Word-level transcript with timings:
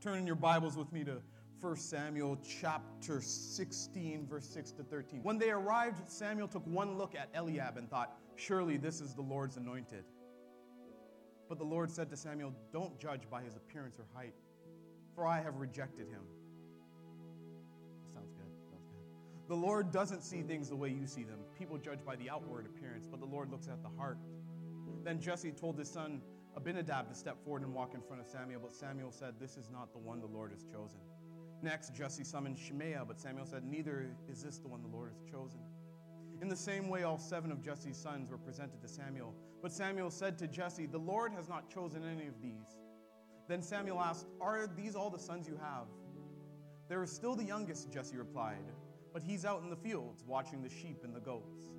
Turn 0.00 0.18
in 0.18 0.26
your 0.28 0.36
Bibles 0.36 0.76
with 0.76 0.92
me 0.92 1.02
to 1.02 1.20
1 1.60 1.76
Samuel 1.76 2.38
chapter 2.60 3.20
16, 3.20 4.28
verse 4.28 4.46
6 4.46 4.70
to 4.72 4.84
13. 4.84 5.24
When 5.24 5.38
they 5.38 5.50
arrived, 5.50 6.08
Samuel 6.08 6.46
took 6.46 6.64
one 6.68 6.96
look 6.96 7.16
at 7.16 7.30
Eliab 7.34 7.76
and 7.76 7.90
thought, 7.90 8.16
Surely 8.36 8.76
this 8.76 9.00
is 9.00 9.12
the 9.14 9.22
Lord's 9.22 9.56
anointed. 9.56 10.04
But 11.48 11.58
the 11.58 11.64
Lord 11.64 11.90
said 11.90 12.10
to 12.10 12.16
Samuel, 12.16 12.54
Don't 12.72 12.96
judge 13.00 13.22
by 13.28 13.42
his 13.42 13.56
appearance 13.56 13.98
or 13.98 14.04
height, 14.14 14.34
for 15.16 15.26
I 15.26 15.40
have 15.40 15.56
rejected 15.56 16.06
him. 16.06 16.22
Sounds 18.14 18.30
good. 18.34 18.52
Sounds 18.70 18.86
good. 18.92 19.48
The 19.48 19.56
Lord 19.56 19.90
doesn't 19.90 20.22
see 20.22 20.42
things 20.42 20.68
the 20.68 20.76
way 20.76 20.90
you 20.90 21.08
see 21.08 21.24
them. 21.24 21.40
People 21.58 21.76
judge 21.76 22.04
by 22.06 22.14
the 22.14 22.30
outward 22.30 22.66
appearance, 22.66 23.08
but 23.10 23.18
the 23.18 23.26
Lord 23.26 23.50
looks 23.50 23.66
at 23.66 23.82
the 23.82 23.90
heart. 23.98 24.18
Then 25.02 25.20
Jesse 25.20 25.50
told 25.50 25.76
his 25.76 25.90
son 25.90 26.20
Abinadab 26.58 27.08
to 27.08 27.14
step 27.14 27.36
forward 27.44 27.62
and 27.62 27.72
walk 27.72 27.94
in 27.94 28.02
front 28.02 28.20
of 28.20 28.26
Samuel, 28.26 28.60
but 28.60 28.74
Samuel 28.74 29.12
said, 29.12 29.34
This 29.38 29.56
is 29.56 29.70
not 29.70 29.92
the 29.92 29.98
one 29.98 30.20
the 30.20 30.26
Lord 30.26 30.50
has 30.50 30.64
chosen. 30.64 30.98
Next, 31.62 31.94
Jesse 31.94 32.24
summoned 32.24 32.58
Shimea, 32.58 33.04
but 33.06 33.20
Samuel 33.20 33.46
said, 33.46 33.64
Neither 33.64 34.10
is 34.28 34.42
this 34.42 34.58
the 34.58 34.66
one 34.66 34.82
the 34.82 34.88
Lord 34.88 35.12
has 35.12 35.22
chosen. 35.30 35.60
In 36.42 36.48
the 36.48 36.56
same 36.56 36.88
way, 36.88 37.04
all 37.04 37.16
seven 37.16 37.52
of 37.52 37.62
Jesse's 37.62 37.96
sons 37.96 38.28
were 38.28 38.38
presented 38.38 38.82
to 38.82 38.88
Samuel. 38.88 39.36
But 39.62 39.72
Samuel 39.72 40.10
said 40.10 40.36
to 40.38 40.48
Jesse, 40.48 40.86
The 40.86 40.98
Lord 40.98 41.32
has 41.32 41.48
not 41.48 41.72
chosen 41.72 42.02
any 42.04 42.26
of 42.26 42.42
these. 42.42 42.80
Then 43.46 43.62
Samuel 43.62 44.00
asked, 44.00 44.26
Are 44.40 44.66
these 44.66 44.96
all 44.96 45.10
the 45.10 45.18
sons 45.18 45.46
you 45.46 45.56
have? 45.62 45.86
There 46.88 47.04
is 47.04 47.12
still 47.12 47.36
the 47.36 47.44
youngest, 47.44 47.92
Jesse 47.92 48.16
replied, 48.16 48.64
but 49.12 49.22
he's 49.22 49.44
out 49.44 49.62
in 49.62 49.70
the 49.70 49.76
fields 49.76 50.24
watching 50.26 50.60
the 50.60 50.68
sheep 50.68 51.04
and 51.04 51.14
the 51.14 51.20
goats. 51.20 51.70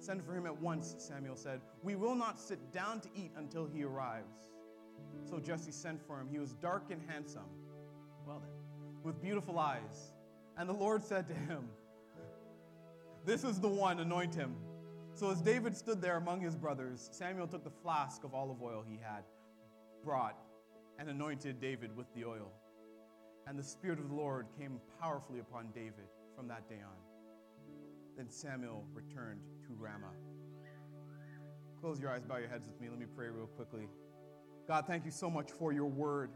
Send 0.00 0.24
for 0.24 0.34
him 0.34 0.46
at 0.46 0.60
once, 0.60 0.94
Samuel 0.98 1.36
said. 1.36 1.60
We 1.82 1.94
will 1.94 2.14
not 2.14 2.40
sit 2.40 2.72
down 2.72 3.00
to 3.02 3.08
eat 3.14 3.32
until 3.36 3.66
he 3.66 3.84
arrives. 3.84 4.48
So 5.28 5.38
Jesse 5.38 5.72
sent 5.72 6.00
for 6.06 6.18
him. 6.18 6.26
He 6.30 6.38
was 6.38 6.54
dark 6.54 6.84
and 6.90 7.02
handsome. 7.06 7.48
Well 8.26 8.40
then, 8.40 8.94
with 9.02 9.20
beautiful 9.20 9.58
eyes. 9.58 10.14
And 10.56 10.66
the 10.68 10.74
Lord 10.74 11.04
said 11.04 11.28
to 11.28 11.34
him, 11.34 11.68
This 13.26 13.44
is 13.44 13.60
the 13.60 13.68
one, 13.68 14.00
anoint 14.00 14.34
him. 14.34 14.56
So 15.12 15.30
as 15.30 15.42
David 15.42 15.76
stood 15.76 16.00
there 16.00 16.16
among 16.16 16.40
his 16.40 16.56
brothers, 16.56 17.10
Samuel 17.12 17.46
took 17.46 17.62
the 17.62 17.70
flask 17.82 18.24
of 18.24 18.34
olive 18.34 18.62
oil 18.62 18.82
he 18.88 18.98
had 19.02 19.24
brought 20.02 20.38
and 20.98 21.10
anointed 21.10 21.60
David 21.60 21.94
with 21.94 22.06
the 22.14 22.24
oil. 22.24 22.50
And 23.46 23.58
the 23.58 23.62
Spirit 23.62 23.98
of 23.98 24.08
the 24.08 24.14
Lord 24.14 24.46
came 24.58 24.80
powerfully 24.98 25.40
upon 25.40 25.68
David 25.74 26.08
from 26.34 26.48
that 26.48 26.68
day 26.70 26.80
on. 26.82 26.96
Then 28.20 28.28
Samuel 28.28 28.84
returned 28.92 29.40
to 29.62 29.68
Ramah. 29.78 30.12
Close 31.80 31.98
your 31.98 32.10
eyes, 32.10 32.22
bow 32.22 32.36
your 32.36 32.50
heads 32.50 32.66
with 32.66 32.78
me. 32.78 32.90
Let 32.90 32.98
me 32.98 33.06
pray 33.16 33.28
real 33.30 33.46
quickly. 33.46 33.88
God, 34.68 34.84
thank 34.86 35.06
you 35.06 35.10
so 35.10 35.30
much 35.30 35.50
for 35.50 35.72
your 35.72 35.86
word. 35.86 36.28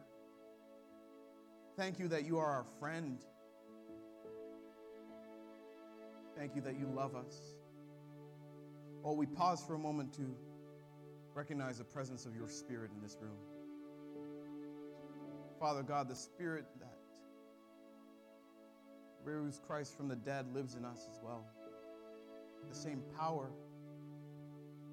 Thank 1.77 1.99
you 1.99 2.09
that 2.09 2.25
you 2.25 2.39
are 2.39 2.47
our 2.47 2.65
friend. 2.81 3.19
Thank 6.39 6.57
you 6.57 6.63
that 6.63 6.79
you 6.79 6.87
love 6.87 7.15
us. 7.15 7.39
Oh, 9.05 9.13
we 9.13 9.27
pause 9.27 9.63
for 9.63 9.75
a 9.75 9.79
moment 9.79 10.15
to 10.15 10.35
recognize 11.35 11.77
the 11.77 11.85
presence 11.85 12.25
of 12.25 12.35
your 12.35 12.49
spirit 12.49 12.93
in 12.97 13.03
this 13.03 13.19
room. 13.21 13.37
Father 15.61 15.83
God, 15.83 16.09
the 16.09 16.17
spirit 16.17 16.65
that 16.81 16.97
rose 19.23 19.61
Christ 19.67 19.95
from 19.99 20.09
the 20.09 20.17
dead 20.17 20.47
lives 20.55 20.77
in 20.77 20.87
us 20.87 21.07
as 21.11 21.21
well 21.23 21.45
the 22.69 22.75
same 22.75 23.03
power. 23.19 23.51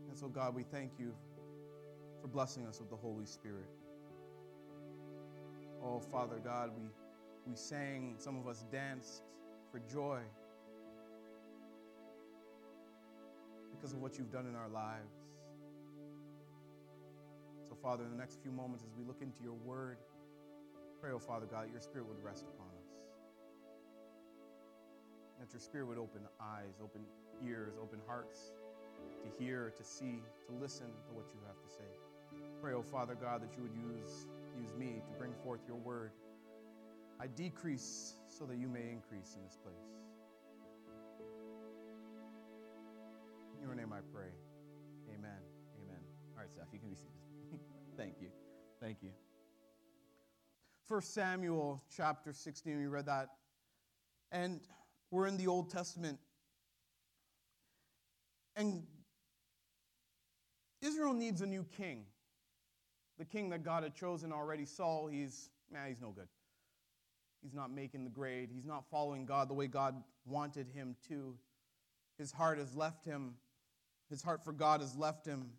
And 0.09 0.17
so, 0.17 0.27
God, 0.27 0.55
we 0.55 0.63
thank 0.63 0.91
you 0.99 1.13
for 2.21 2.27
blessing 2.27 2.65
us 2.67 2.79
with 2.79 2.89
the 2.89 2.95
Holy 2.95 3.25
Spirit. 3.25 3.69
Oh, 5.83 5.99
Father 5.99 6.37
God, 6.43 6.71
we, 6.77 6.83
we 7.47 7.55
sang, 7.55 8.15
some 8.19 8.37
of 8.37 8.47
us 8.47 8.65
danced 8.71 9.23
for 9.71 9.79
joy 9.91 10.19
because 13.71 13.93
of 13.93 13.99
what 13.99 14.17
you've 14.17 14.31
done 14.31 14.45
in 14.45 14.55
our 14.55 14.69
lives. 14.69 15.15
So, 17.67 17.75
Father, 17.81 18.03
in 18.03 18.11
the 18.11 18.17
next 18.17 18.39
few 18.43 18.51
moments, 18.51 18.83
as 18.83 18.91
we 18.95 19.03
look 19.03 19.21
into 19.21 19.41
your 19.41 19.55
word, 19.65 19.97
pray, 21.01 21.11
oh, 21.13 21.19
Father 21.19 21.47
God, 21.47 21.71
your 21.71 21.81
spirit 21.81 22.07
would 22.07 22.23
rest 22.23 22.43
upon 22.43 22.67
us. 22.77 22.89
That 25.39 25.51
your 25.51 25.61
spirit 25.61 25.87
would 25.87 25.97
open 25.97 26.21
eyes, 26.39 26.77
open 26.83 27.01
ears, 27.45 27.73
open 27.81 27.99
hearts 28.07 28.53
to 29.21 29.43
hear, 29.43 29.73
to 29.77 29.83
see, 29.83 30.21
to 30.47 30.53
listen 30.61 30.87
to 30.87 31.13
what 31.13 31.25
you 31.33 31.39
have 31.47 31.59
to 31.61 31.69
say. 31.69 31.89
Pray, 32.61 32.73
oh 32.73 32.81
Father 32.81 33.15
God, 33.15 33.41
that 33.41 33.55
you 33.55 33.63
would 33.63 33.73
use, 33.73 34.27
use 34.59 34.73
me 34.75 35.01
to 35.05 35.11
bring 35.17 35.33
forth 35.43 35.61
your 35.67 35.77
word. 35.77 36.11
I 37.19 37.27
decrease 37.27 38.15
so 38.27 38.45
that 38.45 38.57
you 38.57 38.67
may 38.67 38.89
increase 38.91 39.35
in 39.35 39.43
this 39.43 39.57
place. 39.57 39.75
In 43.55 43.67
your 43.67 43.75
name 43.75 43.93
I 43.93 43.99
pray. 44.13 44.29
Amen. 45.09 45.39
Amen. 45.83 45.99
All 46.35 46.41
right, 46.41 46.51
Seth, 46.51 46.67
you 46.73 46.79
can 46.79 46.89
be 46.89 46.95
seated. 46.95 47.59
Thank 47.97 48.15
you. 48.21 48.29
Thank 48.79 48.97
you. 49.03 49.09
First 50.87 51.13
Samuel 51.13 51.83
chapter 51.95 52.33
16, 52.33 52.77
we 52.77 52.87
read 52.87 53.05
that. 53.05 53.29
And 54.31 54.61
we're 55.11 55.27
in 55.27 55.37
the 55.37 55.47
Old 55.47 55.69
Testament 55.69 56.17
and 58.55 58.83
Israel 60.81 61.13
needs 61.13 61.41
a 61.41 61.45
new 61.45 61.65
king. 61.77 62.05
The 63.17 63.25
king 63.25 63.49
that 63.49 63.63
God 63.63 63.83
had 63.83 63.95
chosen 63.95 64.31
already, 64.31 64.65
Saul, 64.65 65.07
he's, 65.07 65.49
man, 65.71 65.87
he's 65.87 66.01
no 66.01 66.09
good. 66.09 66.27
He's 67.41 67.53
not 67.53 67.71
making 67.71 68.03
the 68.03 68.09
grade. 68.09 68.49
He's 68.53 68.65
not 68.65 68.85
following 68.89 69.25
God 69.25 69.49
the 69.49 69.53
way 69.53 69.67
God 69.67 69.95
wanted 70.25 70.67
him 70.67 70.95
to. 71.07 71.35
His 72.17 72.31
heart 72.31 72.57
has 72.57 72.75
left 72.75 73.05
him. 73.05 73.35
His 74.09 74.21
heart 74.21 74.43
for 74.43 74.53
God 74.53 74.81
has 74.81 74.95
left 74.95 75.25
him. 75.25 75.51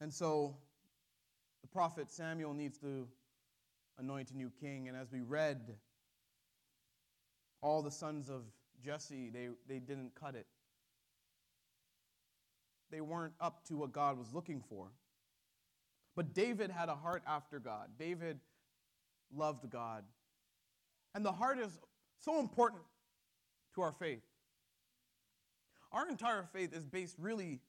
And 0.00 0.12
so 0.12 0.56
the 1.62 1.68
prophet 1.68 2.10
Samuel 2.10 2.54
needs 2.54 2.78
to 2.78 3.06
anoint 3.98 4.30
a 4.30 4.36
new 4.36 4.50
king. 4.60 4.88
And 4.88 4.96
as 4.96 5.10
we 5.10 5.20
read, 5.20 5.74
all 7.62 7.82
the 7.82 7.90
sons 7.90 8.28
of 8.28 8.42
Jesse, 8.86 9.30
they, 9.30 9.48
they 9.68 9.80
didn't 9.80 10.12
cut 10.14 10.36
it. 10.36 10.46
They 12.90 13.00
weren't 13.00 13.34
up 13.40 13.66
to 13.66 13.76
what 13.76 13.92
God 13.92 14.16
was 14.16 14.32
looking 14.32 14.62
for. 14.68 14.92
But 16.14 16.32
David 16.32 16.70
had 16.70 16.88
a 16.88 16.94
heart 16.94 17.22
after 17.26 17.58
God. 17.58 17.88
David 17.98 18.38
loved 19.34 19.68
God. 19.70 20.04
And 21.14 21.24
the 21.24 21.32
heart 21.32 21.58
is 21.58 21.78
so 22.20 22.38
important 22.38 22.82
to 23.74 23.82
our 23.82 23.92
faith. 23.92 24.22
Our 25.92 26.08
entire 26.08 26.48
faith 26.52 26.72
is 26.72 26.84
based 26.84 27.16
really 27.18 27.60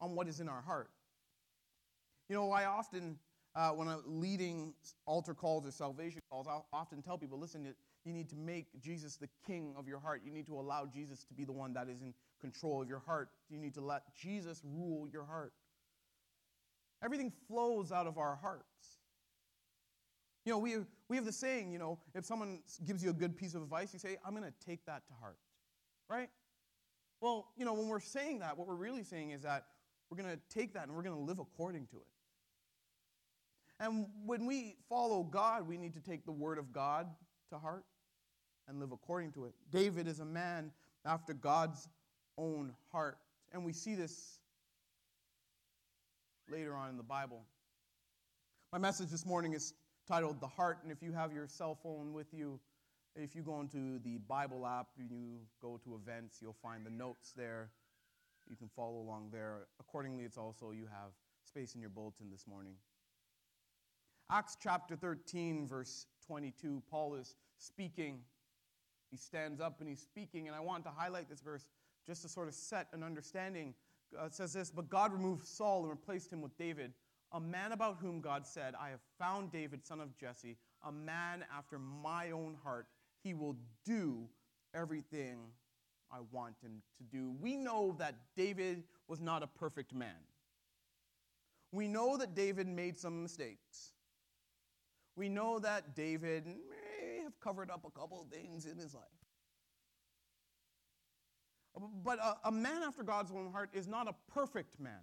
on 0.00 0.16
what 0.16 0.26
is 0.26 0.40
in 0.40 0.48
our 0.48 0.60
heart. 0.60 0.90
You 2.28 2.34
know, 2.34 2.50
I 2.50 2.64
often, 2.64 3.16
uh, 3.54 3.70
when 3.70 3.88
I'm 3.88 4.02
leading 4.06 4.74
altar 5.06 5.34
calls 5.34 5.66
or 5.66 5.70
salvation 5.70 6.20
calls, 6.30 6.46
I 6.48 6.58
often 6.72 7.00
tell 7.00 7.16
people 7.16 7.38
listen, 7.38 7.74
you 8.04 8.12
need 8.12 8.28
to 8.30 8.36
make 8.36 8.66
Jesus 8.80 9.16
the 9.16 9.28
king 9.46 9.74
of 9.76 9.88
your 9.88 9.98
heart. 9.98 10.22
You 10.24 10.32
need 10.32 10.46
to 10.46 10.58
allow 10.58 10.86
Jesus 10.86 11.24
to 11.24 11.34
be 11.34 11.44
the 11.44 11.52
one 11.52 11.72
that 11.74 11.88
is 11.88 12.00
in 12.00 12.14
control 12.40 12.80
of 12.82 12.88
your 12.88 13.00
heart. 13.00 13.30
You 13.50 13.58
need 13.58 13.74
to 13.74 13.80
let 13.80 14.02
Jesus 14.14 14.62
rule 14.64 15.08
your 15.08 15.24
heart. 15.24 15.52
Everything 17.02 17.32
flows 17.46 17.92
out 17.92 18.06
of 18.06 18.18
our 18.18 18.36
hearts. 18.36 18.64
You 20.44 20.52
know, 20.52 20.58
we 20.58 20.72
have, 20.72 20.86
we 21.08 21.16
have 21.16 21.26
the 21.26 21.32
saying, 21.32 21.70
you 21.70 21.78
know, 21.78 21.98
if 22.14 22.24
someone 22.24 22.60
gives 22.86 23.04
you 23.04 23.10
a 23.10 23.14
good 23.14 23.36
piece 23.36 23.54
of 23.54 23.62
advice, 23.62 23.92
you 23.92 23.98
say, 23.98 24.16
I'm 24.24 24.34
going 24.34 24.44
to 24.44 24.66
take 24.66 24.84
that 24.86 25.06
to 25.08 25.14
heart. 25.20 25.38
Right? 26.08 26.30
Well, 27.20 27.48
you 27.56 27.64
know, 27.64 27.74
when 27.74 27.88
we're 27.88 28.00
saying 28.00 28.38
that, 28.38 28.56
what 28.56 28.66
we're 28.66 28.74
really 28.74 29.04
saying 29.04 29.32
is 29.32 29.42
that 29.42 29.66
we're 30.10 30.16
going 30.16 30.30
to 30.30 30.40
take 30.48 30.72
that 30.74 30.86
and 30.86 30.96
we're 30.96 31.02
going 31.02 31.16
to 31.16 31.22
live 31.22 31.38
according 31.38 31.86
to 31.88 31.96
it. 31.96 32.06
And 33.80 34.06
when 34.24 34.46
we 34.46 34.76
follow 34.88 35.22
God, 35.22 35.68
we 35.68 35.76
need 35.76 35.94
to 35.94 36.00
take 36.00 36.24
the 36.24 36.32
word 36.32 36.58
of 36.58 36.72
God 36.72 37.08
to 37.50 37.58
heart 37.58 37.84
and 38.68 38.78
live 38.78 38.92
according 38.92 39.32
to 39.32 39.46
it. 39.46 39.54
David 39.72 40.06
is 40.06 40.20
a 40.20 40.24
man 40.24 40.70
after 41.04 41.32
God's 41.32 41.88
own 42.36 42.72
heart. 42.92 43.18
And 43.52 43.64
we 43.64 43.72
see 43.72 43.94
this 43.94 44.38
later 46.50 46.74
on 46.74 46.90
in 46.90 46.96
the 46.96 47.02
Bible. 47.02 47.40
My 48.72 48.78
message 48.78 49.08
this 49.08 49.24
morning 49.24 49.54
is 49.54 49.72
titled 50.06 50.40
The 50.40 50.46
Heart. 50.46 50.80
And 50.82 50.92
if 50.92 51.02
you 51.02 51.12
have 51.12 51.32
your 51.32 51.46
cell 51.46 51.78
phone 51.82 52.12
with 52.12 52.32
you, 52.32 52.60
if 53.16 53.34
you 53.34 53.42
go 53.42 53.60
into 53.60 53.98
the 54.00 54.18
Bible 54.28 54.66
app 54.66 54.88
and 54.98 55.10
you 55.10 55.38
go 55.60 55.80
to 55.84 55.94
events, 55.94 56.38
you'll 56.40 56.56
find 56.62 56.84
the 56.84 56.90
notes 56.90 57.32
there. 57.36 57.70
You 58.48 58.56
can 58.56 58.68
follow 58.68 59.00
along 59.00 59.30
there. 59.32 59.66
Accordingly, 59.80 60.24
it's 60.24 60.38
also 60.38 60.70
you 60.70 60.86
have 60.86 61.10
space 61.44 61.74
in 61.74 61.80
your 61.80 61.90
bulletin 61.90 62.30
this 62.30 62.46
morning. 62.46 62.74
Acts 64.30 64.56
chapter 64.62 64.94
13, 64.94 65.66
verse 65.66 66.06
22, 66.26 66.82
Paul 66.90 67.14
is 67.14 67.34
speaking 67.56 68.20
he 69.10 69.16
stands 69.16 69.60
up 69.60 69.80
and 69.80 69.88
he's 69.88 70.00
speaking, 70.00 70.46
and 70.48 70.56
I 70.56 70.60
want 70.60 70.84
to 70.84 70.90
highlight 70.90 71.28
this 71.28 71.40
verse 71.40 71.68
just 72.06 72.22
to 72.22 72.28
sort 72.28 72.48
of 72.48 72.54
set 72.54 72.88
an 72.92 73.02
understanding. 73.02 73.74
Uh, 74.18 74.26
it 74.26 74.34
says 74.34 74.52
this 74.52 74.70
But 74.70 74.88
God 74.88 75.12
removed 75.12 75.46
Saul 75.46 75.80
and 75.82 75.90
replaced 75.90 76.32
him 76.32 76.40
with 76.40 76.56
David, 76.58 76.92
a 77.32 77.40
man 77.40 77.72
about 77.72 77.98
whom 78.00 78.20
God 78.20 78.46
said, 78.46 78.74
I 78.80 78.90
have 78.90 79.00
found 79.18 79.52
David, 79.52 79.86
son 79.86 80.00
of 80.00 80.16
Jesse, 80.16 80.56
a 80.86 80.92
man 80.92 81.44
after 81.56 81.78
my 81.78 82.30
own 82.30 82.56
heart. 82.62 82.86
He 83.22 83.34
will 83.34 83.56
do 83.84 84.28
everything 84.74 85.38
I 86.10 86.18
want 86.32 86.54
him 86.62 86.82
to 86.96 87.04
do. 87.04 87.34
We 87.40 87.56
know 87.56 87.94
that 87.98 88.14
David 88.36 88.84
was 89.08 89.20
not 89.20 89.42
a 89.42 89.46
perfect 89.46 89.94
man. 89.94 90.16
We 91.72 91.88
know 91.88 92.16
that 92.16 92.34
David 92.34 92.66
made 92.66 92.98
some 92.98 93.22
mistakes. 93.22 93.92
We 95.16 95.28
know 95.28 95.58
that 95.58 95.94
David 95.94 96.44
covered 97.48 97.70
up 97.70 97.86
a 97.86 97.98
couple 97.98 98.20
of 98.20 98.28
things 98.28 98.66
in 98.66 98.76
his 98.76 98.92
life. 98.92 99.04
But 102.04 102.18
a, 102.18 102.48
a, 102.48 102.52
man 102.52 102.82
after 102.82 103.02
God's 103.02 103.30
own 103.30 103.50
heart 103.52 103.70
is 103.72 103.88
not 103.88 104.06
a 104.06 104.14
perfect 104.34 104.78
man. 104.78 105.00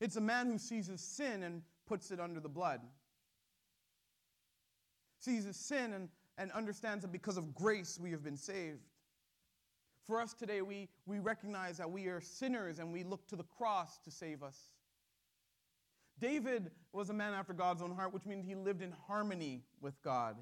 It's 0.00 0.16
a 0.16 0.20
man 0.20 0.50
who 0.50 0.58
sees 0.58 0.88
his 0.88 1.00
sin 1.00 1.44
and 1.44 1.62
puts 1.86 2.10
it 2.10 2.18
under 2.18 2.40
the 2.40 2.48
blood. 2.48 2.80
Sees 5.20 5.44
his 5.44 5.56
sin 5.56 5.92
and, 5.92 6.08
and 6.38 6.50
understands 6.52 7.02
that 7.02 7.12
because 7.12 7.36
of 7.36 7.54
grace 7.54 8.00
we 8.02 8.10
have 8.10 8.24
been 8.24 8.36
saved. 8.36 8.80
For 10.04 10.20
us 10.20 10.32
today, 10.32 10.62
we, 10.62 10.88
we 11.06 11.20
recognize 11.20 11.78
that 11.78 11.88
we 11.88 12.06
are 12.06 12.20
sinners 12.20 12.80
and 12.80 12.92
we 12.92 13.04
look 13.04 13.28
to 13.28 13.36
the 13.36 13.44
cross 13.44 13.98
to 13.98 14.10
save 14.10 14.42
us. 14.42 14.58
David 16.18 16.72
was 16.92 17.10
a 17.10 17.14
man 17.14 17.32
after 17.32 17.52
God's 17.52 17.80
own 17.80 17.94
heart, 17.94 18.12
which 18.12 18.26
means 18.26 18.44
he 18.44 18.56
lived 18.56 18.82
in 18.82 18.92
harmony 19.06 19.62
with 19.80 19.94
God. 20.02 20.36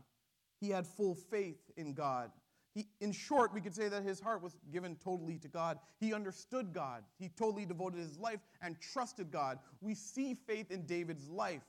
He 0.60 0.68
had 0.70 0.86
full 0.86 1.14
faith 1.14 1.70
in 1.76 1.94
God. 1.94 2.30
He, 2.74 2.86
in 3.00 3.10
short, 3.10 3.52
we 3.52 3.60
could 3.60 3.74
say 3.74 3.88
that 3.88 4.04
his 4.04 4.20
heart 4.20 4.42
was 4.42 4.56
given 4.72 4.96
totally 4.96 5.38
to 5.38 5.48
God. 5.48 5.78
He 5.98 6.14
understood 6.14 6.72
God. 6.72 7.02
He 7.18 7.28
totally 7.28 7.66
devoted 7.66 7.98
his 7.98 8.18
life 8.18 8.40
and 8.62 8.76
trusted 8.80 9.30
God. 9.32 9.58
We 9.80 9.94
see 9.94 10.34
faith 10.34 10.70
in 10.70 10.86
David's 10.86 11.28
life 11.28 11.62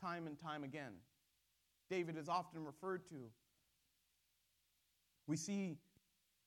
time 0.00 0.26
and 0.26 0.38
time 0.38 0.64
again. 0.64 0.92
David 1.90 2.16
is 2.16 2.28
often 2.28 2.64
referred 2.64 3.06
to. 3.10 3.16
We 5.26 5.36
see 5.36 5.76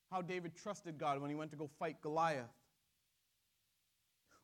how 0.09 0.21
David 0.21 0.55
trusted 0.55 0.97
God 0.97 1.21
when 1.21 1.29
he 1.29 1.35
went 1.35 1.51
to 1.51 1.57
go 1.57 1.69
fight 1.79 2.01
Goliath. 2.01 2.49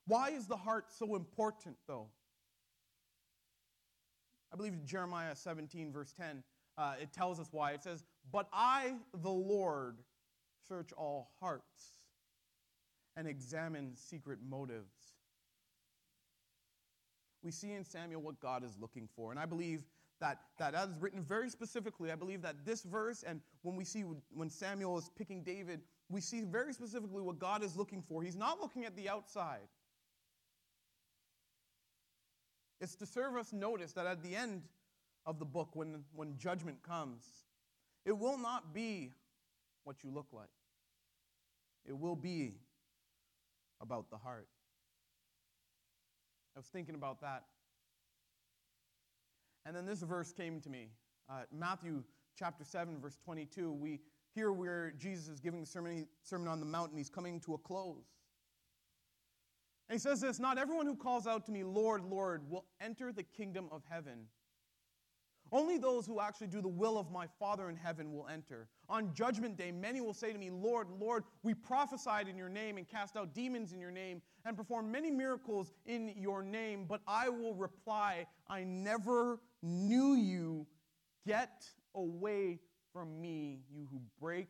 Why 0.05 0.29
is 0.29 0.47
the 0.47 0.55
heart 0.55 0.85
so 0.91 1.15
important, 1.15 1.75
though? 1.87 2.07
I 4.53 4.55
believe 4.55 4.85
Jeremiah 4.85 5.35
17, 5.35 5.91
verse 5.91 6.13
10, 6.13 6.43
uh, 6.77 6.93
it 7.01 7.11
tells 7.11 7.39
us 7.39 7.47
why. 7.51 7.71
It 7.71 7.83
says, 7.83 8.03
But 8.31 8.47
I, 8.53 8.93
the 9.21 9.29
Lord, 9.29 9.97
search 10.67 10.91
all 10.97 11.31
hearts 11.39 11.99
and 13.15 13.27
examine 13.27 13.95
secret 13.95 14.39
motives. 14.47 15.13
We 17.43 17.51
see 17.51 17.73
in 17.73 17.83
Samuel 17.83 18.21
what 18.21 18.39
God 18.39 18.63
is 18.63 18.77
looking 18.79 19.07
for. 19.15 19.31
And 19.31 19.39
I 19.39 19.45
believe 19.45 19.83
that, 20.19 20.39
that 20.57 20.73
that 20.73 20.89
is 20.89 20.95
written 20.99 21.21
very 21.21 21.49
specifically. 21.49 22.11
I 22.11 22.15
believe 22.15 22.41
that 22.41 22.65
this 22.65 22.83
verse, 22.83 23.23
and 23.23 23.41
when 23.61 23.75
we 23.75 23.83
see 23.83 24.03
when 24.33 24.49
Samuel 24.49 24.97
is 24.97 25.09
picking 25.17 25.43
David, 25.43 25.81
we 26.09 26.21
see 26.21 26.41
very 26.41 26.73
specifically 26.73 27.21
what 27.21 27.39
God 27.39 27.63
is 27.63 27.75
looking 27.75 28.01
for. 28.01 28.23
He's 28.23 28.35
not 28.35 28.59
looking 28.59 28.85
at 28.85 28.95
the 28.95 29.09
outside. 29.09 29.67
It's 32.79 32.95
to 32.95 33.05
serve 33.05 33.35
us 33.35 33.53
notice 33.53 33.93
that 33.93 34.05
at 34.05 34.21
the 34.21 34.35
end 34.35 34.61
of 35.27 35.37
the 35.37 35.45
book, 35.45 35.75
when, 35.75 36.03
when 36.15 36.37
judgment 36.37 36.81
comes, 36.81 37.25
it 38.05 38.17
will 38.17 38.37
not 38.37 38.73
be 38.73 39.13
what 39.83 40.03
you 40.03 40.09
look 40.09 40.27
like. 40.31 40.47
It 41.85 41.97
will 41.97 42.15
be 42.15 42.55
about 43.81 44.09
the 44.09 44.17
heart. 44.17 44.47
I 46.55 46.59
was 46.59 46.67
thinking 46.67 46.95
about 46.95 47.21
that. 47.21 47.43
And 49.65 49.75
then 49.75 49.85
this 49.85 50.01
verse 50.01 50.31
came 50.31 50.61
to 50.61 50.69
me. 50.69 50.87
Uh, 51.29 51.41
Matthew 51.51 52.03
chapter 52.39 52.63
7, 52.63 52.99
verse 52.99 53.17
22. 53.23 53.71
We 53.73 53.99
hear 54.33 54.53
where 54.53 54.93
Jesus 54.97 55.27
is 55.27 55.39
giving 55.41 55.59
the 55.59 55.65
sermon, 55.65 56.07
sermon 56.23 56.47
on 56.47 56.61
the 56.61 56.65
mountain. 56.65 56.97
He's 56.97 57.09
coming 57.09 57.41
to 57.41 57.53
a 57.53 57.57
close. 57.57 58.05
And 59.89 59.95
he 59.95 59.99
says 59.99 60.21
this 60.21 60.39
Not 60.39 60.57
everyone 60.57 60.85
who 60.85 60.95
calls 60.95 61.27
out 61.27 61.45
to 61.47 61.51
me, 61.51 61.63
Lord, 61.63 62.05
Lord, 62.05 62.49
will 62.49 62.65
enter 62.79 63.11
the 63.11 63.23
kingdom 63.23 63.67
of 63.71 63.83
heaven. 63.89 64.27
Only 65.51 65.77
those 65.77 66.05
who 66.05 66.19
actually 66.19 66.47
do 66.47 66.61
the 66.61 66.67
will 66.67 66.97
of 66.97 67.11
my 67.11 67.27
Father 67.39 67.69
in 67.69 67.75
heaven 67.75 68.11
will 68.11 68.27
enter. 68.27 68.67
On 68.89 69.13
judgment 69.13 69.57
day, 69.57 69.71
many 69.71 70.01
will 70.01 70.13
say 70.13 70.33
to 70.33 70.37
me, 70.37 70.49
Lord, 70.49 70.87
Lord, 70.99 71.23
we 71.43 71.53
prophesied 71.53 72.27
in 72.27 72.37
your 72.37 72.49
name 72.49 72.77
and 72.77 72.87
cast 72.87 73.15
out 73.15 73.33
demons 73.33 73.73
in 73.73 73.79
your 73.79 73.91
name 73.91 74.21
and 74.45 74.57
performed 74.57 74.91
many 74.91 75.11
miracles 75.11 75.71
in 75.85 76.13
your 76.17 76.41
name. 76.41 76.85
But 76.87 77.01
I 77.07 77.29
will 77.29 77.55
reply, 77.55 78.25
I 78.47 78.63
never 78.63 79.39
knew 79.61 80.15
you. 80.15 80.67
Get 81.25 81.65
away 81.95 82.59
from 82.93 83.19
me, 83.21 83.59
you 83.73 83.87
who 83.91 84.01
break 84.19 84.47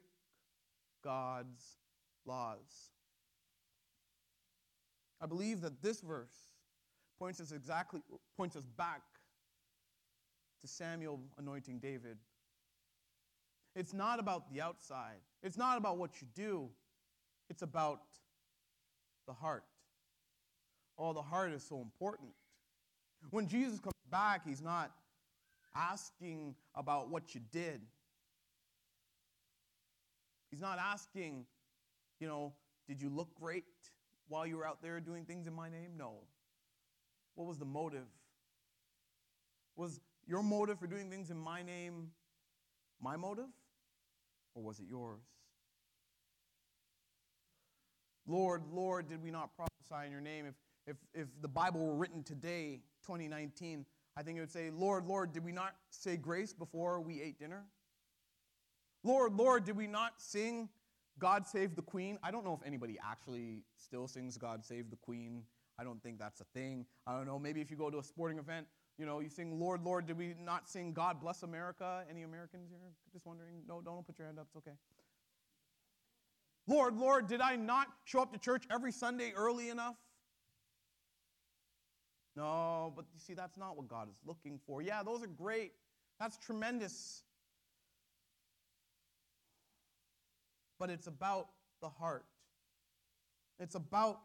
God's 1.04 1.78
laws. 2.26 2.92
I 5.22 5.26
believe 5.26 5.62
that 5.62 5.82
this 5.82 6.02
verse 6.02 6.36
points 7.18 7.42
us 7.42 7.52
exactly 7.52 8.02
points 8.38 8.56
us 8.56 8.66
back 8.78 9.02
to 10.62 10.68
Samuel 10.68 11.20
anointing 11.38 11.80
David. 11.80 12.18
It's 13.76 13.94
not 13.94 14.20
about 14.20 14.52
the 14.52 14.62
outside. 14.62 15.20
It's 15.44 15.58
not 15.58 15.78
about 15.78 15.98
what 15.98 16.22
you 16.22 16.28
do. 16.36 16.70
It's 17.50 17.62
about 17.62 18.02
the 19.28 19.34
heart. 19.34 19.64
Oh, 20.98 21.14
the 21.14 21.22
heart 21.22 21.52
is 21.52 21.64
so 21.64 21.80
important. 21.80 22.30
When 23.30 23.48
Jesus 23.48 23.80
comes 23.80 23.94
back, 24.10 24.48
he's 24.48 24.62
not 24.62 24.92
asking 25.76 26.56
about 26.74 27.10
what 27.10 27.36
you 27.36 27.42
did. 27.52 27.82
He's 30.50 30.62
not 30.62 30.80
asking, 30.80 31.46
you 32.20 32.28
know, 32.28 32.54
did 32.88 33.02
you 33.02 33.10
look 33.10 33.36
great? 33.36 33.66
while 34.28 34.46
you 34.46 34.58
were 34.58 34.68
out 34.68 34.82
there 34.82 35.00
doing 35.00 35.26
things 35.26 35.48
in 35.48 35.54
my 35.54 35.70
name? 35.70 35.92
No. 35.98 36.14
What 37.36 37.48
was 37.48 37.58
the 37.58 37.66
motive? 37.66 38.08
Was 39.76 40.00
your 40.28 40.44
motive 40.44 40.80
for 40.80 40.88
doing 40.88 41.10
things 41.10 41.30
in 41.32 41.38
my 41.38 41.64
name 41.64 42.12
my 43.02 43.16
motive? 43.16 43.46
Or 44.56 44.64
was 44.64 44.80
it 44.80 44.86
yours? 44.90 45.22
Lord, 48.26 48.64
Lord, 48.72 49.08
did 49.08 49.24
we 49.24 49.32
not 49.32 49.52
prophesy 49.56 50.06
in 50.06 50.12
your 50.12 50.22
name? 50.22 50.46
If, 50.48 50.56
if, 50.88 50.98
if 51.14 51.28
the 51.42 51.48
Bible 51.48 51.86
were 51.86 51.96
written 51.96 52.24
today, 52.24 52.82
2019, 53.06 53.86
I 54.18 54.24
think 54.24 54.38
it 54.38 54.42
would 54.42 54.52
say, 54.52 54.70
Lord, 54.72 55.06
Lord, 55.06 55.32
did 55.32 55.46
we 55.46 55.52
not 55.52 55.76
say 55.92 56.18
grace 56.18 56.54
before 56.54 57.00
we 57.00 57.22
ate 57.22 57.40
dinner? 57.40 57.64
Lord, 59.04 59.34
Lord, 59.34 59.64
did 59.64 59.78
we 59.78 59.88
not 59.88 60.14
sing 60.18 60.70
God 61.20 61.48
Save 61.48 61.76
the 61.76 61.82
Queen. 61.82 62.18
I 62.24 62.32
don't 62.32 62.46
know 62.46 62.54
if 62.54 62.66
anybody 62.66 62.98
actually 63.04 63.64
still 63.78 64.08
sings 64.08 64.38
God 64.38 64.64
Save 64.64 64.90
the 64.90 64.98
Queen. 64.98 65.44
I 65.80 65.84
don't 65.84 66.02
think 66.02 66.20
that's 66.20 66.42
a 66.42 66.46
thing. 66.54 66.86
I 67.06 67.16
don't 67.16 67.26
know. 67.26 67.40
Maybe 67.40 67.62
if 67.62 67.72
you 67.72 67.78
go 67.78 67.90
to 67.90 68.00
a 68.00 68.04
sporting 68.04 68.40
event, 68.40 68.68
you 68.98 69.06
know, 69.06 69.20
you 69.20 69.30
sing 69.30 69.60
Lord, 69.60 69.84
Lord. 69.84 70.08
Did 70.08 70.18
we 70.18 70.36
not 70.42 70.68
sing 70.68 70.94
God 70.94 71.20
Bless 71.20 71.44
America? 71.44 72.04
Any 72.10 72.24
Americans 72.24 72.70
here? 72.70 72.92
Just 73.14 73.26
wondering? 73.26 73.62
No, 73.68 73.82
don't 73.82 74.06
put 74.06 74.18
your 74.18 74.28
hand 74.28 74.40
up. 74.40 74.48
It's 74.48 74.58
okay. 74.58 74.76
Lord, 76.68 76.98
Lord, 76.98 77.28
did 77.28 77.40
I 77.40 77.56
not 77.56 77.88
show 78.06 78.22
up 78.22 78.34
to 78.34 78.40
church 78.40 78.66
every 78.72 78.92
Sunday 78.92 79.32
early 79.36 79.70
enough? 79.70 79.96
No, 82.36 82.94
but 82.96 83.06
you 83.14 83.20
see, 83.20 83.34
that's 83.34 83.58
not 83.58 83.78
what 83.78 83.88
God 83.88 84.10
is 84.10 84.18
looking 84.26 84.60
for. 84.66 84.82
Yeah, 84.82 85.02
those 85.04 85.24
are 85.24 85.28
great. 85.28 85.72
That's 86.20 86.38
tremendous. 86.38 87.24
but 90.80 90.90
it's 90.90 91.08
about 91.08 91.48
the 91.82 91.90
heart. 91.90 92.26
It's 93.60 93.76
about 93.76 94.20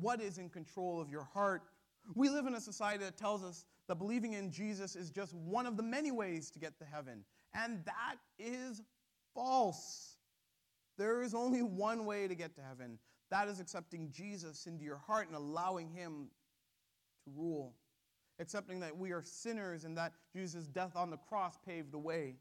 what 0.00 0.20
is 0.20 0.38
in 0.38 0.48
control 0.48 1.00
of 1.00 1.10
your 1.10 1.24
heart. 1.24 1.62
We 2.14 2.28
live 2.28 2.46
in 2.46 2.54
a 2.54 2.60
society 2.60 3.04
that 3.04 3.16
tells 3.16 3.42
us 3.42 3.64
that 3.88 3.96
believing 3.96 4.32
in 4.32 4.50
Jesus 4.50 4.96
is 4.96 5.10
just 5.10 5.34
one 5.34 5.66
of 5.66 5.76
the 5.76 5.82
many 5.82 6.10
ways 6.10 6.50
to 6.50 6.58
get 6.58 6.78
to 6.78 6.84
heaven. 6.84 7.24
And 7.54 7.84
that 7.84 8.16
is 8.38 8.82
false. 9.34 10.16
There 10.96 11.22
is 11.22 11.34
only 11.34 11.62
one 11.62 12.06
way 12.06 12.28
to 12.28 12.34
get 12.34 12.54
to 12.56 12.62
heaven. 12.62 12.98
That 13.30 13.48
is 13.48 13.60
accepting 13.60 14.10
Jesus 14.10 14.66
into 14.66 14.84
your 14.84 14.96
heart 14.98 15.26
and 15.26 15.36
allowing 15.36 15.90
him 15.90 16.28
to 17.24 17.32
rule. 17.36 17.74
Accepting 18.38 18.80
that 18.80 18.96
we 18.96 19.12
are 19.12 19.22
sinners 19.22 19.84
and 19.84 19.96
that 19.98 20.12
Jesus' 20.32 20.66
death 20.66 20.96
on 20.96 21.10
the 21.10 21.16
cross 21.16 21.58
paved 21.66 21.92
the 21.92 21.98
way. 21.98 22.36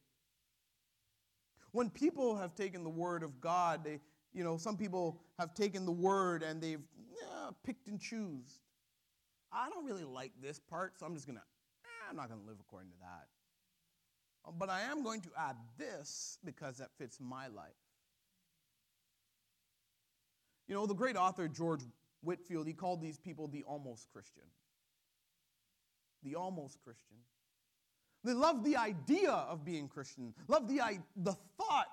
When 1.71 1.89
people 1.89 2.37
have 2.37 2.55
taken 2.55 2.83
the 2.83 2.89
word 2.89 3.23
of 3.23 3.41
God, 3.41 3.83
they, 3.83 3.99
you 4.33 4.43
know, 4.43 4.57
some 4.57 4.77
people 4.77 5.19
have 5.39 5.53
taken 5.53 5.85
the 5.85 5.91
word 5.91 6.43
and 6.43 6.61
they've 6.61 6.83
picked 7.63 7.87
and 7.87 7.99
choose. 7.99 8.59
I 9.53 9.69
don't 9.69 9.85
really 9.85 10.03
like 10.03 10.31
this 10.41 10.59
part, 10.59 10.99
so 10.99 11.05
I'm 11.05 11.13
just 11.15 11.27
going 11.27 11.37
to, 11.37 11.43
eh, 11.85 12.09
I'm 12.09 12.15
not 12.17 12.29
going 12.29 12.41
to 12.41 12.47
live 12.47 12.57
according 12.59 12.91
to 12.91 12.97
that. 13.01 13.27
But 14.59 14.69
I 14.69 14.81
am 14.81 15.03
going 15.03 15.21
to 15.21 15.29
add 15.37 15.57
this 15.77 16.39
because 16.43 16.77
that 16.77 16.89
fits 16.97 17.19
my 17.21 17.47
life. 17.47 17.71
You 20.67 20.75
know, 20.75 20.85
the 20.87 20.95
great 20.95 21.15
author 21.15 21.47
George 21.47 21.81
Whitefield, 22.21 22.67
he 22.67 22.73
called 22.73 23.01
these 23.01 23.17
people 23.17 23.47
the 23.47 23.63
almost 23.63 24.07
Christian. 24.11 24.43
the 26.23 26.35
almost 26.35 26.79
Christian. 26.83 27.17
They 28.23 28.33
love 28.33 28.63
the 28.63 28.77
idea 28.77 29.31
of 29.31 29.65
being 29.65 29.87
Christian, 29.89 30.33
love 30.47 30.67
the, 30.67 30.81
the 31.17 31.33
thought 31.57 31.87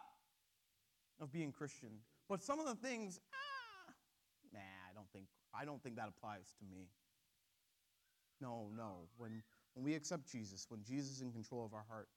of 1.20 1.32
being 1.32 1.52
Christian. 1.52 1.90
But 2.28 2.42
some 2.42 2.60
of 2.60 2.66
the 2.66 2.76
things, 2.76 3.20
ah, 3.34 3.92
nah, 4.52 4.58
I 4.60 4.94
don't 4.94 5.10
think, 5.12 5.26
I 5.52 5.64
don't 5.64 5.82
think 5.82 5.96
that 5.96 6.08
applies 6.08 6.54
to 6.60 6.64
me. 6.70 6.88
No, 8.40 8.70
no. 8.76 9.08
When, 9.16 9.42
when 9.74 9.84
we 9.84 9.94
accept 9.94 10.30
Jesus, 10.30 10.66
when 10.68 10.82
Jesus 10.82 11.16
is 11.16 11.20
in 11.22 11.32
control 11.32 11.64
of 11.64 11.74
our 11.74 11.84
heart, 11.88 12.08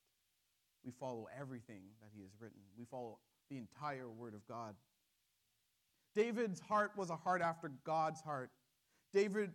we 0.83 0.91
follow 0.91 1.27
everything 1.39 1.81
that 2.01 2.09
he 2.13 2.21
has 2.21 2.31
written. 2.39 2.59
We 2.77 2.85
follow 2.85 3.19
the 3.49 3.57
entire 3.57 4.09
Word 4.09 4.33
of 4.33 4.45
God. 4.47 4.75
David's 6.15 6.59
heart 6.59 6.91
was 6.95 7.09
a 7.09 7.15
heart 7.15 7.41
after 7.41 7.71
God's 7.83 8.21
heart. 8.21 8.51
David, 9.13 9.51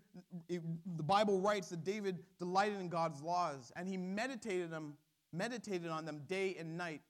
it, 0.48 0.62
the 0.96 1.02
Bible 1.02 1.40
writes 1.40 1.68
that 1.68 1.84
David 1.84 2.18
delighted 2.38 2.80
in 2.80 2.88
God's 2.88 3.22
laws 3.22 3.72
and 3.76 3.88
he 3.88 3.96
meditated 3.96 4.70
them, 4.70 4.94
meditated 5.32 5.88
on 5.88 6.04
them 6.04 6.22
day 6.28 6.56
and 6.58 6.76
night. 6.76 7.00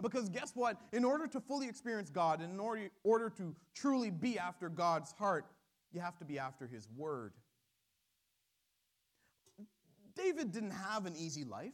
Because 0.00 0.28
guess 0.28 0.52
what? 0.54 0.76
In 0.92 1.04
order 1.04 1.26
to 1.26 1.40
fully 1.40 1.68
experience 1.68 2.10
God, 2.10 2.40
in 2.40 2.58
order, 2.58 2.88
order 3.02 3.28
to 3.30 3.54
truly 3.74 4.10
be 4.10 4.38
after 4.38 4.68
God's 4.68 5.12
heart, 5.12 5.46
you 5.92 6.00
have 6.00 6.16
to 6.18 6.24
be 6.24 6.38
after 6.38 6.66
his 6.66 6.88
word. 6.96 7.32
David 10.22 10.52
didn't 10.52 10.72
have 10.72 11.06
an 11.06 11.14
easy 11.16 11.44
life. 11.44 11.72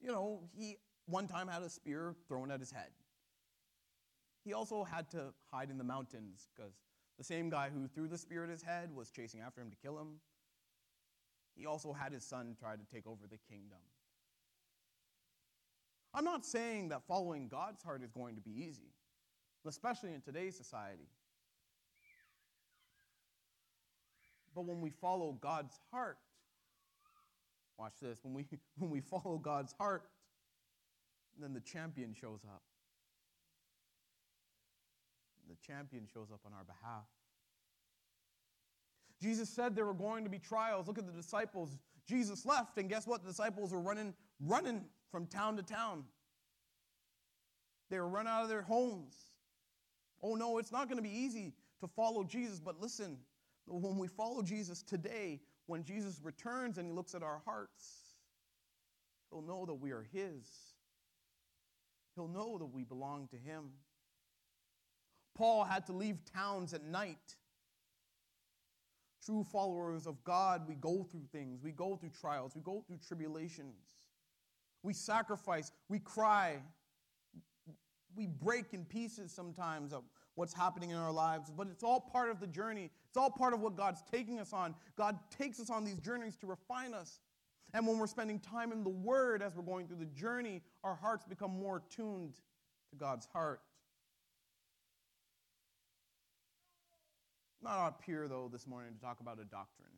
You 0.00 0.08
know, 0.08 0.40
he 0.56 0.76
one 1.06 1.26
time 1.26 1.48
had 1.48 1.62
a 1.62 1.68
spear 1.68 2.14
thrown 2.28 2.50
at 2.50 2.60
his 2.60 2.70
head. 2.70 2.90
He 4.44 4.52
also 4.52 4.84
had 4.84 5.10
to 5.10 5.32
hide 5.50 5.70
in 5.70 5.78
the 5.78 5.84
mountains 5.84 6.48
because 6.54 6.72
the 7.18 7.24
same 7.24 7.50
guy 7.50 7.70
who 7.72 7.86
threw 7.88 8.08
the 8.08 8.18
spear 8.18 8.44
at 8.44 8.50
his 8.50 8.62
head 8.62 8.94
was 8.94 9.10
chasing 9.10 9.40
after 9.40 9.60
him 9.60 9.70
to 9.70 9.76
kill 9.76 9.98
him. 9.98 10.20
He 11.54 11.66
also 11.66 11.92
had 11.92 12.12
his 12.12 12.24
son 12.24 12.56
try 12.58 12.74
to 12.74 12.82
take 12.92 13.06
over 13.06 13.26
the 13.30 13.38
kingdom. 13.50 13.78
I'm 16.14 16.24
not 16.24 16.44
saying 16.44 16.88
that 16.88 17.02
following 17.06 17.48
God's 17.48 17.82
heart 17.82 18.02
is 18.02 18.10
going 18.10 18.34
to 18.34 18.40
be 18.40 18.50
easy, 18.50 18.92
especially 19.66 20.12
in 20.14 20.20
today's 20.20 20.56
society. 20.56 21.08
But 24.54 24.66
when 24.66 24.80
we 24.80 24.90
follow 24.90 25.32
God's 25.40 25.78
heart, 25.90 26.18
watch 27.78 27.94
this, 28.00 28.18
when 28.22 28.34
we, 28.34 28.46
when 28.78 28.90
we 28.90 29.00
follow 29.00 29.38
God's 29.38 29.72
heart, 29.72 30.04
then 31.40 31.52
the 31.54 31.60
champion 31.60 32.14
shows 32.14 32.40
up 32.44 32.62
the 35.52 35.66
champion 35.66 36.06
shows 36.12 36.30
up 36.32 36.40
on 36.46 36.52
our 36.52 36.64
behalf. 36.64 37.04
Jesus 39.20 39.48
said 39.48 39.76
there 39.76 39.84
were 39.84 39.94
going 39.94 40.24
to 40.24 40.30
be 40.30 40.38
trials. 40.38 40.88
Look 40.88 40.98
at 40.98 41.06
the 41.06 41.12
disciples. 41.12 41.78
Jesus 42.06 42.44
left, 42.44 42.78
and 42.78 42.88
guess 42.88 43.06
what? 43.06 43.22
The 43.22 43.28
disciples 43.28 43.72
were 43.72 43.80
running, 43.80 44.14
running 44.40 44.84
from 45.10 45.26
town 45.26 45.56
to 45.56 45.62
town. 45.62 46.04
They 47.90 48.00
were 48.00 48.08
run 48.08 48.26
out 48.26 48.42
of 48.42 48.48
their 48.48 48.62
homes. 48.62 49.14
Oh 50.22 50.34
no, 50.34 50.58
it's 50.58 50.72
not 50.72 50.88
going 50.88 50.96
to 50.96 51.02
be 51.02 51.14
easy 51.14 51.54
to 51.80 51.86
follow 51.86 52.24
Jesus, 52.24 52.58
but 52.58 52.80
listen, 52.80 53.18
when 53.66 53.98
we 53.98 54.08
follow 54.08 54.42
Jesus 54.42 54.82
today, 54.82 55.40
when 55.66 55.84
Jesus 55.84 56.20
returns 56.22 56.78
and 56.78 56.86
he 56.86 56.92
looks 56.92 57.14
at 57.14 57.22
our 57.22 57.40
hearts, 57.44 58.14
he'll 59.30 59.42
know 59.42 59.64
that 59.66 59.74
we 59.74 59.92
are 59.92 60.06
his. 60.12 60.46
He'll 62.14 62.28
know 62.28 62.58
that 62.58 62.66
we 62.66 62.84
belong 62.84 63.28
to 63.28 63.36
him. 63.36 63.70
Paul 65.34 65.64
had 65.64 65.86
to 65.86 65.92
leave 65.92 66.18
towns 66.32 66.74
at 66.74 66.84
night. 66.84 67.36
True 69.24 69.44
followers 69.44 70.06
of 70.06 70.22
God, 70.24 70.66
we 70.68 70.74
go 70.74 71.04
through 71.04 71.26
things, 71.30 71.62
we 71.62 71.70
go 71.70 71.96
through 71.96 72.10
trials, 72.10 72.54
we 72.56 72.60
go 72.60 72.82
through 72.86 72.98
tribulations. 73.06 73.76
We 74.82 74.92
sacrifice, 74.92 75.70
we 75.88 76.00
cry, 76.00 76.56
we 78.16 78.26
break 78.26 78.74
in 78.74 78.84
pieces 78.84 79.32
sometimes 79.32 79.92
what's 80.34 80.54
happening 80.54 80.90
in 80.90 80.96
our 80.96 81.12
lives, 81.12 81.50
but 81.54 81.66
it's 81.68 81.84
all 81.84 82.00
part 82.00 82.30
of 82.30 82.40
the 82.40 82.46
journey. 82.46 82.90
It's 83.08 83.16
all 83.16 83.30
part 83.30 83.52
of 83.52 83.60
what 83.60 83.76
God's 83.76 84.02
taking 84.10 84.40
us 84.40 84.52
on. 84.52 84.74
God 84.96 85.18
takes 85.30 85.60
us 85.60 85.70
on 85.70 85.84
these 85.84 85.98
journeys 85.98 86.36
to 86.38 86.46
refine 86.46 86.94
us. 86.94 87.20
And 87.74 87.86
when 87.86 87.98
we're 87.98 88.06
spending 88.06 88.38
time 88.38 88.72
in 88.72 88.82
the 88.82 88.90
Word 88.90 89.42
as 89.42 89.54
we're 89.54 89.62
going 89.62 89.86
through 89.86 89.98
the 89.98 90.06
journey, 90.06 90.62
our 90.84 90.94
hearts 90.94 91.24
become 91.24 91.50
more 91.50 91.82
tuned 91.90 92.34
to 92.90 92.96
God's 92.96 93.26
heart. 93.26 93.60
not 97.62 97.78
up 97.78 98.02
here, 98.04 98.28
though, 98.28 98.48
this 98.52 98.66
morning 98.66 98.92
to 98.92 99.00
talk 99.00 99.20
about 99.20 99.38
a 99.40 99.44
doctrine. 99.44 99.92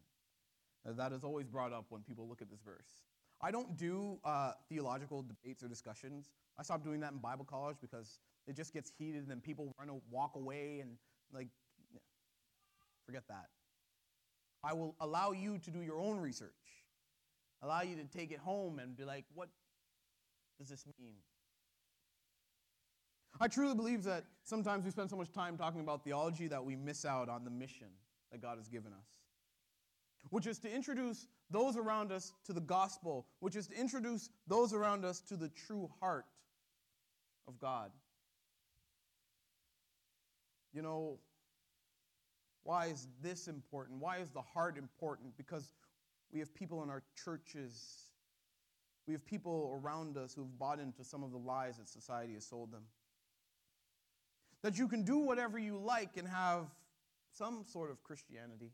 Uh, 0.86 0.92
that 0.92 1.12
is 1.12 1.24
always 1.24 1.46
brought 1.46 1.72
up 1.72 1.86
when 1.88 2.02
people 2.02 2.28
look 2.28 2.42
at 2.42 2.50
this 2.50 2.60
verse. 2.60 2.98
I 3.40 3.50
don't 3.50 3.76
do 3.76 4.18
uh, 4.24 4.52
theological 4.68 5.22
debates 5.22 5.62
or 5.62 5.68
discussions. 5.68 6.30
I 6.58 6.62
stopped 6.62 6.84
doing 6.84 7.00
that 7.00 7.12
in 7.12 7.18
Bible 7.18 7.44
college 7.44 7.76
because 7.80 8.20
it 8.46 8.56
just 8.56 8.72
gets 8.72 8.92
heated 8.98 9.22
and 9.22 9.30
then 9.30 9.40
people 9.40 9.74
run 9.78 9.88
to 9.88 10.00
walk 10.10 10.36
away 10.36 10.80
and, 10.80 10.96
like, 11.32 11.48
forget 13.06 13.22
that. 13.28 13.46
I 14.62 14.72
will 14.72 14.94
allow 15.00 15.32
you 15.32 15.58
to 15.58 15.70
do 15.70 15.80
your 15.80 16.00
own 16.00 16.18
research, 16.20 16.50
allow 17.62 17.82
you 17.82 17.96
to 17.96 18.04
take 18.04 18.32
it 18.32 18.38
home 18.38 18.78
and 18.78 18.96
be 18.96 19.04
like, 19.04 19.24
what 19.34 19.48
does 20.58 20.68
this 20.68 20.84
mean? 20.98 21.16
I 23.40 23.48
truly 23.48 23.74
believe 23.74 24.04
that 24.04 24.24
sometimes 24.44 24.84
we 24.84 24.90
spend 24.90 25.10
so 25.10 25.16
much 25.16 25.32
time 25.32 25.58
talking 25.58 25.80
about 25.80 26.04
theology 26.04 26.46
that 26.48 26.64
we 26.64 26.76
miss 26.76 27.04
out 27.04 27.28
on 27.28 27.44
the 27.44 27.50
mission 27.50 27.88
that 28.30 28.40
God 28.40 28.58
has 28.58 28.68
given 28.68 28.92
us, 28.92 29.08
which 30.30 30.46
is 30.46 30.58
to 30.60 30.72
introduce 30.72 31.26
those 31.50 31.76
around 31.76 32.12
us 32.12 32.32
to 32.46 32.52
the 32.52 32.60
gospel, 32.60 33.26
which 33.40 33.56
is 33.56 33.66
to 33.66 33.74
introduce 33.74 34.30
those 34.46 34.72
around 34.72 35.04
us 35.04 35.20
to 35.22 35.36
the 35.36 35.48
true 35.48 35.90
heart 36.00 36.26
of 37.48 37.58
God. 37.58 37.90
You 40.74 40.82
know, 40.82 41.18
why 42.64 42.86
is 42.86 43.06
this 43.22 43.48
important? 43.48 44.00
Why 44.00 44.18
is 44.18 44.30
the 44.30 44.42
heart 44.42 44.76
important? 44.76 45.36
Because 45.36 45.72
we 46.32 46.40
have 46.40 46.54
people 46.54 46.82
in 46.82 46.90
our 46.90 47.02
churches, 47.24 48.10
we 49.06 49.14
have 49.14 49.24
people 49.24 49.80
around 49.80 50.18
us 50.18 50.34
who've 50.34 50.58
bought 50.58 50.80
into 50.80 51.04
some 51.04 51.22
of 51.22 51.30
the 51.30 51.38
lies 51.38 51.78
that 51.78 51.88
society 51.88 52.34
has 52.34 52.44
sold 52.44 52.72
them 52.72 52.82
that 54.64 54.78
you 54.78 54.88
can 54.88 55.02
do 55.02 55.18
whatever 55.18 55.58
you 55.58 55.76
like 55.76 56.16
and 56.16 56.26
have 56.26 56.64
some 57.30 57.64
sort 57.66 57.90
of 57.90 58.02
Christianity. 58.02 58.70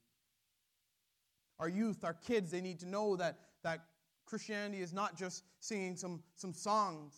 Our 1.58 1.68
youth, 1.68 2.04
our 2.04 2.14
kids, 2.14 2.52
they 2.52 2.60
need 2.60 2.78
to 2.78 2.86
know 2.86 3.16
that, 3.16 3.36
that 3.64 3.80
Christianity 4.24 4.82
is 4.82 4.92
not 4.92 5.18
just 5.18 5.42
singing 5.58 5.96
some, 5.96 6.22
some 6.36 6.54
songs. 6.54 7.14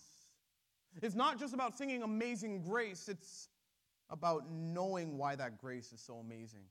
It's 1.02 1.14
not 1.14 1.38
just 1.38 1.52
about 1.52 1.76
singing 1.76 2.02
Amazing 2.02 2.62
Grace, 2.62 3.10
it's 3.10 3.48
about 4.12 4.44
knowing 4.52 5.18
why 5.18 5.34
that 5.34 5.58
grace 5.58 5.92
is 5.92 6.00
so 6.00 6.18
amazing. 6.18 6.62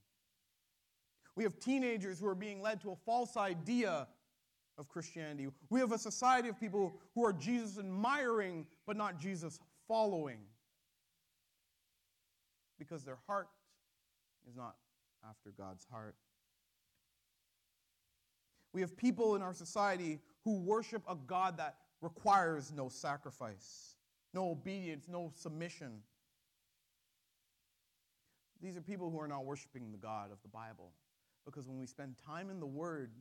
We 1.35 1.43
have 1.43 1.59
teenagers 1.59 2.19
who 2.19 2.27
are 2.27 2.35
being 2.35 2.61
led 2.61 2.79
to 2.81 2.91
a 2.91 2.95
false 2.95 3.35
idea 3.35 4.07
of 4.77 4.87
Christianity. 4.87 5.47
We 5.69 5.79
have 5.79 5.91
a 5.91 5.97
society 5.97 6.47
of 6.47 6.59
people 6.59 6.93
who 7.15 7.25
are 7.25 7.33
Jesus 7.33 7.77
admiring, 7.77 8.65
but 8.85 8.95
not 8.95 9.19
Jesus 9.19 9.59
following 9.87 10.39
because 12.77 13.03
their 13.03 13.19
heart 13.27 13.47
is 14.49 14.55
not 14.55 14.75
after 15.29 15.51
God's 15.51 15.85
heart. 15.91 16.15
We 18.73 18.81
have 18.81 18.95
people 18.95 19.35
in 19.35 19.41
our 19.41 19.53
society 19.53 20.19
who 20.43 20.59
worship 20.59 21.03
a 21.07 21.15
God 21.15 21.57
that 21.57 21.75
requires 22.01 22.71
no 22.75 22.89
sacrifice, 22.89 23.95
no 24.33 24.49
obedience, 24.49 25.07
no 25.07 25.31
submission. 25.35 26.01
These 28.61 28.77
are 28.77 28.81
people 28.81 29.09
who 29.09 29.19
are 29.19 29.27
not 29.27 29.45
worshiping 29.45 29.91
the 29.91 29.97
God 29.97 30.31
of 30.31 30.41
the 30.43 30.47
Bible. 30.47 30.91
Because 31.45 31.67
when 31.67 31.79
we 31.79 31.87
spend 31.87 32.15
time 32.25 32.49
in 32.49 32.59
the 32.59 32.67
Word, 32.67 33.11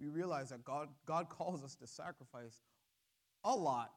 we 0.00 0.08
realize 0.08 0.50
that 0.50 0.64
God, 0.64 0.88
God 1.06 1.28
calls 1.28 1.62
us 1.62 1.76
to 1.76 1.86
sacrifice 1.86 2.62
a 3.44 3.54
lot, 3.54 3.92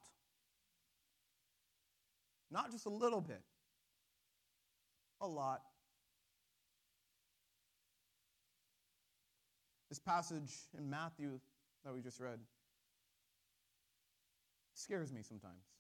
not 2.52 2.72
just 2.72 2.86
a 2.86 2.90
little 2.90 3.22
bit 3.22 3.42
a 5.22 5.28
lot. 5.28 5.62
This 9.90 10.00
passage 10.00 10.52
in 10.78 10.90
Matthew 10.90 11.40
that 11.84 11.94
we 11.94 12.02
just 12.02 12.20
read 12.20 12.40
scares 14.74 15.12
me 15.14 15.22
sometimes. 15.24 15.75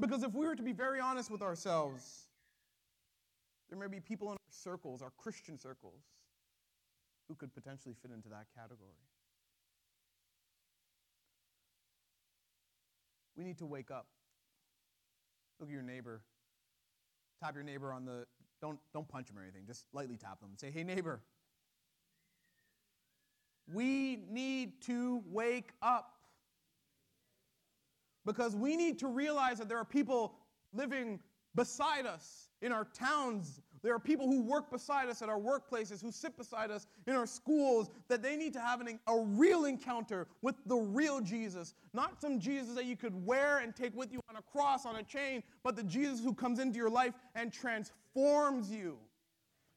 Because 0.00 0.22
if 0.22 0.32
we 0.34 0.46
were 0.46 0.56
to 0.56 0.62
be 0.62 0.72
very 0.72 1.00
honest 1.00 1.30
with 1.30 1.42
ourselves, 1.42 2.28
there 3.68 3.78
may 3.78 3.86
be 3.86 4.00
people 4.00 4.28
in 4.28 4.32
our 4.32 4.50
circles, 4.50 5.02
our 5.02 5.12
Christian 5.16 5.58
circles, 5.58 6.02
who 7.28 7.34
could 7.34 7.54
potentially 7.54 7.94
fit 8.02 8.10
into 8.10 8.28
that 8.28 8.46
category. 8.54 8.98
We 13.36 13.44
need 13.44 13.58
to 13.58 13.66
wake 13.66 13.90
up. 13.90 14.06
Look 15.58 15.68
at 15.68 15.72
your 15.72 15.82
neighbor 15.82 16.20
Tap 17.44 17.54
your 17.54 17.64
neighbor 17.64 17.92
on 17.92 18.04
the, 18.04 18.26
don't, 18.62 18.78
don't 18.92 19.06
punch 19.06 19.28
him 19.28 19.38
or 19.38 19.42
anything, 19.42 19.64
just 19.66 19.84
lightly 19.92 20.16
tap 20.16 20.40
them 20.40 20.50
and 20.50 20.58
say, 20.58 20.70
hey, 20.70 20.82
neighbor, 20.82 21.20
We 23.72 24.16
need 24.30 24.80
to 24.82 25.22
wake 25.26 25.72
up. 25.82 26.12
Because 28.24 28.56
we 28.56 28.76
need 28.76 28.98
to 29.00 29.08
realize 29.08 29.58
that 29.58 29.68
there 29.68 29.78
are 29.78 29.84
people 29.84 30.34
living 30.72 31.20
beside 31.54 32.06
us 32.06 32.48
in 32.62 32.72
our 32.72 32.84
towns. 32.84 33.60
There 33.82 33.94
are 33.94 34.00
people 34.00 34.26
who 34.26 34.42
work 34.42 34.70
beside 34.70 35.08
us 35.08 35.20
at 35.20 35.28
our 35.28 35.38
workplaces, 35.38 36.00
who 36.00 36.10
sit 36.10 36.36
beside 36.38 36.70
us 36.70 36.86
in 37.06 37.14
our 37.14 37.26
schools, 37.26 37.90
that 38.08 38.22
they 38.22 38.34
need 38.34 38.54
to 38.54 38.60
have 38.60 38.80
an, 38.80 38.98
a 39.06 39.18
real 39.18 39.66
encounter 39.66 40.26
with 40.40 40.56
the 40.66 40.76
real 40.76 41.20
Jesus. 41.20 41.74
Not 41.92 42.20
some 42.20 42.40
Jesus 42.40 42.74
that 42.74 42.86
you 42.86 42.96
could 42.96 43.14
wear 43.26 43.58
and 43.58 43.76
take 43.76 43.94
with 43.94 44.10
you 44.10 44.20
on 44.28 44.36
a 44.36 44.42
cross, 44.42 44.86
on 44.86 44.96
a 44.96 45.02
chain, 45.02 45.42
but 45.62 45.76
the 45.76 45.82
Jesus 45.82 46.20
who 46.20 46.34
comes 46.34 46.58
into 46.58 46.78
your 46.78 46.90
life 46.90 47.12
and 47.34 47.52
transforms 47.52 48.70
you. 48.70 48.96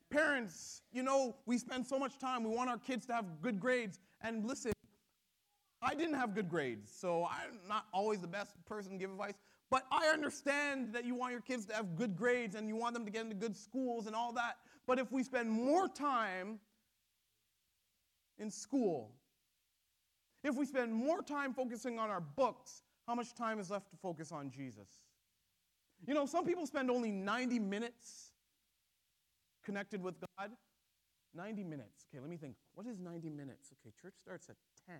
Parents, 0.09 0.83
you 0.93 1.03
know, 1.03 1.35
we 1.45 1.57
spend 1.57 1.85
so 1.85 1.99
much 1.99 2.17
time, 2.17 2.45
we 2.45 2.55
want 2.55 2.69
our 2.69 2.77
kids 2.77 3.05
to 3.07 3.13
have 3.13 3.25
good 3.41 3.59
grades. 3.59 3.99
And 4.21 4.45
listen, 4.45 4.71
I 5.81 5.93
didn't 5.93 6.15
have 6.15 6.33
good 6.33 6.49
grades, 6.49 6.91
so 6.91 7.25
I'm 7.25 7.59
not 7.67 7.85
always 7.93 8.21
the 8.21 8.27
best 8.27 8.53
person 8.65 8.93
to 8.93 8.97
give 8.97 9.11
advice. 9.11 9.35
But 9.69 9.83
I 9.91 10.07
understand 10.07 10.93
that 10.93 11.05
you 11.05 11.13
want 11.13 11.33
your 11.33 11.41
kids 11.41 11.65
to 11.67 11.75
have 11.75 11.95
good 11.95 12.15
grades 12.15 12.55
and 12.55 12.67
you 12.67 12.75
want 12.75 12.93
them 12.93 13.05
to 13.05 13.11
get 13.11 13.23
into 13.23 13.35
good 13.35 13.55
schools 13.55 14.07
and 14.07 14.15
all 14.15 14.31
that. 14.33 14.57
But 14.87 14.97
if 14.97 15.11
we 15.11 15.23
spend 15.23 15.51
more 15.51 15.87
time 15.87 16.59
in 18.39 18.49
school, 18.49 19.11
if 20.43 20.55
we 20.55 20.65
spend 20.65 20.93
more 20.93 21.21
time 21.21 21.53
focusing 21.53 21.99
on 21.99 22.09
our 22.09 22.21
books, 22.21 22.83
how 23.05 23.15
much 23.15 23.33
time 23.35 23.59
is 23.59 23.69
left 23.69 23.89
to 23.91 23.97
focus 23.97 24.31
on 24.31 24.49
Jesus? 24.49 24.87
You 26.07 26.13
know, 26.13 26.25
some 26.25 26.45
people 26.45 26.65
spend 26.65 26.89
only 26.89 27.11
90 27.11 27.59
minutes 27.59 28.31
connected 29.65 30.01
with 30.01 30.15
God. 30.21 30.51
90 31.35 31.63
minutes. 31.65 32.05
Okay, 32.09 32.21
let 32.21 32.29
me 32.29 32.37
think. 32.37 32.55
What 32.73 32.87
is 32.87 32.99
90 32.99 33.29
minutes? 33.29 33.71
Okay, 33.73 33.93
church 34.01 34.13
starts 34.17 34.49
at 34.49 34.55
10. 34.87 34.95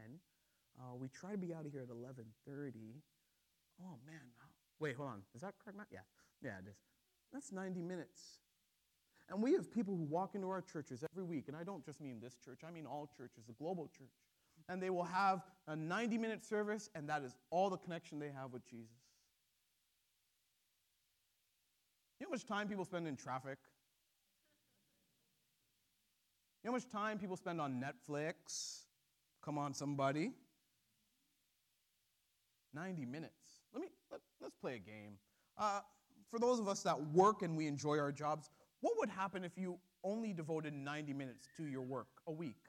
Uh, 0.79 0.95
we 0.95 1.07
try 1.07 1.31
to 1.31 1.37
be 1.37 1.53
out 1.53 1.65
of 1.65 1.71
here 1.71 1.81
at 1.81 1.89
11:30. 1.89 3.01
Oh 3.81 3.97
man, 4.05 4.21
wait, 4.79 4.95
hold 4.95 5.09
on. 5.09 5.21
Is 5.33 5.41
that 5.41 5.55
correct? 5.63 5.77
Yeah, 5.91 5.99
yeah, 6.41 6.59
it 6.59 6.69
is. 6.69 6.77
That's 7.33 7.51
90 7.51 7.81
minutes. 7.81 8.39
And 9.29 9.43
we 9.43 9.53
have 9.53 9.71
people 9.71 9.95
who 9.95 10.03
walk 10.03 10.35
into 10.35 10.49
our 10.49 10.61
churches 10.61 11.03
every 11.11 11.23
week, 11.23 11.45
and 11.47 11.57
I 11.57 11.63
don't 11.63 11.85
just 11.85 11.99
mean 11.99 12.19
this 12.21 12.37
church, 12.43 12.61
I 12.65 12.71
mean 12.71 12.85
all 12.85 13.09
churches, 13.17 13.43
the 13.45 13.53
global 13.53 13.87
church. 13.97 14.07
And 14.69 14.81
they 14.81 14.89
will 14.89 15.03
have 15.03 15.43
a 15.67 15.75
90 15.75 16.17
minute 16.17 16.45
service, 16.45 16.89
and 16.95 17.09
that 17.09 17.23
is 17.23 17.35
all 17.49 17.69
the 17.69 17.77
connection 17.77 18.19
they 18.19 18.31
have 18.31 18.53
with 18.53 18.65
Jesus. 18.69 18.95
You 22.19 22.25
know 22.25 22.29
how 22.29 22.35
much 22.35 22.45
time 22.45 22.67
people 22.67 22.85
spend 22.85 23.07
in 23.07 23.15
traffic? 23.15 23.57
You 26.63 26.69
know 26.69 26.71
how 26.71 26.77
much 26.77 26.89
time 26.89 27.19
people 27.19 27.37
spend 27.37 27.61
on 27.61 27.81
Netflix? 27.83 28.85
Come 29.43 29.57
on, 29.57 29.73
somebody. 29.73 30.31
90 32.77 33.05
minutes. 33.05 33.63
Let 33.73 33.81
me 33.81 33.87
let, 34.11 34.21
us 34.45 34.53
play 34.61 34.75
a 34.75 34.79
game. 34.79 35.17
Uh, 35.57 35.81
for 36.29 36.39
those 36.39 36.59
of 36.59 36.67
us 36.67 36.83
that 36.83 36.99
work 37.13 37.41
and 37.41 37.57
we 37.57 37.65
enjoy 37.65 37.97
our 37.97 38.11
jobs, 38.11 38.49
what 38.81 38.93
would 38.97 39.09
happen 39.09 39.43
if 39.43 39.57
you 39.57 39.79
only 40.03 40.31
devoted 40.31 40.73
90 40.73 41.13
minutes 41.13 41.47
to 41.57 41.65
your 41.65 41.81
work 41.81 42.07
a 42.27 42.31
week? 42.31 42.61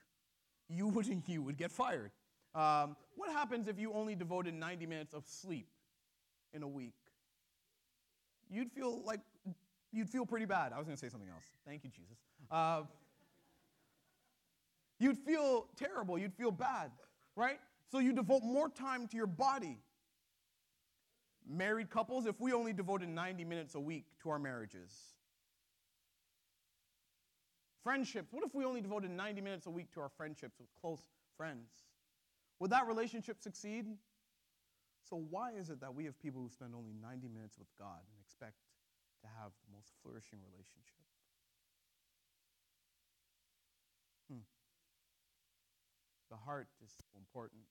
You 0.68 0.88
would 0.94 1.06
you 1.06 1.42
would 1.42 1.58
get 1.58 1.70
fired. 1.70 2.10
Um, 2.54 2.96
what 3.16 3.30
happens 3.30 3.68
if 3.68 3.78
you 3.78 3.92
only 3.92 4.14
devoted 4.14 4.54
90 4.54 4.86
minutes 4.86 5.12
of 5.12 5.26
sleep 5.26 5.68
in 6.54 6.62
a 6.62 6.68
week? 6.68 6.94
You'd 8.50 8.72
feel 8.72 9.02
like 9.04 9.20
you'd 9.92 10.08
feel 10.08 10.24
pretty 10.24 10.46
bad. 10.46 10.72
I 10.72 10.78
was 10.78 10.86
going 10.86 10.96
to 10.96 11.00
say 11.00 11.10
something 11.10 11.28
else. 11.28 11.44
Thank 11.66 11.84
you, 11.84 11.90
Jesus. 11.90 12.16
Uh, 12.50 12.82
you'd 14.98 15.18
feel 15.18 15.66
terrible. 15.76 16.18
You'd 16.18 16.34
feel 16.34 16.50
bad, 16.50 16.92
right? 17.36 17.58
So 17.90 17.98
you 17.98 18.14
devote 18.14 18.42
more 18.42 18.70
time 18.70 19.06
to 19.08 19.16
your 19.16 19.26
body. 19.26 19.78
Married 21.48 21.88
couples, 21.88 22.26
if 22.26 22.38
we 22.40 22.52
only 22.52 22.74
devoted 22.74 23.08
90 23.08 23.44
minutes 23.44 23.74
a 23.74 23.80
week 23.80 24.04
to 24.22 24.28
our 24.28 24.38
marriages. 24.38 24.92
Friendships, 27.82 28.32
what 28.32 28.44
if 28.44 28.54
we 28.54 28.66
only 28.66 28.82
devoted 28.82 29.10
90 29.10 29.40
minutes 29.40 29.66
a 29.66 29.70
week 29.70 29.90
to 29.92 30.00
our 30.00 30.10
friendships 30.10 30.58
with 30.58 30.68
close 30.78 31.00
friends? 31.38 31.70
Would 32.60 32.70
that 32.70 32.86
relationship 32.86 33.40
succeed? 33.40 33.86
So, 35.08 35.16
why 35.30 35.52
is 35.52 35.70
it 35.70 35.80
that 35.80 35.94
we 35.94 36.04
have 36.04 36.18
people 36.18 36.42
who 36.42 36.50
spend 36.50 36.74
only 36.74 36.92
90 37.00 37.28
minutes 37.28 37.56
with 37.58 37.68
God 37.78 38.00
and 38.04 38.20
expect 38.20 38.56
to 39.22 39.26
have 39.40 39.52
the 39.64 39.74
most 39.74 39.92
flourishing 40.02 40.38
relationship? 40.52 41.00
Hmm. 44.30 44.44
The 46.30 46.36
heart 46.36 46.68
is 46.84 46.90
so 46.90 47.06
important. 47.16 47.62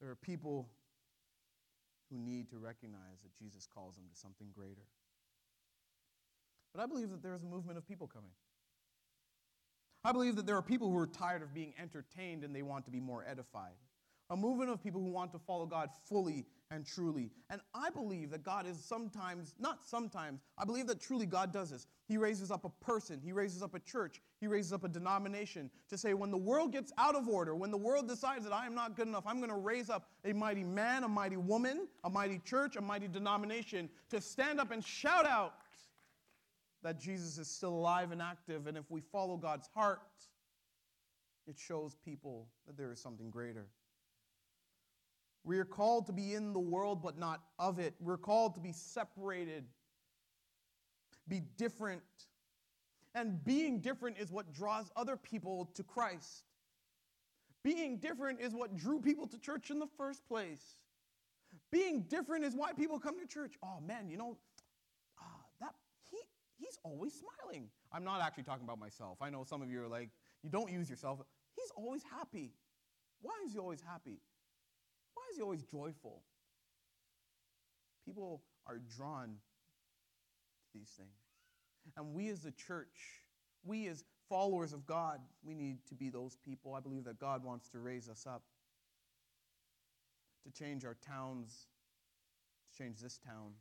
There 0.00 0.10
are 0.10 0.16
people 0.16 0.68
who 2.10 2.18
need 2.18 2.50
to 2.50 2.58
recognize 2.58 3.22
that 3.22 3.36
Jesus 3.38 3.66
calls 3.72 3.94
them 3.96 4.04
to 4.12 4.18
something 4.18 4.48
greater. 4.54 4.86
But 6.74 6.82
I 6.82 6.86
believe 6.86 7.10
that 7.10 7.22
there 7.22 7.34
is 7.34 7.42
a 7.42 7.46
movement 7.46 7.78
of 7.78 7.86
people 7.86 8.06
coming. 8.06 8.30
I 10.04 10.12
believe 10.12 10.36
that 10.36 10.46
there 10.46 10.56
are 10.56 10.62
people 10.62 10.90
who 10.90 10.98
are 10.98 11.06
tired 11.06 11.42
of 11.42 11.52
being 11.52 11.74
entertained 11.80 12.42
and 12.42 12.54
they 12.54 12.62
want 12.62 12.84
to 12.86 12.90
be 12.90 13.00
more 13.00 13.24
edified 13.28 13.74
a 14.30 14.36
movement 14.36 14.70
of 14.70 14.82
people 14.82 15.00
who 15.00 15.10
want 15.10 15.32
to 15.32 15.38
follow 15.40 15.66
God 15.66 15.90
fully 16.08 16.46
and 16.70 16.86
truly. 16.86 17.30
And 17.50 17.60
I 17.74 17.90
believe 17.90 18.30
that 18.30 18.44
God 18.44 18.66
is 18.66 18.82
sometimes, 18.82 19.54
not 19.58 19.84
sometimes, 19.84 20.40
I 20.56 20.64
believe 20.64 20.86
that 20.86 21.00
truly 21.00 21.26
God 21.26 21.52
does 21.52 21.70
this. 21.70 21.86
He 22.06 22.16
raises 22.16 22.50
up 22.50 22.64
a 22.64 22.68
person, 22.84 23.20
He 23.22 23.32
raises 23.32 23.62
up 23.62 23.74
a 23.74 23.80
church, 23.80 24.20
He 24.40 24.46
raises 24.46 24.72
up 24.72 24.84
a 24.84 24.88
denomination 24.88 25.70
to 25.88 25.98
say, 25.98 26.14
when 26.14 26.30
the 26.30 26.36
world 26.36 26.72
gets 26.72 26.92
out 26.96 27.16
of 27.16 27.28
order, 27.28 27.54
when 27.54 27.70
the 27.70 27.76
world 27.76 28.08
decides 28.08 28.44
that 28.44 28.52
I 28.52 28.66
am 28.66 28.74
not 28.74 28.96
good 28.96 29.08
enough, 29.08 29.24
I'm 29.26 29.38
going 29.38 29.50
to 29.50 29.56
raise 29.56 29.90
up 29.90 30.08
a 30.24 30.32
mighty 30.32 30.64
man, 30.64 31.04
a 31.04 31.08
mighty 31.08 31.36
woman, 31.36 31.88
a 32.04 32.10
mighty 32.10 32.38
church, 32.44 32.76
a 32.76 32.80
mighty 32.80 33.08
denomination 33.08 33.88
to 34.10 34.20
stand 34.20 34.60
up 34.60 34.70
and 34.70 34.84
shout 34.84 35.26
out 35.26 35.54
that 36.82 36.98
Jesus 36.98 37.36
is 37.36 37.48
still 37.48 37.74
alive 37.74 38.12
and 38.12 38.22
active. 38.22 38.66
And 38.66 38.76
if 38.78 38.90
we 38.90 39.00
follow 39.00 39.36
God's 39.36 39.68
heart, 39.74 40.00
it 41.46 41.58
shows 41.58 41.96
people 42.04 42.46
that 42.66 42.76
there 42.76 42.92
is 42.92 43.00
something 43.00 43.28
greater. 43.28 43.66
We 45.44 45.58
are 45.58 45.64
called 45.64 46.06
to 46.06 46.12
be 46.12 46.34
in 46.34 46.52
the 46.52 46.60
world, 46.60 47.02
but 47.02 47.18
not 47.18 47.40
of 47.58 47.78
it. 47.78 47.94
We're 48.00 48.18
called 48.18 48.54
to 48.54 48.60
be 48.60 48.72
separated, 48.72 49.64
be 51.28 51.42
different. 51.56 52.02
And 53.14 53.42
being 53.44 53.80
different 53.80 54.18
is 54.18 54.30
what 54.30 54.52
draws 54.52 54.90
other 54.94 55.16
people 55.16 55.70
to 55.74 55.82
Christ. 55.82 56.44
Being 57.64 57.98
different 57.98 58.40
is 58.40 58.54
what 58.54 58.76
drew 58.76 59.00
people 59.00 59.26
to 59.26 59.38
church 59.38 59.70
in 59.70 59.78
the 59.78 59.88
first 59.98 60.26
place. 60.28 60.76
Being 61.72 62.02
different 62.02 62.44
is 62.44 62.54
why 62.54 62.72
people 62.72 62.98
come 62.98 63.18
to 63.20 63.26
church. 63.26 63.54
Oh 63.62 63.80
man, 63.80 64.08
you 64.08 64.16
know, 64.16 64.36
uh, 65.20 65.24
that 65.60 65.74
he 66.10 66.18
he's 66.58 66.78
always 66.84 67.12
smiling. 67.12 67.68
I'm 67.92 68.04
not 68.04 68.20
actually 68.22 68.44
talking 68.44 68.64
about 68.64 68.78
myself. 68.78 69.18
I 69.20 69.30
know 69.30 69.44
some 69.44 69.62
of 69.62 69.70
you 69.70 69.82
are 69.82 69.88
like, 69.88 70.10
you 70.42 70.50
don't 70.50 70.70
use 70.70 70.88
yourself. 70.88 71.18
He's 71.56 71.70
always 71.76 72.02
happy. 72.02 72.52
Why 73.20 73.32
is 73.44 73.52
he 73.52 73.58
always 73.58 73.80
happy? 73.80 74.20
Is 75.30 75.36
he 75.36 75.42
always 75.42 75.62
joyful? 75.62 76.22
People 78.04 78.42
are 78.66 78.80
drawn 78.96 79.28
to 79.28 80.78
these 80.78 80.90
things. 80.96 81.10
And 81.96 82.14
we 82.14 82.28
as 82.28 82.44
a 82.44 82.50
church, 82.50 83.22
we 83.64 83.86
as 83.88 84.04
followers 84.28 84.72
of 84.72 84.86
God, 84.86 85.20
we 85.42 85.54
need 85.54 85.78
to 85.88 85.94
be 85.94 86.08
those 86.08 86.36
people. 86.36 86.74
I 86.74 86.80
believe 86.80 87.04
that 87.04 87.18
God 87.18 87.44
wants 87.44 87.68
to 87.70 87.78
raise 87.78 88.08
us 88.08 88.26
up 88.26 88.42
to 90.44 90.50
change 90.50 90.84
our 90.84 90.96
towns, 91.06 91.66
to 92.70 92.82
change 92.82 93.00
this 93.00 93.18
town. 93.18 93.52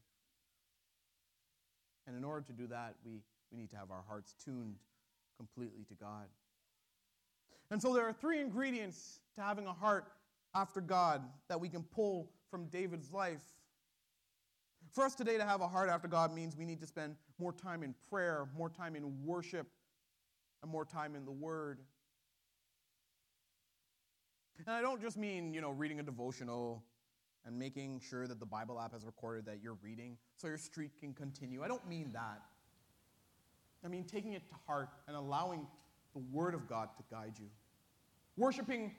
And 2.08 2.16
in 2.16 2.24
order 2.24 2.46
to 2.48 2.54
do 2.54 2.68
that, 2.68 2.96
we, 3.06 3.22
we 3.52 3.58
need 3.58 3.70
to 3.72 3.78
have 3.78 3.92
our 3.92 4.04
hearts 4.08 4.34
tuned 4.44 4.76
completely 5.38 5.84
to 5.90 5.94
God. 5.96 6.28
And 7.72 7.82
so 7.82 7.94
there 7.94 8.06
are 8.06 8.14
three 8.14 8.40
ingredients 8.40 9.20
to 9.36 9.42
having 9.42 9.68
a 9.68 9.74
heart 9.74 10.12
after 10.56 10.82
God 10.82 11.22
that 11.48 11.60
we 11.60 11.70
can 11.70 11.84
pull 11.84 12.32
from 12.50 12.66
David's 12.68 13.12
life. 13.12 13.44
For 14.92 15.04
us 15.04 15.16
today 15.16 15.38
to 15.38 15.46
have 15.46 15.62
a 15.62 15.68
heart 15.68 15.90
after 15.90 16.08
God 16.08 16.34
means 16.34 16.56
we 16.56 16.66
need 16.66 16.82
to 16.82 16.88
spend 16.88 17.16
more 17.40 17.54
time 17.54 17.84
in 17.84 17.94
prayer, 18.10 18.48
more 18.58 18.70
time 18.70 18.96
in 18.96 19.24
worship, 19.24 19.68
and 20.62 20.72
more 20.72 20.86
time 20.86 21.16
in 21.16 21.26
the 21.26 21.32
Word. 21.32 21.80
And 24.58 24.76
I 24.76 24.82
don't 24.82 25.02
just 25.02 25.18
mean, 25.18 25.54
you 25.54 25.62
know, 25.62 25.72
reading 25.72 26.00
a 26.00 26.04
devotional 26.04 26.84
and 27.46 27.58
making 27.58 28.02
sure 28.02 28.28
that 28.28 28.40
the 28.40 28.46
Bible 28.46 28.80
app 28.80 28.94
has 28.94 29.06
recorded 29.06 29.46
that 29.46 29.60
you're 29.64 29.78
reading 29.82 30.18
so 30.36 30.48
your 30.48 30.58
streak 30.58 31.00
can 31.00 31.14
continue. 31.14 31.64
I 31.64 31.68
don't 31.68 31.88
mean 31.88 32.12
that. 32.14 32.42
I 33.86 33.88
mean 33.88 34.04
taking 34.04 34.34
it 34.34 34.50
to 34.50 34.56
heart 34.68 34.90
and 35.08 35.16
allowing 35.16 35.66
the 36.14 36.22
Word 36.32 36.54
of 36.54 36.68
God 36.68 36.90
to 36.98 37.04
guide 37.10 37.34
you. 37.40 37.48
Worshiping 38.36 38.92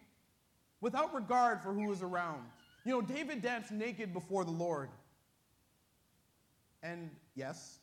without 0.81 1.14
regard 1.14 1.62
for 1.62 1.73
who 1.73 1.87
was 1.87 2.03
around. 2.03 2.43
You 2.85 2.93
know, 2.93 3.03
David 3.03 3.43
danced 3.43 3.73
naked 3.73 4.12
before 4.12 4.45
the 4.45 4.51
Lord. 4.51 4.88
And 6.83 7.11
yes, 7.35 7.79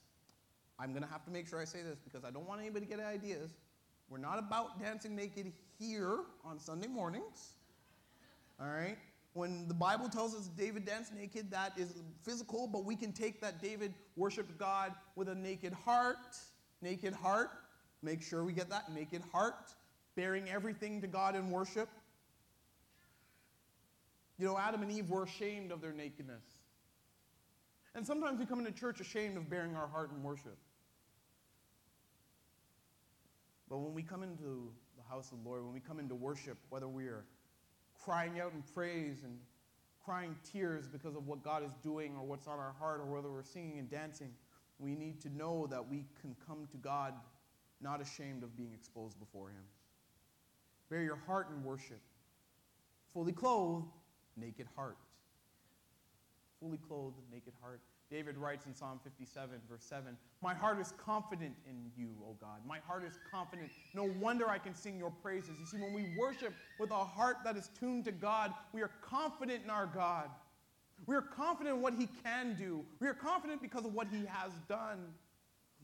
I'm 0.79 0.91
going 0.91 1.03
to 1.03 1.09
have 1.09 1.23
to 1.25 1.31
make 1.31 1.47
sure 1.47 1.59
I 1.59 1.65
say 1.65 1.81
this 1.83 1.99
because 1.99 2.23
I 2.23 2.31
don't 2.31 2.47
want 2.47 2.61
anybody 2.61 2.85
to 2.85 2.91
get 2.91 2.99
ideas. 3.05 3.51
We're 4.09 4.17
not 4.17 4.39
about 4.39 4.79
dancing 4.79 5.15
naked 5.15 5.51
here 5.77 6.19
on 6.45 6.59
Sunday 6.59 6.87
mornings. 6.87 7.53
All 8.59 8.67
right? 8.67 8.97
When 9.33 9.67
the 9.67 9.73
Bible 9.73 10.09
tells 10.09 10.33
us 10.33 10.47
David 10.47 10.85
danced 10.85 11.13
naked, 11.13 11.51
that 11.51 11.73
is 11.77 11.93
physical, 12.23 12.67
but 12.67 12.85
we 12.85 12.95
can 12.95 13.11
take 13.11 13.39
that 13.41 13.61
David 13.61 13.93
worshiped 14.15 14.57
God 14.57 14.93
with 15.15 15.29
a 15.29 15.35
naked 15.35 15.73
heart. 15.73 16.37
Naked 16.81 17.13
heart. 17.13 17.51
Make 18.01 18.21
sure 18.21 18.43
we 18.43 18.53
get 18.53 18.69
that 18.69 18.91
naked 18.93 19.21
heart, 19.31 19.73
baring 20.15 20.49
everything 20.49 21.01
to 21.01 21.07
God 21.07 21.35
in 21.35 21.51
worship. 21.51 21.89
You 24.37 24.45
know, 24.45 24.57
Adam 24.57 24.81
and 24.81 24.91
Eve 24.91 25.09
were 25.09 25.23
ashamed 25.23 25.71
of 25.71 25.81
their 25.81 25.93
nakedness. 25.93 26.43
And 27.95 28.05
sometimes 28.05 28.37
we 28.39 28.45
come 28.45 28.59
into 28.59 28.71
church 28.71 28.99
ashamed 28.99 29.37
of 29.37 29.49
baring 29.49 29.75
our 29.75 29.87
heart 29.87 30.11
in 30.11 30.21
worship. 30.21 30.57
But 33.69 33.79
when 33.79 33.93
we 33.93 34.03
come 34.03 34.23
into 34.23 34.71
the 34.95 35.03
house 35.09 35.31
of 35.31 35.43
the 35.43 35.49
Lord, 35.49 35.63
when 35.63 35.73
we 35.73 35.79
come 35.79 35.99
into 35.99 36.15
worship, 36.15 36.57
whether 36.69 36.87
we 36.87 37.05
are 37.05 37.25
crying 37.99 38.39
out 38.39 38.53
in 38.53 38.63
praise 38.73 39.23
and 39.23 39.37
crying 40.05 40.35
tears 40.49 40.87
because 40.87 41.15
of 41.15 41.27
what 41.27 41.43
God 41.43 41.65
is 41.65 41.73
doing 41.83 42.15
or 42.15 42.23
what's 42.23 42.47
on 42.47 42.59
our 42.59 42.73
heart, 42.79 43.01
or 43.01 43.05
whether 43.05 43.29
we're 43.29 43.43
singing 43.43 43.79
and 43.79 43.89
dancing, 43.89 44.29
we 44.79 44.95
need 44.95 45.19
to 45.21 45.35
know 45.35 45.67
that 45.67 45.85
we 45.85 46.05
can 46.21 46.35
come 46.47 46.67
to 46.71 46.77
God 46.77 47.13
not 47.81 47.99
ashamed 47.99 48.43
of 48.43 48.55
being 48.55 48.71
exposed 48.73 49.19
before 49.19 49.49
Him. 49.49 49.63
Bare 50.89 51.01
your 51.01 51.19
heart 51.27 51.47
in 51.49 51.63
worship, 51.63 51.99
fully 53.13 53.33
clothed, 53.33 53.87
naked 54.37 54.67
heart. 54.75 54.97
Fully 56.59 56.77
clothed, 56.77 57.17
naked 57.31 57.53
heart. 57.61 57.81
David 58.09 58.37
writes 58.37 58.65
in 58.65 58.73
Psalm 58.73 58.99
57, 59.03 59.59
verse 59.69 59.83
7 59.83 60.17
My 60.41 60.53
heart 60.53 60.79
is 60.79 60.93
confident 60.97 61.53
in 61.69 61.91
you, 61.97 62.09
O 62.25 62.37
God. 62.39 62.61
My 62.65 62.79
heart 62.87 63.03
is 63.03 63.19
confident. 63.29 63.69
No 63.93 64.09
wonder 64.19 64.47
I 64.47 64.57
can 64.57 64.73
sing 64.73 64.97
your 64.97 65.11
praises. 65.11 65.59
You 65.59 65.65
see, 65.65 65.77
when 65.77 65.93
we 65.93 66.15
worship 66.17 66.53
with 66.79 66.91
a 66.91 66.95
heart 66.95 67.37
that 67.43 67.57
is 67.57 67.69
tuned 67.77 68.05
to 68.05 68.11
God, 68.13 68.53
we 68.73 68.81
are 68.81 68.91
confident 69.01 69.63
in 69.63 69.69
our 69.69 69.87
God. 69.87 70.29
We 71.05 71.15
are 71.15 71.21
confident 71.21 71.75
in 71.75 71.81
what 71.81 71.93
He 71.93 72.07
can 72.23 72.55
do. 72.57 72.83
We 72.99 73.07
are 73.07 73.13
confident 73.13 73.61
because 73.61 73.85
of 73.85 73.93
what 73.93 74.07
He 74.07 74.25
has 74.25 74.51
done. 74.69 75.13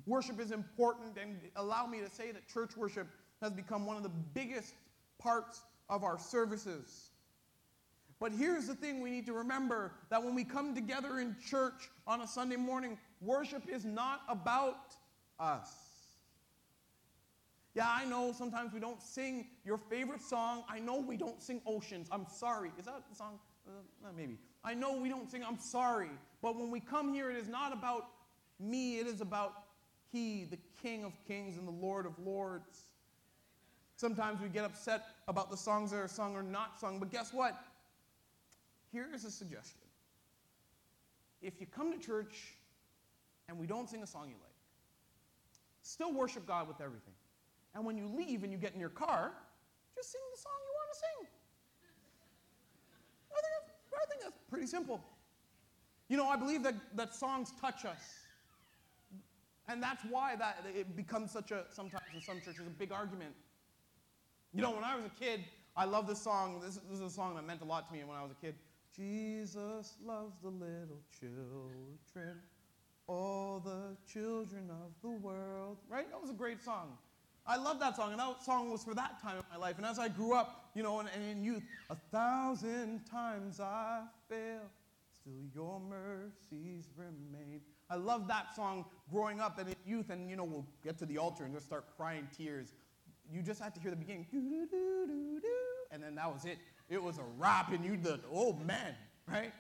Worship 0.06 0.39
is 0.39 0.52
important, 0.52 1.18
and 1.22 1.38
allow 1.58 1.86
me 1.86 2.00
to 2.00 2.10
say 2.10 2.32
that 2.32 2.48
church 2.48 2.76
worship 2.78 3.08
has 3.42 3.52
become 3.52 3.86
one 3.86 3.98
of 3.98 4.04
the 4.04 4.12
biggest 4.34 4.74
parts 5.20 5.62
of 5.89 6.04
our 6.04 6.18
services. 6.18 7.12
But 8.23 8.31
here's 8.31 8.67
the 8.67 8.75
thing 8.75 9.01
we 9.01 9.12
need 9.12 9.25
to 9.25 9.33
remember 9.33 9.91
that 10.09 10.23
when 10.23 10.33
we 10.33 10.45
come 10.45 10.73
together 10.73 11.19
in 11.19 11.36
church 11.45 11.89
on 12.07 12.21
a 12.21 12.27
Sunday 12.27 12.55
morning, 12.55 12.97
worship 13.19 13.63
is 13.67 13.83
not 13.83 14.21
about 14.29 14.95
us. 15.41 15.67
Yeah, 17.75 17.89
I 17.89 18.05
know 18.05 18.31
sometimes 18.31 18.71
we 18.71 18.79
don't 18.79 19.01
sing 19.01 19.47
your 19.65 19.77
favorite 19.77 20.21
song. 20.21 20.63
I 20.69 20.79
know 20.79 21.01
we 21.01 21.17
don't 21.17 21.43
sing 21.43 21.62
Oceans. 21.65 22.07
I'm 22.13 22.25
sorry. 22.33 22.71
Is 22.79 22.86
that 22.86 23.03
the 23.09 23.13
song? 23.13 23.39
Uh, 23.67 24.07
maybe. 24.15 24.38
I 24.63 24.73
know 24.73 24.95
we 24.95 25.09
don't 25.09 25.29
sing 25.29 25.43
I'm 25.45 25.59
sorry. 25.59 26.12
But 26.41 26.55
when 26.55 26.71
we 26.71 26.79
come 26.79 27.13
here, 27.13 27.29
it 27.29 27.36
is 27.36 27.49
not 27.49 27.73
about 27.73 28.05
me, 28.57 28.99
it 28.99 29.07
is 29.07 29.19
about 29.19 29.65
He, 30.13 30.45
the 30.45 30.59
King 30.81 31.03
of 31.03 31.12
Kings 31.27 31.57
and 31.57 31.67
the 31.67 31.73
Lord 31.73 32.05
of 32.05 32.17
Lords. 32.19 32.83
Sometimes 33.97 34.41
we 34.41 34.47
get 34.47 34.63
upset 34.63 35.07
about 35.27 35.51
the 35.51 35.57
songs 35.57 35.91
that 35.91 35.97
are 35.97 36.07
sung 36.07 36.38
or 36.38 36.43
not 36.43 36.79
sung, 36.79 36.99
but 36.99 37.12
guess 37.12 37.33
what? 37.33 37.62
Here 38.93 39.08
is 39.13 39.25
a 39.25 39.32
suggestion. 39.32 39.82
If 41.41 41.60
you 41.60 41.65
come 41.65 41.91
to 41.91 41.97
church 41.97 42.53
and 43.49 43.58
we 43.58 43.65
don't 43.65 43.89
sing 43.89 44.03
a 44.03 44.08
song 44.08 44.29
you 44.29 44.36
like, 44.36 44.53
still 45.82 46.13
worship 46.13 46.45
God 46.45 46.67
with 46.67 46.79
everything. 46.79 47.15
And 47.73 47.84
when 47.86 47.97
you 47.97 48.08
leave 48.08 48.43
and 48.43 48.51
you 48.51 48.60
get 48.60 48.75
in 48.75 48.79
your 48.79 48.89
car, 48.89 49.32
just 49.95 50.12
sing 50.12 50.21
the 50.32 50.39
song 50.39 50.53
you 50.63 50.73
want 50.75 50.93
to 50.93 50.99
sing. 50.99 51.27
I 53.32 53.41
think 53.41 53.53
that's, 53.58 53.73
I 53.93 54.06
think 54.10 54.21
that's 54.21 54.38
pretty 54.47 54.67
simple. 54.67 55.03
You 56.08 56.17
know, 56.17 56.27
I 56.27 56.36
believe 56.36 56.62
that, 56.62 56.75
that 56.95 57.15
songs 57.15 57.51
touch 57.60 57.86
us. 57.86 58.03
And 59.67 59.82
that's 59.82 60.03
why 60.08 60.36
that 60.36 60.65
it 60.75 60.95
becomes 60.95 61.32
such 61.32 61.49
a, 61.49 61.63
sometimes 61.71 62.03
in 62.13 62.21
some 62.21 62.41
churches, 62.41 62.67
a 62.67 62.69
big 62.69 62.91
argument. 62.91 63.34
You 64.53 64.62
know, 64.62 64.69
when 64.69 64.84
I 64.84 64.95
was 64.95 65.06
a 65.06 65.19
kid, 65.19 65.39
I 65.75 65.86
love 65.86 66.06
this 66.06 66.21
song. 66.21 66.62
This, 66.63 66.79
this 66.91 66.99
is 66.99 67.06
a 67.06 67.10
song 67.10 67.36
that 67.38 67.47
meant 67.47 67.62
a 67.62 67.65
lot 67.65 67.88
to 67.88 67.93
me 67.93 68.03
when 68.03 68.15
I 68.15 68.21
was 68.21 68.32
a 68.32 68.45
kid. 68.45 68.53
Jesus 68.95 69.95
loves 70.06 70.36
the 70.43 70.49
little 70.49 71.01
children, 71.19 72.39
all 73.08 73.60
the 73.60 73.97
children 74.12 74.69
of 74.69 74.91
the 75.01 75.10
world. 75.10 75.77
Right? 75.89 76.10
That 76.12 76.21
was 76.21 76.29
a 76.29 76.34
great 76.34 76.62
song. 76.63 76.97
I 77.45 77.58
love 77.58 77.79
that 77.79 77.95
song, 77.95 78.12
and 78.12 78.19
that 78.19 78.41
song 78.41 78.71
was 78.71 78.84
for 78.84 78.93
that 78.93 79.21
time 79.21 79.38
in 79.38 79.43
my 79.51 79.58
life. 79.58 79.77
And 79.77 79.86
as 79.86 79.99
I 79.99 80.08
grew 80.08 80.34
up, 80.34 80.69
you 80.75 80.84
know, 80.84 80.99
and, 80.99 81.10
and 81.13 81.29
in 81.29 81.43
youth, 81.43 81.63
a 81.89 81.95
thousand 82.12 83.01
times 83.06 83.60
I 83.60 84.03
fail, 84.29 84.62
still 85.13 85.34
your 85.53 85.82
mercies 85.82 86.88
remain. 86.95 87.60
I 87.89 87.95
love 87.95 88.27
that 88.29 88.56
song 88.56 88.86
growing 89.12 89.41
up 89.41 89.60
and 89.60 89.69
in 89.69 89.75
youth, 89.86 90.10
and 90.10 90.29
you 90.29 90.38
know, 90.38 90.45
we'll 90.45 90.65
get 90.84 90.97
to 90.99 91.06
the 91.06 91.17
altar 91.17 91.43
and 91.43 91.53
just 91.53 91.65
start 91.65 91.86
crying 91.97 92.27
tears. 92.38 92.73
You 93.29 93.41
just 93.41 93.62
have 93.62 93.73
to 93.73 93.79
hear 93.79 93.91
the 93.91 93.97
beginning, 93.97 94.25
and 95.91 96.01
then 96.01 96.15
that 96.15 96.32
was 96.32 96.45
it 96.45 96.60
it 96.93 97.01
was 97.01 97.17
a 97.17 97.23
rap 97.38 97.71
and 97.71 97.84
you 97.84 97.97
the 97.97 98.19
oh 98.32 98.53
man, 98.53 98.95
right? 99.27 99.51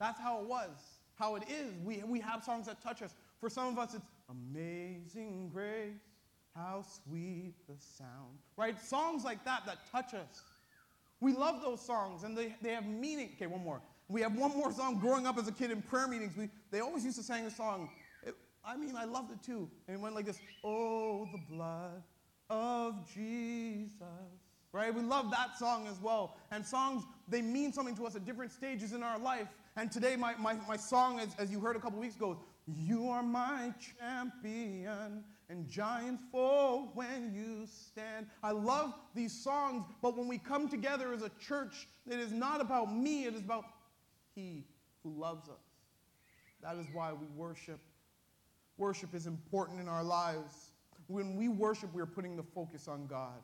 That's 0.00 0.18
how 0.18 0.40
it 0.40 0.46
was, 0.46 0.70
how 1.16 1.36
it 1.36 1.44
is. 1.48 1.72
We, 1.84 2.02
we 2.06 2.18
have 2.20 2.42
songs 2.42 2.66
that 2.66 2.82
touch 2.82 3.02
us. 3.02 3.14
For 3.40 3.48
some 3.50 3.68
of 3.68 3.78
us, 3.78 3.94
it's 3.94 4.06
Amazing 4.30 5.50
Grace, 5.52 6.00
how 6.56 6.84
sweet 7.04 7.54
the 7.68 7.74
sound, 7.78 8.38
right? 8.56 8.80
Songs 8.80 9.24
like 9.24 9.44
that 9.44 9.66
that 9.66 9.90
touch 9.92 10.14
us. 10.14 10.42
We 11.20 11.34
love 11.34 11.62
those 11.62 11.80
songs 11.80 12.24
and 12.24 12.36
they, 12.36 12.54
they 12.62 12.70
have 12.70 12.86
meaning. 12.86 13.30
Okay, 13.36 13.46
one 13.46 13.62
more. 13.62 13.80
We 14.08 14.20
have 14.22 14.34
one 14.36 14.56
more 14.56 14.72
song 14.72 14.98
growing 14.98 15.26
up 15.26 15.38
as 15.38 15.48
a 15.48 15.52
kid 15.52 15.70
in 15.70 15.82
prayer 15.82 16.08
meetings. 16.08 16.36
We, 16.36 16.48
they 16.70 16.80
always 16.80 17.04
used 17.04 17.16
to 17.18 17.22
sing 17.22 17.44
a 17.44 17.50
song. 17.50 17.90
It, 18.22 18.34
I 18.64 18.76
mean, 18.76 18.96
I 18.96 19.04
loved 19.04 19.30
it 19.30 19.42
too. 19.42 19.68
And 19.88 19.96
it 19.96 20.00
went 20.00 20.14
like 20.14 20.26
this 20.26 20.38
Oh, 20.62 21.28
the 21.32 21.54
blood 21.54 22.02
of 22.50 22.94
Jesus 23.14 24.43
right? 24.74 24.92
We 24.92 25.02
love 25.02 25.30
that 25.30 25.56
song 25.56 25.86
as 25.86 26.00
well. 26.02 26.36
And 26.50 26.66
songs, 26.66 27.04
they 27.28 27.40
mean 27.40 27.72
something 27.72 27.94
to 27.96 28.06
us 28.06 28.16
at 28.16 28.26
different 28.26 28.50
stages 28.50 28.92
in 28.92 29.04
our 29.04 29.18
life. 29.18 29.46
And 29.76 29.90
today, 29.90 30.16
my, 30.16 30.34
my, 30.34 30.56
my 30.68 30.76
song, 30.76 31.20
as, 31.20 31.28
as 31.38 31.50
you 31.50 31.60
heard 31.60 31.76
a 31.76 31.78
couple 31.78 32.00
weeks 32.00 32.16
ago, 32.16 32.40
You 32.66 33.08
are 33.08 33.22
my 33.22 33.72
champion, 34.00 35.22
and 35.48 35.68
giants 35.68 36.24
fall 36.32 36.90
when 36.94 37.32
you 37.32 37.66
stand. 37.66 38.26
I 38.42 38.50
love 38.50 38.94
these 39.14 39.32
songs, 39.32 39.84
but 40.02 40.18
when 40.18 40.26
we 40.26 40.38
come 40.38 40.68
together 40.68 41.12
as 41.14 41.22
a 41.22 41.30
church, 41.40 41.86
it 42.10 42.18
is 42.18 42.32
not 42.32 42.60
about 42.60 42.92
me, 42.92 43.26
it 43.26 43.34
is 43.34 43.40
about 43.42 43.66
He 44.34 44.64
who 45.04 45.12
loves 45.16 45.48
us. 45.48 45.62
That 46.62 46.76
is 46.76 46.86
why 46.92 47.12
we 47.12 47.28
worship. 47.36 47.78
Worship 48.76 49.14
is 49.14 49.28
important 49.28 49.80
in 49.80 49.88
our 49.88 50.02
lives. 50.02 50.72
When 51.06 51.36
we 51.36 51.46
worship, 51.46 51.94
we 51.94 52.02
are 52.02 52.06
putting 52.06 52.34
the 52.36 52.42
focus 52.42 52.88
on 52.88 53.06
God 53.06 53.40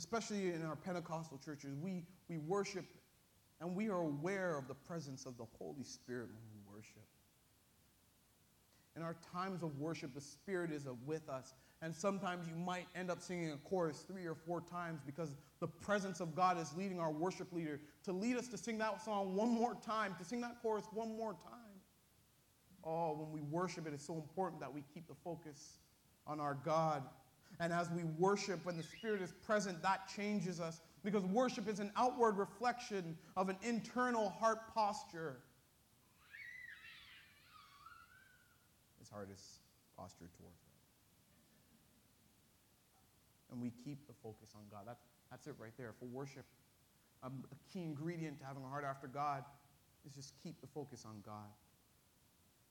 especially 0.00 0.48
in 0.48 0.64
our 0.64 0.76
Pentecostal 0.76 1.38
churches, 1.44 1.74
we, 1.78 2.02
we 2.30 2.38
worship 2.38 2.86
and 3.60 3.76
we 3.76 3.90
are 3.90 4.00
aware 4.00 4.56
of 4.56 4.66
the 4.66 4.74
presence 4.74 5.26
of 5.26 5.36
the 5.36 5.44
Holy 5.58 5.84
Spirit 5.84 6.28
when 6.28 6.42
we 6.54 6.74
worship. 6.74 7.04
In 8.96 9.02
our 9.02 9.14
times 9.30 9.62
of 9.62 9.78
worship, 9.78 10.14
the 10.14 10.20
Spirit 10.22 10.72
is 10.72 10.86
with 11.04 11.28
us. 11.28 11.52
And 11.82 11.94
sometimes 11.94 12.48
you 12.48 12.54
might 12.54 12.86
end 12.96 13.10
up 13.10 13.20
singing 13.20 13.50
a 13.50 13.58
chorus 13.68 14.06
three 14.08 14.24
or 14.24 14.34
four 14.34 14.62
times 14.62 15.02
because 15.04 15.36
the 15.60 15.66
presence 15.68 16.20
of 16.20 16.34
God 16.34 16.58
is 16.58 16.74
leading 16.74 16.98
our 16.98 17.12
worship 17.12 17.52
leader 17.52 17.78
to 18.04 18.12
lead 18.12 18.36
us 18.36 18.48
to 18.48 18.56
sing 18.56 18.78
that 18.78 19.02
song 19.04 19.36
one 19.36 19.50
more 19.50 19.76
time, 19.84 20.14
to 20.18 20.24
sing 20.24 20.40
that 20.40 20.62
chorus 20.62 20.86
one 20.94 21.14
more 21.14 21.32
time. 21.32 21.76
Oh, 22.84 23.18
when 23.18 23.32
we 23.32 23.42
worship, 23.42 23.86
it 23.86 23.92
is 23.92 24.00
so 24.00 24.14
important 24.14 24.62
that 24.62 24.72
we 24.72 24.82
keep 24.94 25.06
the 25.08 25.14
focus 25.22 25.78
on 26.26 26.40
our 26.40 26.56
God 26.64 27.02
and 27.60 27.74
as 27.74 27.90
we 27.90 28.04
worship, 28.18 28.64
when 28.64 28.78
the 28.78 28.82
Spirit 28.82 29.20
is 29.20 29.32
present, 29.44 29.82
that 29.82 30.08
changes 30.08 30.60
us 30.60 30.80
because 31.04 31.24
worship 31.26 31.68
is 31.68 31.78
an 31.78 31.92
outward 31.94 32.38
reflection 32.38 33.18
of 33.36 33.50
an 33.50 33.56
internal 33.62 34.30
heart 34.30 34.74
posture. 34.74 35.36
His 38.98 39.10
heart 39.10 39.28
is 39.30 39.60
postured 39.94 40.32
towards 40.38 40.58
God. 40.58 40.72
And 43.52 43.60
we 43.60 43.72
keep 43.84 44.06
the 44.06 44.14
focus 44.22 44.54
on 44.54 44.62
God. 44.70 44.86
That, 44.86 44.96
that's 45.30 45.46
it 45.46 45.54
right 45.58 45.72
there. 45.76 45.92
For 45.98 46.06
worship, 46.06 46.46
um, 47.22 47.44
a 47.52 47.72
key 47.72 47.82
ingredient 47.82 48.38
to 48.38 48.46
having 48.46 48.62
a 48.64 48.68
heart 48.68 48.84
after 48.88 49.06
God 49.06 49.44
is 50.06 50.14
just 50.14 50.32
keep 50.42 50.58
the 50.62 50.66
focus 50.66 51.04
on 51.06 51.16
God. 51.26 51.50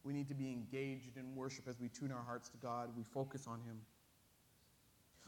We 0.04 0.14
need 0.14 0.28
to 0.30 0.34
be 0.34 0.52
engaged 0.52 1.18
in 1.18 1.36
worship 1.36 1.68
as 1.68 1.80
we 1.80 1.90
tune 1.90 2.12
our 2.12 2.24
hearts 2.24 2.50
to 2.50 2.58
God. 2.58 2.90
We 2.98 3.04
focus 3.04 3.46
on 3.46 3.60
Him. 3.60 3.82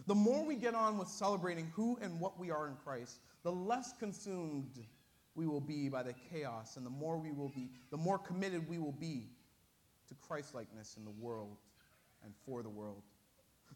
The 0.08 0.16
more 0.16 0.44
we 0.44 0.56
get 0.56 0.74
on 0.74 0.98
with 0.98 1.08
celebrating 1.08 1.72
who 1.76 1.98
and 2.02 2.20
what 2.20 2.40
we 2.40 2.52
are 2.52 2.68
in 2.68 2.76
Christ, 2.84 3.20
the 3.44 3.52
less 3.52 3.94
consumed 4.00 4.80
we 5.36 5.48
will 5.48 5.62
be 5.62 5.90
by 5.90 6.04
the 6.04 6.14
chaos, 6.30 6.76
and 6.78 6.86
the 6.86 6.90
more 6.90 7.18
we 7.18 7.32
will 7.32 7.50
be, 7.50 7.70
the 7.90 7.98
more 7.98 8.18
committed 8.18 8.68
we 8.68 8.80
will 8.80 8.92
be 8.92 9.30
to 10.08 10.16
Christlikeness 10.16 10.98
in 10.98 11.06
the 11.06 11.12
world. 11.12 11.58
and 12.24 12.34
for 12.46 12.62
the 12.62 12.70
world. 12.70 13.02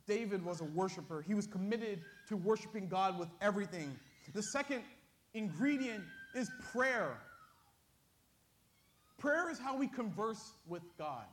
David 0.08 0.44
was 0.46 0.62
a 0.62 0.66
worshiper. 0.66 1.22
He 1.22 1.34
was 1.34 1.48
committed 1.48 2.02
to 2.28 2.38
worshiping 2.38 2.88
God 2.88 3.18
with 3.18 3.30
everything. 3.42 3.98
The 4.34 4.42
second 4.42 4.84
ingredient 5.34 6.04
is 6.36 6.50
prayer. 6.72 7.18
Prayer 9.18 9.50
is 9.50 9.58
how 9.58 9.76
we 9.78 9.88
converse 9.88 10.52
with 10.68 10.84
God. 10.98 11.26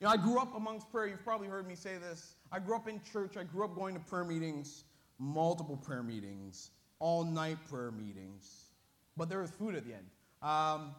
You 0.00 0.06
know, 0.06 0.12
I 0.12 0.16
grew 0.16 0.38
up 0.38 0.54
amongst 0.54 0.90
prayer. 0.92 1.08
You've 1.08 1.24
probably 1.24 1.48
heard 1.48 1.66
me 1.66 1.74
say 1.74 1.96
this. 1.98 2.36
I 2.52 2.60
grew 2.60 2.76
up 2.76 2.88
in 2.88 3.00
church. 3.12 3.36
I 3.36 3.42
grew 3.42 3.64
up 3.64 3.74
going 3.74 3.94
to 3.94 4.00
prayer 4.00 4.24
meetings, 4.24 4.84
multiple 5.18 5.76
prayer 5.76 6.04
meetings, 6.04 6.70
all 7.00 7.24
night 7.24 7.58
prayer 7.68 7.90
meetings. 7.90 8.66
But 9.16 9.28
there 9.28 9.40
was 9.40 9.50
food 9.50 9.74
at 9.74 9.84
the 9.84 9.94
end. 9.94 10.06
Um, 10.40 10.94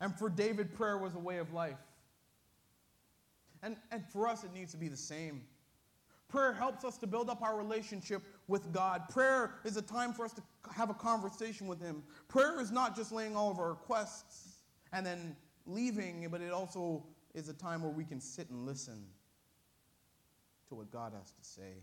and 0.00 0.16
for 0.16 0.28
David, 0.28 0.72
prayer 0.74 0.96
was 0.96 1.14
a 1.16 1.18
way 1.18 1.38
of 1.38 1.52
life. 1.52 1.78
And, 3.64 3.76
and 3.90 4.04
for 4.12 4.28
us, 4.28 4.44
it 4.44 4.52
needs 4.54 4.70
to 4.72 4.78
be 4.78 4.88
the 4.88 4.96
same. 4.96 5.42
Prayer 6.28 6.52
helps 6.52 6.84
us 6.84 6.98
to 6.98 7.06
build 7.06 7.30
up 7.30 7.42
our 7.42 7.56
relationship 7.56 8.22
with 8.46 8.72
God. 8.72 9.08
Prayer 9.08 9.56
is 9.64 9.76
a 9.76 9.82
time 9.82 10.12
for 10.12 10.24
us 10.24 10.32
to 10.34 10.42
have 10.72 10.90
a 10.90 10.94
conversation 10.94 11.66
with 11.66 11.80
Him. 11.80 12.02
Prayer 12.28 12.60
is 12.60 12.70
not 12.70 12.94
just 12.94 13.10
laying 13.10 13.34
all 13.34 13.50
of 13.50 13.58
our 13.58 13.70
requests 13.70 14.58
and 14.92 15.04
then 15.04 15.34
leaving, 15.66 16.28
but 16.30 16.40
it 16.40 16.52
also 16.52 17.04
is 17.34 17.48
a 17.48 17.52
time 17.52 17.82
where 17.82 17.90
we 17.90 18.04
can 18.04 18.20
sit 18.20 18.48
and 18.50 18.64
listen 18.64 19.04
to 20.68 20.74
what 20.74 20.90
God 20.90 21.12
has 21.18 21.32
to 21.32 21.44
say. 21.44 21.82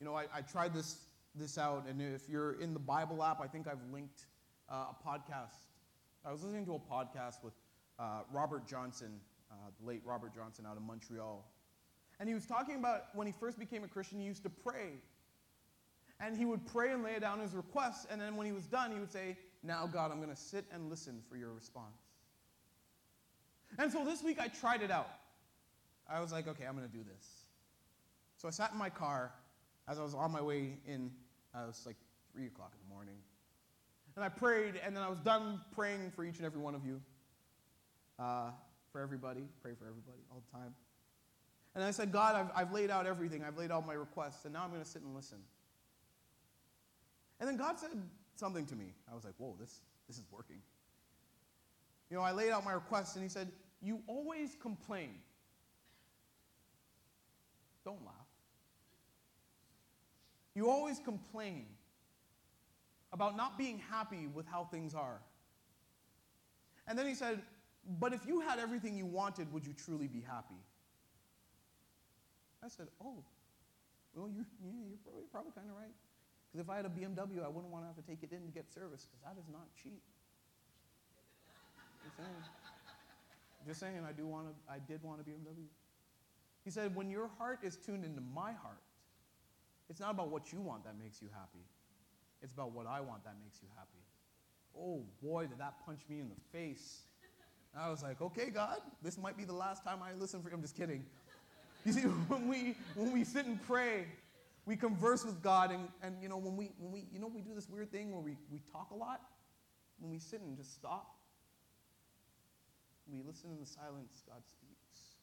You 0.00 0.06
know, 0.06 0.14
I, 0.14 0.26
I 0.34 0.40
tried 0.40 0.74
this, 0.74 0.98
this 1.34 1.58
out, 1.58 1.86
and 1.88 2.00
if 2.00 2.28
you're 2.28 2.60
in 2.60 2.72
the 2.72 2.80
Bible 2.80 3.22
app, 3.22 3.40
I 3.40 3.46
think 3.46 3.66
I've 3.66 3.82
linked 3.92 4.26
uh, 4.70 4.86
a 4.90 5.08
podcast. 5.08 5.66
I 6.24 6.32
was 6.32 6.42
listening 6.42 6.66
to 6.66 6.74
a 6.74 6.78
podcast 6.78 7.44
with 7.44 7.54
uh, 7.98 8.20
Robert 8.32 8.66
Johnson, 8.66 9.20
uh, 9.50 9.54
the 9.80 9.86
late 9.86 10.02
Robert 10.04 10.34
Johnson 10.34 10.66
out 10.68 10.76
of 10.76 10.82
Montreal. 10.82 11.44
And 12.18 12.28
he 12.28 12.34
was 12.34 12.46
talking 12.46 12.76
about 12.76 13.14
when 13.14 13.26
he 13.26 13.32
first 13.32 13.58
became 13.58 13.84
a 13.84 13.88
Christian, 13.88 14.18
he 14.18 14.26
used 14.26 14.42
to 14.42 14.50
pray. 14.50 14.94
And 16.18 16.36
he 16.36 16.46
would 16.46 16.66
pray 16.66 16.92
and 16.92 17.02
lay 17.02 17.18
down 17.18 17.40
his 17.40 17.54
requests, 17.54 18.06
and 18.10 18.18
then 18.18 18.36
when 18.36 18.46
he 18.46 18.52
was 18.52 18.66
done, 18.66 18.90
he 18.90 18.98
would 18.98 19.12
say, 19.12 19.36
Now, 19.62 19.86
God, 19.86 20.10
I'm 20.10 20.16
going 20.16 20.34
to 20.34 20.40
sit 20.40 20.64
and 20.72 20.88
listen 20.88 21.20
for 21.28 21.36
your 21.36 21.52
response. 21.52 22.05
And 23.78 23.92
so 23.92 24.04
this 24.04 24.22
week 24.22 24.38
I 24.40 24.48
tried 24.48 24.82
it 24.82 24.90
out. 24.90 25.10
I 26.08 26.20
was 26.20 26.32
like, 26.32 26.48
okay, 26.48 26.64
I'm 26.64 26.76
going 26.76 26.88
to 26.88 26.96
do 26.96 27.02
this. 27.02 27.26
So 28.36 28.48
I 28.48 28.50
sat 28.50 28.72
in 28.72 28.78
my 28.78 28.90
car 28.90 29.32
as 29.88 29.98
I 29.98 30.02
was 30.02 30.14
on 30.14 30.32
my 30.32 30.42
way 30.42 30.78
in. 30.86 31.10
Uh, 31.54 31.64
it 31.64 31.66
was 31.68 31.82
like 31.86 31.96
3 32.32 32.46
o'clock 32.46 32.72
in 32.72 32.88
the 32.88 32.94
morning. 32.94 33.16
And 34.14 34.24
I 34.24 34.28
prayed, 34.28 34.80
and 34.84 34.96
then 34.96 35.02
I 35.02 35.08
was 35.08 35.18
done 35.20 35.60
praying 35.74 36.12
for 36.14 36.24
each 36.24 36.36
and 36.36 36.46
every 36.46 36.60
one 36.60 36.74
of 36.74 36.86
you. 36.86 37.00
Uh, 38.18 38.50
for 38.96 39.02
everybody. 39.02 39.42
Pray 39.60 39.72
for 39.78 39.84
everybody 39.84 40.22
all 40.30 40.42
the 40.50 40.58
time. 40.58 40.74
And 41.74 41.84
I 41.84 41.90
said, 41.90 42.10
God, 42.10 42.34
I've, 42.34 42.50
I've 42.56 42.72
laid 42.72 42.90
out 42.90 43.06
everything. 43.06 43.44
I've 43.44 43.58
laid 43.58 43.70
out 43.70 43.86
my 43.86 43.92
requests, 43.92 44.46
and 44.46 44.54
now 44.54 44.64
I'm 44.64 44.70
going 44.70 44.82
to 44.82 44.88
sit 44.88 45.02
and 45.02 45.14
listen. 45.14 45.36
And 47.38 47.46
then 47.46 47.58
God 47.58 47.78
said 47.78 47.90
something 48.36 48.64
to 48.64 48.74
me. 48.74 48.94
I 49.10 49.14
was 49.14 49.24
like, 49.24 49.34
whoa, 49.36 49.54
this, 49.60 49.80
this 50.08 50.16
is 50.16 50.24
working. 50.30 50.56
You 52.08 52.16
know, 52.16 52.22
I 52.22 52.32
laid 52.32 52.52
out 52.52 52.64
my 52.64 52.72
requests, 52.72 53.16
and 53.16 53.22
He 53.22 53.28
said, 53.28 53.52
You 53.82 54.02
always 54.06 54.56
complain. 54.60 55.14
Don't 57.84 58.04
laugh. 58.04 58.14
You 60.54 60.70
always 60.70 60.98
complain 60.98 61.66
about 63.12 63.36
not 63.36 63.58
being 63.58 63.78
happy 63.78 64.26
with 64.34 64.46
how 64.46 64.64
things 64.64 64.94
are. 64.94 65.20
And 66.88 66.98
then 66.98 67.06
he 67.06 67.14
said, 67.14 67.42
But 68.00 68.12
if 68.12 68.26
you 68.26 68.40
had 68.40 68.58
everything 68.58 68.96
you 68.96 69.06
wanted, 69.06 69.52
would 69.52 69.66
you 69.66 69.72
truly 69.72 70.08
be 70.08 70.20
happy? 70.20 70.60
I 72.64 72.68
said, 72.68 72.88
Oh, 73.04 73.22
well, 74.14 74.30
you're, 74.34 74.46
yeah, 74.64 74.72
you're 74.88 74.98
probably, 75.04 75.24
probably 75.30 75.52
kind 75.52 75.68
of 75.70 75.76
right. 75.76 75.94
Because 76.50 76.64
if 76.64 76.70
I 76.70 76.76
had 76.76 76.86
a 76.86 76.88
BMW, 76.88 77.44
I 77.44 77.48
wouldn't 77.48 77.70
want 77.70 77.84
to 77.84 77.88
have 77.92 78.00
to 78.00 78.06
take 78.08 78.22
it 78.22 78.32
in 78.32 78.46
to 78.46 78.52
get 78.52 78.72
service, 78.72 79.04
because 79.04 79.20
that 79.22 79.36
is 79.38 79.46
not 79.52 79.68
cheap. 79.76 80.00
Just 83.66 83.80
saying. 83.80 84.00
I, 84.08 84.12
do 84.12 84.26
want 84.26 84.46
to, 84.48 84.72
I 84.72 84.78
did 84.78 85.02
want 85.02 85.20
a 85.20 85.24
BMW. 85.24 85.66
He 86.64 86.70
said, 86.70 86.94
when 86.94 87.10
your 87.10 87.28
heart 87.38 87.60
is 87.62 87.76
tuned 87.76 88.04
into 88.04 88.20
my 88.20 88.52
heart, 88.52 88.82
it's 89.88 90.00
not 90.00 90.10
about 90.10 90.30
what 90.30 90.52
you 90.52 90.60
want 90.60 90.84
that 90.84 90.94
makes 91.02 91.22
you 91.22 91.28
happy. 91.32 91.64
It's 92.42 92.52
about 92.52 92.72
what 92.72 92.86
I 92.86 93.00
want 93.00 93.24
that 93.24 93.34
makes 93.42 93.58
you 93.62 93.68
happy. 93.76 94.02
Oh 94.78 95.02
boy, 95.22 95.46
did 95.46 95.58
that 95.58 95.74
punch 95.84 96.00
me 96.08 96.20
in 96.20 96.28
the 96.28 96.58
face. 96.58 97.02
I 97.78 97.90
was 97.90 98.02
like, 98.02 98.22
okay, 98.22 98.48
God, 98.48 98.78
this 99.02 99.18
might 99.18 99.36
be 99.36 99.44
the 99.44 99.52
last 99.52 99.84
time 99.84 99.98
I 100.02 100.14
listen 100.18 100.42
for 100.42 100.48
you. 100.48 100.54
I'm 100.54 100.62
just 100.62 100.76
kidding. 100.76 101.04
You 101.84 101.92
see, 101.92 102.00
when 102.28 102.48
we, 102.48 102.74
when 102.94 103.12
we 103.12 103.22
sit 103.22 103.46
and 103.46 103.62
pray, 103.66 104.06
we 104.64 104.76
converse 104.76 105.24
with 105.24 105.42
God, 105.42 105.70
and, 105.70 105.88
and 106.02 106.16
you 106.22 106.28
know, 106.28 106.38
when 106.38 106.56
we, 106.56 106.72
when 106.78 106.90
we, 106.90 107.06
you 107.12 107.20
know, 107.20 107.30
we 107.32 107.42
do 107.42 107.54
this 107.54 107.68
weird 107.68 107.92
thing 107.92 108.12
where 108.12 108.20
we, 108.20 108.36
we 108.50 108.60
talk 108.72 108.90
a 108.92 108.94
lot. 108.94 109.20
When 109.98 110.10
we 110.10 110.18
sit 110.18 110.40
and 110.40 110.56
just 110.56 110.74
stop, 110.74 111.15
we 113.10 113.20
listen 113.26 113.50
in 113.50 113.60
the 113.60 113.66
silence, 113.66 114.22
God 114.26 114.42
speaks. 114.46 115.16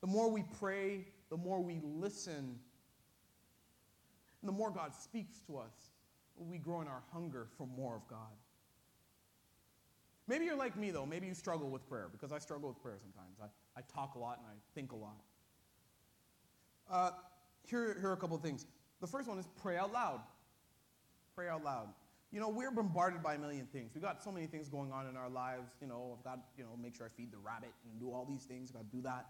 The 0.00 0.06
more 0.06 0.30
we 0.30 0.44
pray, 0.58 1.06
the 1.30 1.36
more 1.36 1.60
we 1.60 1.80
listen, 1.82 2.58
and 4.40 4.48
the 4.48 4.52
more 4.52 4.70
God 4.70 4.94
speaks 4.94 5.40
to 5.46 5.58
us, 5.58 5.92
we 6.36 6.58
grow 6.58 6.80
in 6.80 6.88
our 6.88 7.02
hunger 7.12 7.46
for 7.56 7.66
more 7.66 7.94
of 7.94 8.06
God. 8.08 8.18
Maybe 10.26 10.44
you're 10.44 10.56
like 10.56 10.76
me, 10.76 10.90
though. 10.90 11.06
Maybe 11.06 11.26
you 11.26 11.34
struggle 11.34 11.68
with 11.68 11.88
prayer, 11.88 12.08
because 12.10 12.32
I 12.32 12.38
struggle 12.38 12.68
with 12.68 12.82
prayer 12.82 12.98
sometimes. 13.00 13.38
I, 13.40 13.46
I 13.78 13.82
talk 13.92 14.14
a 14.14 14.18
lot 14.18 14.38
and 14.38 14.46
I 14.46 14.54
think 14.74 14.92
a 14.92 14.96
lot. 14.96 15.20
Uh, 16.90 17.10
here, 17.68 17.96
here 18.00 18.10
are 18.10 18.14
a 18.14 18.16
couple 18.16 18.36
of 18.36 18.42
things. 18.42 18.66
The 19.00 19.06
first 19.06 19.28
one 19.28 19.38
is 19.38 19.46
pray 19.60 19.76
out 19.76 19.92
loud. 19.92 20.20
Pray 21.34 21.48
out 21.48 21.64
loud. 21.64 21.88
You 22.32 22.40
know, 22.40 22.48
we're 22.48 22.70
bombarded 22.70 23.22
by 23.22 23.34
a 23.34 23.38
million 23.38 23.66
things. 23.66 23.90
We've 23.94 24.02
got 24.02 24.22
so 24.22 24.32
many 24.32 24.46
things 24.46 24.68
going 24.68 24.90
on 24.90 25.06
in 25.06 25.16
our 25.16 25.28
lives. 25.28 25.72
You 25.80 25.86
know, 25.86 26.16
I've 26.16 26.24
got, 26.24 26.38
you 26.56 26.64
know, 26.64 26.70
make 26.82 26.96
sure 26.96 27.06
I 27.06 27.10
feed 27.14 27.30
the 27.30 27.38
rabbit 27.38 27.72
and 27.84 28.00
do 28.00 28.10
all 28.10 28.24
these 28.24 28.44
things. 28.44 28.70
I've 28.70 28.76
got 28.76 28.90
to 28.90 28.96
do 28.96 29.02
that. 29.02 29.26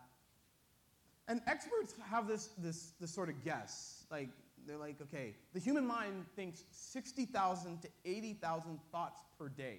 And 1.27 1.41
experts 1.47 1.95
have 2.09 2.29
this, 2.29 2.51
this, 2.59 2.93
this 3.01 3.13
sort 3.13 3.29
of 3.29 3.45
guess. 3.45 4.05
Like, 4.11 4.29
they're 4.67 4.77
like, 4.77 5.01
okay, 5.03 5.35
the 5.53 5.61
human 5.61 5.85
mind 5.85 6.25
thinks 6.37 6.65
60,000 6.71 7.83
to 7.83 7.89
80,000 8.05 8.79
thoughts 8.93 9.23
per 9.39 9.49
day. 9.49 9.79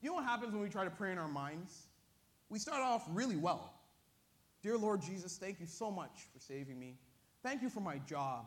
You 0.00 0.10
know 0.10 0.14
what 0.14 0.24
happens 0.24 0.52
when 0.52 0.62
we 0.62 0.68
try 0.68 0.84
to 0.84 0.90
pray 0.90 1.12
in 1.12 1.18
our 1.18 1.28
minds? 1.28 1.82
We 2.48 2.58
start 2.58 2.80
off 2.80 3.04
really 3.10 3.36
well. 3.36 3.74
Dear 4.62 4.78
Lord 4.78 5.02
Jesus, 5.02 5.36
thank 5.36 5.60
you 5.60 5.66
so 5.66 5.90
much 5.90 6.28
for 6.32 6.40
saving 6.40 6.78
me. 6.78 6.96
Thank 7.42 7.62
you 7.62 7.68
for 7.68 7.80
my 7.80 7.98
job. 7.98 8.46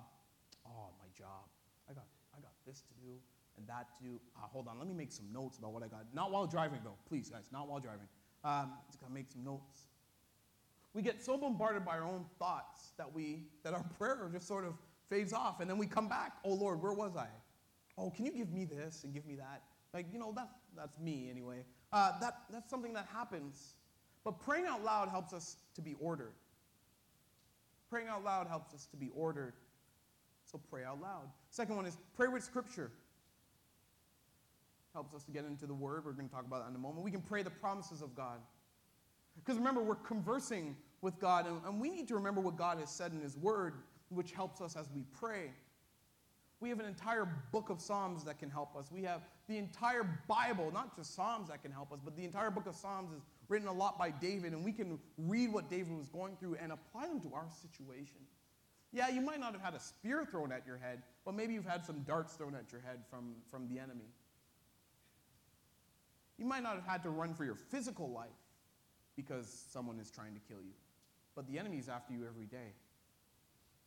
Oh, 0.65 0.89
my 0.99 1.08
job. 1.17 1.45
I 1.89 1.93
got, 1.93 2.06
I 2.36 2.39
got 2.41 2.51
this 2.65 2.82
to 2.82 2.93
do 2.93 3.13
and 3.58 3.67
that 3.67 3.88
to 3.97 4.04
do. 4.04 4.19
Uh, 4.36 4.47
hold 4.47 4.67
on, 4.67 4.78
let 4.80 4.88
me 4.88 4.93
make 4.93 5.12
some 5.12 5.32
notes 5.32 5.58
about 5.58 5.73
what 5.73 5.84
I 5.84 5.88
got. 5.88 6.06
Not 6.13 6.32
while 6.32 6.47
driving, 6.47 6.80
though. 6.84 6.97
Please, 7.08 7.30
guys, 7.30 7.45
not 7.51 7.67
while 7.67 7.80
driving. 7.80 8.08
Um, 8.43 8.73
just 8.88 8.99
gotta 8.99 9.13
make 9.13 9.30
some 9.30 9.43
notes. 9.43 9.88
We 10.93 11.01
get 11.01 11.21
so 11.21 11.38
bombarded 11.38 11.86
by 11.86 11.97
our 11.97 12.06
own 12.06 12.25
thoughts 12.39 12.93
that 12.97 13.12
we 13.12 13.47
that 13.63 13.73
our 13.73 13.84
prayer 13.97 14.30
just 14.32 14.47
sort 14.47 14.65
of 14.65 14.73
fades 15.10 15.34
off, 15.34 15.60
and 15.60 15.69
then 15.69 15.78
we 15.78 15.88
come 15.88 16.08
back. 16.08 16.34
Oh 16.43 16.54
Lord, 16.54 16.82
where 16.82 16.93
was 16.93 17.15
I? 17.15 17.28
Oh, 17.97 18.10
can 18.10 18.25
you 18.25 18.32
give 18.32 18.51
me 18.51 18.65
this 18.65 19.04
and 19.04 19.13
give 19.13 19.25
me 19.25 19.36
that? 19.36 19.62
Like, 19.93 20.08
you 20.12 20.19
know, 20.19 20.34
that, 20.36 20.49
that's 20.75 20.99
me 20.99 21.30
anyway. 21.32 21.63
Uh, 21.93 22.19
that, 22.19 22.39
that's 22.51 22.69
something 22.69 22.93
that 22.93 23.08
happens. 23.12 23.75
But 24.25 24.39
praying 24.41 24.65
out 24.65 24.84
loud 24.84 25.08
helps 25.08 25.32
us 25.32 25.56
to 25.75 25.82
be 25.82 25.95
ordered. 25.99 26.34
Praying 27.89 28.10
out 28.10 28.23
loud 28.23 28.47
helps 28.47 28.73
us 28.73 28.88
to 28.88 28.97
be 28.97 29.10
ordered. 29.15 29.54
So 30.46 30.60
pray 30.70 30.84
out 30.84 31.02
loud. 31.02 31.30
Second 31.50 31.76
one 31.76 31.86
is 31.86 31.98
pray 32.16 32.28
with 32.28 32.44
scripture. 32.44 32.92
Helps 34.94 35.14
us 35.14 35.24
to 35.24 35.32
get 35.32 35.46
into 35.46 35.66
the 35.66 35.74
word. 35.74 36.06
We're 36.06 36.14
going 36.14 36.30
to 36.30 36.34
talk 36.34 36.46
about 36.46 36.64
that 36.64 36.70
in 36.70 36.76
a 36.76 36.80
moment. 36.80 37.04
We 37.04 37.12
can 37.12 37.22
pray 37.22 37.44
the 37.44 37.50
promises 37.50 38.02
of 38.02 38.16
God. 38.16 38.40
Because 39.36 39.58
remember, 39.58 39.82
we're 39.82 39.96
conversing 39.96 40.76
with 41.02 41.20
God, 41.20 41.48
and, 41.48 41.60
and 41.66 41.82
we 41.82 41.90
need 41.90 42.08
to 42.08 42.16
remember 42.16 42.40
what 42.40 42.56
God 42.56 42.80
has 42.80 42.90
said 42.90 43.12
in 43.12 43.20
His 43.20 43.36
word, 43.36 43.74
which 44.10 44.32
helps 44.32 44.62
us 44.62 44.76
as 44.76 44.88
we 44.96 45.04
pray. 45.20 45.52
We 46.62 46.70
have 46.70 46.80
an 46.80 46.86
entire 46.86 47.28
book 47.52 47.70
of 47.70 47.82
Psalms 47.82 48.24
that 48.24 48.40
can 48.40 48.50
help 48.50 48.76
us. 48.78 48.90
We 48.90 49.04
have 49.04 49.22
the 49.48 49.58
entire 49.58 50.22
Bible, 50.28 50.72
not 50.74 50.96
just 50.96 51.14
Psalms 51.14 51.50
that 51.50 51.62
can 51.62 51.72
help 51.72 51.92
us, 51.92 52.00
but 52.04 52.16
the 52.16 52.24
entire 52.24 52.50
book 52.50 52.66
of 52.66 52.76
Psalms 52.76 53.12
is 53.12 53.22
written 53.50 53.68
a 53.68 53.74
lot 53.74 54.00
by 54.00 54.12
David, 54.12 54.54
and 54.54 54.64
we 54.64 54.72
can 54.72 54.98
read 55.18 55.52
what 55.52 55.70
David 55.70 55.98
was 55.98 56.08
going 56.08 56.38
through 56.38 56.56
and 56.62 56.72
apply 56.72 57.08
them 57.08 57.20
to 57.22 57.34
our 57.34 57.46
situation. 57.62 58.22
Yeah, 58.96 59.10
you 59.10 59.20
might 59.20 59.42
not 59.42 59.52
have 59.52 59.62
had 59.62 59.74
a 59.74 59.80
spear 59.80 60.26
thrown 60.26 60.54
at 60.54 60.66
your 60.66 60.78
head, 60.78 61.02
but 61.26 61.36
maybe 61.36 61.54
you've 61.54 61.66
had 61.66 61.84
some 61.84 62.04
darts 62.04 62.36
thrown 62.36 62.56
at 62.56 62.72
your 62.72 62.80
head 62.80 63.00
from, 63.10 63.36
from 63.52 63.68
the 63.68 63.78
enemy. 63.78 64.06
You 66.38 66.46
might 66.46 66.64
not 66.64 66.76
have 66.76 66.86
had 66.86 67.04
to 67.04 67.10
run 67.10 67.34
for 67.34 67.44
your 67.44 67.56
physical 67.56 68.10
life 68.10 68.30
because 69.18 69.66
someone 69.70 70.00
is 70.00 70.10
trying 70.10 70.34
to 70.34 70.40
kill 70.48 70.62
you, 70.62 70.72
but 71.36 71.46
the 71.46 71.60
enemy 71.60 71.78
is 71.78 71.90
after 71.90 72.14
you 72.14 72.26
every 72.26 72.46
day. 72.46 72.72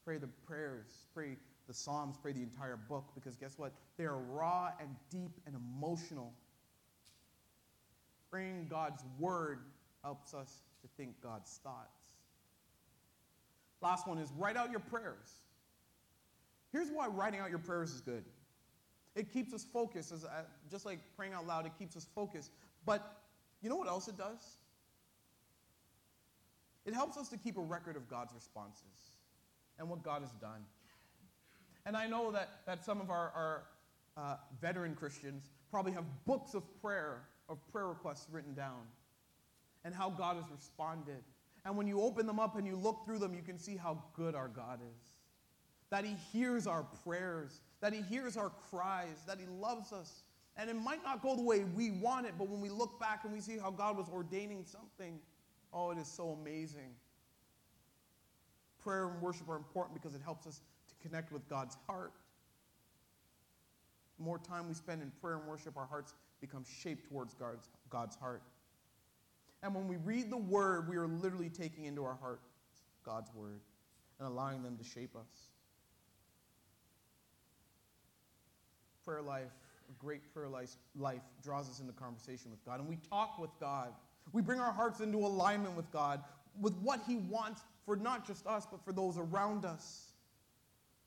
Pray 0.05 0.19
the 0.19 0.29
prayers, 0.47 1.07
pray 1.15 1.39
the 1.67 1.73
Psalms, 1.73 2.19
pray 2.21 2.33
the 2.33 2.43
entire 2.43 2.77
book, 2.77 3.07
because 3.15 3.35
guess 3.35 3.59
what? 3.59 3.73
They 3.97 4.05
are 4.05 4.19
raw 4.19 4.73
and 4.79 4.91
deep 5.11 5.41
and 5.47 5.57
emotional. 5.57 6.35
Praying 8.31 8.67
God's 8.69 9.03
word 9.19 9.61
helps 10.05 10.35
us 10.35 10.65
to 10.83 10.89
think 10.99 11.19
God's 11.23 11.61
thoughts. 11.65 11.98
Last 13.89 14.07
one 14.07 14.19
is 14.19 14.31
write 14.37 14.59
out 14.59 14.71
your 14.71 14.81
prayers. 14.81 15.41
Here's 16.73 16.91
why 16.91 17.07
writing 17.07 17.41
out 17.41 17.49
your 17.49 17.59
prayers 17.59 17.91
is 17.91 18.03
good. 18.03 18.23
It 19.15 19.33
keeps 19.33 19.55
us 19.55 19.65
focused, 19.65 20.13
as, 20.13 20.27
uh, 20.27 20.43
just 20.71 20.85
like 20.85 20.99
praying 21.17 21.33
out 21.33 21.47
loud, 21.47 21.65
it 21.65 21.73
keeps 21.79 21.97
us 21.97 22.07
focused. 22.15 22.51
But 22.85 23.23
you 23.63 23.71
know 23.71 23.77
what 23.77 23.89
else 23.89 24.07
it 24.07 24.19
does? 24.19 24.59
It 26.85 26.93
helps 26.93 27.17
us 27.17 27.31
to 27.31 27.39
keep 27.39 27.57
a 27.57 27.63
record 27.63 27.97
of 27.97 28.11
God's 28.11 28.35
responses 28.35 29.13
and 29.79 29.89
what 29.89 30.03
God 30.03 30.21
has 30.21 30.33
done. 30.33 30.67
And 31.87 31.97
I 31.97 32.07
know 32.07 32.31
that, 32.31 32.61
that 32.67 32.85
some 32.85 33.01
of 33.01 33.09
our, 33.09 33.33
our 33.35 33.63
uh, 34.19 34.37
veteran 34.61 34.97
Christians 34.97 35.49
probably 35.71 35.93
have 35.93 36.05
books 36.27 36.53
of 36.53 36.63
prayer, 36.83 37.23
of 37.49 37.57
prayer 37.73 37.87
requests 37.87 38.27
written 38.31 38.53
down, 38.53 38.83
and 39.83 39.95
how 39.95 40.11
God 40.11 40.37
has 40.37 40.45
responded. 40.51 41.23
And 41.69 41.77
when 41.77 41.87
you 41.87 42.01
open 42.01 42.27
them 42.27 42.41
up 42.41 42.57
and 42.57 42.67
you 42.67 42.77
look 42.77 43.05
through 43.05 43.19
them, 43.19 43.35
you 43.35 43.43
can 43.43 43.59
see 43.59 43.77
how 43.77 44.03
good 44.15 44.35
our 44.35 44.49
God 44.49 44.81
is. 44.81 45.11
That 45.91 46.03
He 46.03 46.17
hears 46.33 46.67
our 46.67 46.83
prayers, 47.05 47.61
that 47.83 47.93
He 47.93 48.01
hears 48.01 48.39
our 48.39 48.51
cries, 48.71 49.23
that 49.27 49.39
He 49.39 49.45
loves 49.45 49.93
us. 49.93 50.23
And 50.57 50.71
it 50.71 50.77
might 50.77 51.05
not 51.05 51.23
go 51.23 51.37
the 51.37 51.43
way 51.43 51.65
we 51.77 51.91
want 51.91 52.25
it, 52.25 52.33
but 52.39 52.49
when 52.49 52.63
we 52.63 52.71
look 52.71 52.99
back 52.99 53.25
and 53.25 53.35
we 53.35 53.41
see 53.43 53.59
how 53.59 53.71
God 53.71 53.99
was 53.99 54.09
ordaining 54.09 54.65
something, 54.65 55.21
oh, 55.75 55.91
it 55.91 55.99
is 55.99 56.09
so 56.09 56.39
amazing. 56.41 56.95
Prayer 58.83 59.07
and 59.11 59.21
worship 59.21 59.47
are 59.51 59.57
important 59.57 60.01
because 60.01 60.15
it 60.15 60.23
helps 60.23 60.47
us 60.47 60.63
to 60.89 61.07
connect 61.07 61.31
with 61.33 61.47
God's 61.51 61.77
heart. 61.87 62.15
The 64.17 64.25
more 64.25 64.39
time 64.39 64.69
we 64.69 64.75
spend 64.75 65.03
in 65.03 65.13
prayer 65.21 65.37
and 65.37 65.47
worship, 65.47 65.77
our 65.77 65.87
hearts 65.87 66.15
become 66.41 66.65
shaped 66.81 67.11
towards 67.11 67.35
God's, 67.35 67.69
God's 67.91 68.17
heart. 68.17 68.43
And 69.63 69.75
when 69.75 69.89
we 69.89 69.97
read 69.97 70.31
the 70.31 70.37
word, 70.37 70.89
we 70.89 70.97
are 70.97 71.09
literally 71.09 71.51
taking 71.51 71.85
into 71.85 72.05
our 72.05 72.15
heart 72.15 72.41
God's 73.05 73.33
word 73.35 73.61
and 74.19 74.29
allowing 74.29 74.63
them 74.63 74.77
to 74.77 74.85
shape 74.85 75.17
us. 75.17 75.49
Prayer 79.05 79.23
life, 79.23 79.51
a 79.89 80.05
great 80.05 80.33
prayer 80.35 80.49
life, 80.49 81.23
draws 81.43 81.71
us 81.71 81.81
into 81.81 81.93
conversation 81.93 82.51
with 82.51 82.65
God. 82.65 82.81
And 82.81 82.89
we 82.89 82.99
talk 83.09 83.39
with 83.39 83.51
God. 83.59 83.95
We 84.33 84.43
bring 84.43 84.61
our 84.61 84.73
hearts 84.73 85.01
into 85.01 85.19
alignment 85.19 85.75
with 85.75 85.91
God, 85.91 86.23
with 86.61 86.75
what 86.77 87.01
He 87.07 87.17
wants 87.17 87.63
for 87.87 87.97
not 87.97 88.27
just 88.27 88.47
us, 88.47 88.67
but 88.71 88.85
for 88.85 88.93
those 88.93 89.17
around 89.17 89.65
us. 89.65 90.13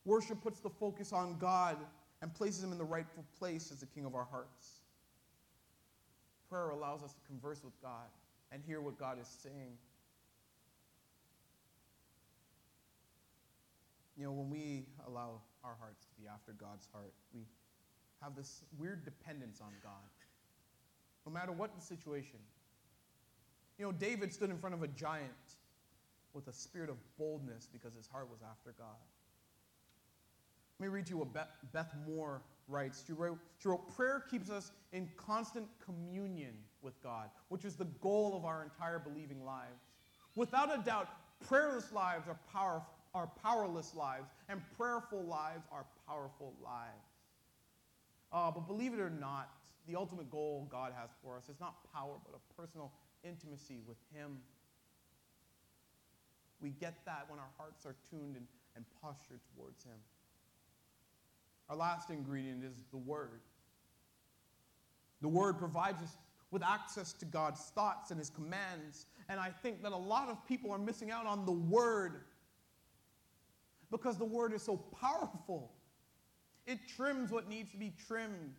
Worship 0.04 0.42
puts 0.42 0.60
the 0.60 0.70
focus 0.70 1.14
on 1.14 1.38
God 1.38 1.78
and 2.24 2.34
places 2.34 2.64
Him 2.64 2.72
in 2.72 2.80
the 2.80 2.84
rightful 2.84 3.24
place 3.38 3.72
as 3.72 3.82
the 3.82 3.86
King 3.86 4.06
of 4.06 4.16
our 4.16 4.26
hearts. 4.26 4.80
Prayer 6.50 6.70
allows 6.70 7.04
us 7.04 7.14
to 7.14 7.22
converse 7.28 7.64
with 7.64 7.80
God 7.82 8.08
and 8.52 8.62
hear 8.66 8.82
what 8.82 8.98
God 8.98 9.20
is 9.20 9.28
saying. 9.28 9.78
You 14.18 14.26
know, 14.26 14.32
when 14.32 14.50
we 14.50 14.86
allow 15.08 15.42
our 15.64 15.76
hearts 15.80 16.06
to 16.06 16.22
be 16.22 16.28
after 16.28 16.52
God's 16.52 16.88
heart, 16.92 17.14
we 17.34 17.42
have 18.22 18.36
this 18.36 18.64
weird 18.78 19.06
dependence 19.06 19.62
on 19.62 19.72
God. 19.82 19.92
No 21.26 21.32
matter 21.32 21.52
what 21.52 21.76
the 21.76 21.82
situation. 21.82 22.40
You 23.78 23.86
know, 23.86 23.92
David 23.92 24.34
stood 24.34 24.50
in 24.50 24.58
front 24.58 24.76
of 24.76 24.84
a 24.84 24.88
giant 24.88 25.32
with 26.34 26.48
a 26.48 26.54
spirit 26.54 26.90
of 26.90 26.98
boldness 27.18 27.68
because 27.72 27.96
his 27.96 28.08
heart 28.08 28.30
was 28.30 28.40
after 28.42 28.74
God. 28.78 29.00
Let 30.80 30.88
me 30.88 30.94
read 30.94 31.06
to 31.08 31.12
you 31.12 31.18
what 31.18 31.34
Beth 31.34 31.96
Moore 32.08 32.42
writes. 32.68 33.04
She 33.06 33.14
wrote, 33.14 33.38
she 33.62 33.68
wrote, 33.68 33.96
Prayer 33.96 34.24
keeps 34.30 34.50
us 34.50 34.72
in 34.94 35.10
constant 35.16 35.68
communion 35.84 36.54
with 36.84 37.02
God, 37.02 37.30
which 37.50 37.66
is 37.66 37.76
the 37.76 37.86
goal 38.02 38.36
of 38.36 38.46
our 38.46 38.64
entire 38.64 39.00
believing 39.00 39.44
lives. 39.44 39.82
Without 40.36 40.74
a 40.74 40.82
doubt, 40.84 41.10
prayerless 41.48 41.92
lives 41.92 42.28
are, 42.28 42.40
power, 42.52 42.82
are 43.14 43.30
powerless 43.42 43.94
lives, 43.96 44.30
and 44.50 44.62
prayerful 44.78 45.24
lives 45.24 45.66
are 45.72 45.86
powerful 46.08 46.54
lives. 46.64 47.12
Uh, 48.32 48.50
but 48.50 48.68
believe 48.68 48.94
it 48.94 49.00
or 49.00 49.10
not, 49.10 49.50
the 49.88 49.96
ultimate 49.96 50.30
goal 50.32 50.68
God 50.72 50.94
has 50.98 51.10
for 51.24 51.38
us 51.38 51.50
is 51.50 51.60
not 51.60 51.76
power, 51.94 52.14
but 52.26 52.36
a 52.38 52.62
personal 52.62 52.92
intimacy 53.24 53.80
with 53.88 53.98
Him. 54.14 54.38
We 56.62 56.70
get 56.70 56.96
that 57.06 57.26
when 57.28 57.40
our 57.40 57.50
hearts 57.58 57.86
are 57.86 57.96
tuned 58.10 58.36
and, 58.38 58.46
and 58.76 58.86
postured 59.02 59.40
towards 59.56 59.84
Him. 59.84 59.98
Our 61.70 61.76
last 61.76 62.10
ingredient 62.10 62.64
is 62.64 62.84
the 62.92 62.98
Word. 62.98 63.42
The 65.22 65.28
Word 65.28 65.58
provides 65.58 66.02
us 66.02 66.16
with 66.52 66.64
access 66.64 67.14
to 67.14 67.26
God's 67.26 67.62
thoughts 67.74 68.12
and 68.12 68.20
His 68.20 68.30
commands. 68.30 69.06
And 69.30 69.40
I 69.40 69.50
think 69.50 69.82
that 69.84 69.94
a 69.94 69.98
lot 69.98 70.30
of 70.30 70.46
people 70.46 70.72
are 70.72 70.78
missing 70.78 71.10
out 71.10 71.26
on 71.26 71.46
the 71.46 71.52
Word 71.52 72.22
because 73.90 74.18
the 74.18 74.26
Word 74.26 74.54
is 74.54 74.62
so 74.62 74.78
powerful. 74.78 75.72
It 76.68 76.80
trims 76.96 77.32
what 77.32 77.50
needs 77.50 77.72
to 77.72 77.78
be 77.78 77.94
trimmed. 78.08 78.54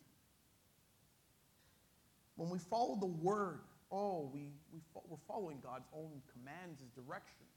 When 2.37 2.49
we 2.49 2.59
follow 2.59 2.97
the 2.99 3.07
Word, 3.07 3.61
oh, 3.91 4.31
we, 4.33 4.49
we 4.73 4.81
fo- 4.93 5.05
we're 5.09 5.19
following 5.29 5.59
God's 5.63 5.87
own 5.95 6.11
commands, 6.33 6.81
His 6.81 6.91
directions. 6.91 7.49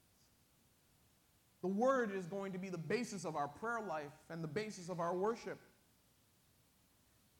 The 1.62 1.68
Word 1.68 2.12
is 2.14 2.26
going 2.26 2.52
to 2.52 2.58
be 2.58 2.68
the 2.68 2.78
basis 2.78 3.24
of 3.24 3.36
our 3.36 3.48
prayer 3.48 3.80
life 3.80 4.12
and 4.28 4.44
the 4.44 4.48
basis 4.48 4.90
of 4.90 5.00
our 5.00 5.16
worship. 5.16 5.58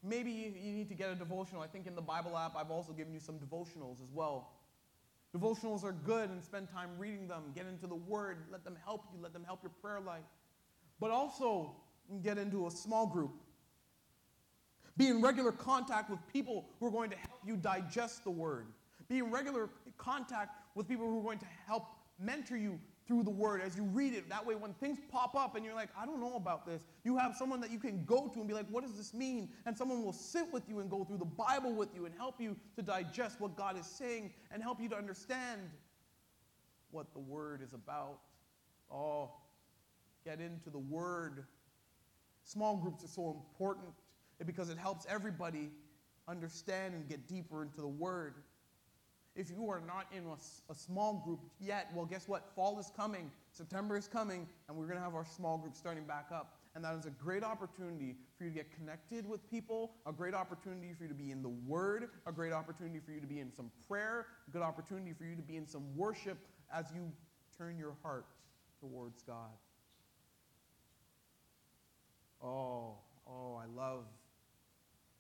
Maybe 0.03 0.31
you 0.31 0.73
need 0.73 0.89
to 0.89 0.95
get 0.95 1.11
a 1.11 1.15
devotional. 1.15 1.63
I 1.63 1.67
think 1.67 1.87
in 1.87 1.95
the 1.95 2.03
Bible 2.03 2.37
app, 2.37 2.55
I've 2.57 2.71
also 2.71 2.93
given 2.93 3.13
you 3.13 3.21
some 3.21 3.39
devotionals 3.39 4.03
as 4.03 4.11
well. 4.13 4.53
Devotionals 5.37 5.85
are 5.85 5.93
good 5.93 6.31
and 6.31 6.43
spend 6.43 6.69
time 6.71 6.91
reading 6.99 7.29
them. 7.29 7.53
Get 7.55 7.67
into 7.67 7.87
the 7.87 7.97
Word. 7.97 8.39
Let 8.51 8.65
them 8.65 8.77
help 8.85 9.05
you. 9.13 9.21
Let 9.21 9.33
them 9.33 9.45
help 9.45 9.63
your 9.63 9.73
prayer 9.83 10.01
life. 10.01 10.25
But 11.01 11.11
also 11.11 11.77
get 12.23 12.39
into 12.39 12.67
a 12.67 12.71
small 12.71 13.07
group. 13.07 13.33
Be 14.97 15.09
in 15.09 15.21
regular 15.21 15.53
contact 15.53 16.09
with 16.09 16.21
people 16.33 16.67
who 16.81 16.87
are 16.87 16.91
going 16.91 17.11
to 17.11 17.17
help 17.17 17.41
you 17.45 17.57
digest 17.57 18.25
the 18.25 18.31
Word. 18.31 18.67
Be 19.09 19.19
in 19.19 19.31
regular 19.31 19.69
contact 19.99 20.57
with 20.75 20.89
people 20.89 21.07
who 21.07 21.21
are 21.21 21.25
going 21.25 21.39
to 21.39 21.47
help 21.67 21.85
mentor 22.19 22.57
you 22.57 22.81
through 23.07 23.23
the 23.23 23.31
word 23.31 23.61
as 23.61 23.77
you 23.77 23.85
read 23.85 24.15
it. 24.15 24.29
That 24.29 24.45
way, 24.45 24.55
when 24.55 24.75
things 24.75 24.99
pop 25.11 25.35
up 25.37 25.55
and 25.55 25.65
you're 25.65 25.75
like, 25.75 25.91
I 25.99 26.05
don't 26.05 26.21
know 26.21 26.37
about 26.37 26.67
this, 26.67 26.83
you 27.05 27.17
have 27.17 27.37
someone 27.37 27.61
that 27.61 27.71
you 27.71 27.79
can 27.79 28.05
go 28.05 28.29
to 28.29 28.39
and 28.39 28.49
be 28.49 28.55
like, 28.55 28.67
what 28.69 28.83
does 28.83 28.97
this 28.97 29.15
mean? 29.15 29.49
And 29.65 29.77
someone 29.77 30.03
will 30.03 30.13
sit 30.13 30.53
with 30.53 30.69
you 30.69 30.81
and 30.81 30.91
go 30.91 31.05
through 31.05 31.19
the 31.19 31.25
Bible 31.25 31.73
with 31.73 31.95
you 31.95 32.07
and 32.07 32.15
help 32.15 32.41
you 32.41 32.57
to 32.75 32.83
digest 32.83 33.41
what 33.41 33.57
God 33.57 33.79
is 33.79 33.87
saying 33.87 34.33
and 34.51 34.63
help 34.63 34.81
you 34.81 34.89
to 34.89 34.97
understand 34.97 35.63
what 36.91 37.13
the 37.13 37.21
word 37.21 37.63
is 37.63 37.75
about. 37.75 38.19
Oh, 38.93 39.31
get 40.25 40.41
into 40.41 40.71
the 40.71 40.79
word. 40.79 41.45
Small 42.43 42.77
groups 42.77 43.05
are 43.05 43.09
so 43.09 43.31
important 43.31 43.95
because 44.45 44.69
it 44.69 44.79
helps 44.79 45.07
everybody 45.09 45.71
understand 46.29 46.95
and 46.95 47.09
get 47.09 47.29
deeper 47.29 47.63
into 47.63 47.81
the 47.81 47.89
word. 47.89 48.35
If 49.37 49.51
you 49.51 49.69
are 49.69 49.83
not 49.87 50.07
in 50.17 50.25
a, 50.25 50.73
a, 50.73 50.75
small 50.75 51.23
group 51.25 51.41
yet, 51.61 51.91
well, 51.95 52.07
guess 52.07 52.27
what? 52.27 52.49
Fall 52.57 52.79
is 52.79 52.91
coming, 52.97 53.31
September 53.51 53.99
is 53.99 54.09
coming, 54.09 54.49
and 54.67 54.77
we're 54.77 54.87
going 54.87 54.97
to 54.97 55.05
have 55.05 55.15
our 55.15 55.27
small 55.27 55.59
group 55.59 55.77
starting 55.77 56.05
back 56.05 56.29
up. 56.33 56.55
And 56.75 56.83
that 56.85 56.95
is 56.95 57.05
a 57.05 57.11
great 57.11 57.45
opportunity 57.45 58.17
for 58.37 58.45
you 58.45 58.51
to 58.51 58.57
get 58.57 58.75
connected 58.75 59.29
with 59.29 59.49
people, 59.51 59.93
a 60.07 60.13
great 60.13 60.33
opportunity 60.33 60.95
for 60.97 61.05
you 61.05 61.09
to 61.11 61.15
be 61.15 61.33
in 61.33 61.43
the 61.43 61.51
Word, 61.67 62.09
a 62.27 62.33
great 62.33 62.53
opportunity 62.53 62.99
for 62.99 63.13
you 63.13 63.21
to 63.21 63.27
be 63.27 63.41
in 63.41 63.53
some 63.53 63.71
prayer, 63.87 64.27
a 64.49 64.51
good 64.51 64.63
opportunity 64.63 65.13
for 65.13 65.25
you 65.25 65.37
to 65.37 65.43
be 65.43 65.57
in 65.57 65.67
some 65.67 65.85
worship 65.97 66.39
as 66.75 66.87
you 66.95 67.13
turn 67.59 67.79
your 67.79 67.95
heart 68.03 68.27
towards 68.81 69.23
God. 69.23 69.53
Oh, 72.43 72.95
oh, 73.27 73.61
I 73.63 73.67
love 73.75 74.05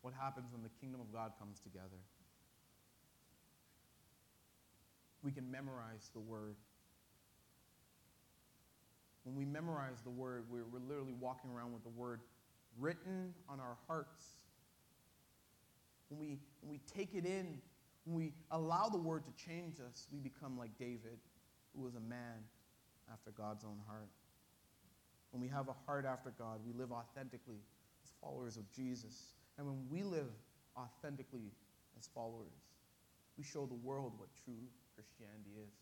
what 0.00 0.14
happens 0.18 0.46
when 0.52 0.62
the 0.62 0.70
kingdom 0.80 1.00
of 1.00 1.12
God 1.12 1.32
comes 1.38 1.60
together 1.60 2.00
we 5.26 5.32
can 5.32 5.50
memorize 5.50 6.08
the 6.14 6.20
word. 6.20 6.54
When 9.24 9.34
we 9.34 9.44
memorize 9.44 10.00
the 10.04 10.10
word, 10.10 10.44
we're, 10.48 10.64
we're 10.72 10.86
literally 10.88 11.14
walking 11.18 11.50
around 11.50 11.72
with 11.72 11.82
the 11.82 11.90
word 11.90 12.20
written 12.78 13.34
on 13.48 13.58
our 13.58 13.76
hearts. 13.88 14.24
When 16.08 16.20
we, 16.20 16.38
when 16.60 16.70
we 16.70 16.80
take 16.94 17.12
it 17.14 17.26
in, 17.26 17.58
when 18.04 18.14
we 18.14 18.34
allow 18.52 18.88
the 18.88 18.98
word 18.98 19.24
to 19.26 19.44
change 19.44 19.80
us, 19.80 20.06
we 20.12 20.20
become 20.20 20.56
like 20.56 20.70
David, 20.78 21.18
who 21.74 21.82
was 21.82 21.96
a 21.96 22.00
man 22.00 22.44
after 23.12 23.32
God's 23.32 23.64
own 23.64 23.80
heart. 23.88 24.10
When 25.32 25.42
we 25.42 25.48
have 25.48 25.66
a 25.68 25.74
heart 25.86 26.06
after 26.06 26.32
God, 26.38 26.60
we 26.64 26.72
live 26.72 26.92
authentically 26.92 27.58
as 28.04 28.12
followers 28.22 28.56
of 28.56 28.70
Jesus. 28.70 29.32
And 29.58 29.66
when 29.66 29.86
we 29.90 30.04
live 30.04 30.30
authentically 30.78 31.50
as 31.98 32.08
followers, 32.14 32.62
we 33.36 33.42
show 33.42 33.66
the 33.66 33.74
world 33.74 34.12
what 34.18 34.28
true 34.44 34.68
Christianity 34.96 35.60
is. 35.60 35.74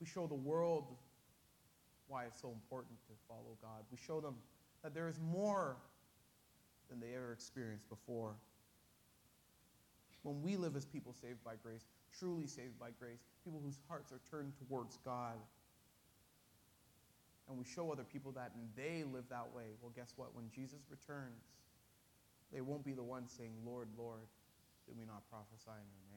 We 0.00 0.06
show 0.06 0.26
the 0.26 0.34
world 0.34 0.86
why 2.06 2.24
it's 2.24 2.40
so 2.40 2.48
important 2.48 2.96
to 3.08 3.12
follow 3.28 3.58
God. 3.60 3.82
We 3.90 3.98
show 3.98 4.20
them 4.20 4.36
that 4.82 4.94
there 4.94 5.08
is 5.08 5.18
more 5.20 5.76
than 6.88 7.00
they 7.00 7.16
ever 7.16 7.32
experienced 7.32 7.88
before. 7.88 8.34
When 10.22 10.40
we 10.42 10.56
live 10.56 10.76
as 10.76 10.86
people 10.86 11.12
saved 11.12 11.42
by 11.44 11.54
grace, 11.62 11.84
truly 12.18 12.46
saved 12.46 12.78
by 12.78 12.90
grace, 12.98 13.20
people 13.44 13.60
whose 13.64 13.78
hearts 13.88 14.12
are 14.12 14.20
turned 14.30 14.52
towards 14.56 14.98
God. 15.04 15.36
And 17.48 17.58
we 17.58 17.64
show 17.64 17.90
other 17.90 18.04
people 18.04 18.32
that 18.32 18.52
and 18.54 18.68
they 18.76 19.04
live 19.04 19.24
that 19.28 19.48
way. 19.54 19.74
Well, 19.82 19.92
guess 19.94 20.12
what? 20.16 20.34
When 20.34 20.46
Jesus 20.54 20.80
returns, 20.88 21.44
they 22.52 22.60
won't 22.60 22.84
be 22.84 22.92
the 22.92 23.02
ones 23.02 23.34
saying, 23.36 23.52
Lord, 23.66 23.88
Lord, 23.98 24.28
did 24.86 24.96
we 24.96 25.04
not 25.04 25.28
prophesy 25.28 25.74
in 25.74 25.88
your 25.90 26.06
name? 26.12 26.13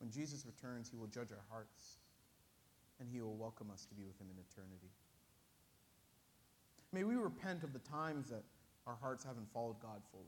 When 0.00 0.10
Jesus 0.10 0.44
returns, 0.46 0.88
he 0.88 0.96
will 0.96 1.06
judge 1.06 1.32
our 1.32 1.44
hearts 1.50 1.98
and 3.00 3.08
he 3.08 3.20
will 3.20 3.36
welcome 3.36 3.70
us 3.72 3.84
to 3.86 3.94
be 3.94 4.04
with 4.04 4.20
him 4.20 4.28
in 4.30 4.36
eternity. 4.50 4.90
May 6.92 7.04
we 7.04 7.16
repent 7.16 7.62
of 7.64 7.72
the 7.72 7.78
times 7.80 8.28
that 8.28 8.42
our 8.86 8.96
hearts 9.00 9.24
haven't 9.24 9.52
followed 9.52 9.80
God 9.80 10.00
fully. 10.10 10.24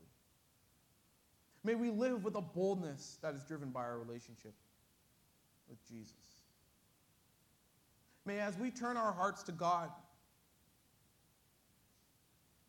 May 1.63 1.75
we 1.75 1.89
live 1.89 2.23
with 2.23 2.35
a 2.35 2.41
boldness 2.41 3.17
that 3.21 3.33
is 3.33 3.43
driven 3.43 3.69
by 3.69 3.81
our 3.81 3.97
relationship 3.97 4.53
with 5.69 5.85
Jesus. 5.87 6.13
May, 8.25 8.39
as 8.39 8.57
we 8.57 8.69
turn 8.69 8.97
our 8.97 9.11
hearts 9.11 9.43
to 9.43 9.51
God, 9.51 9.89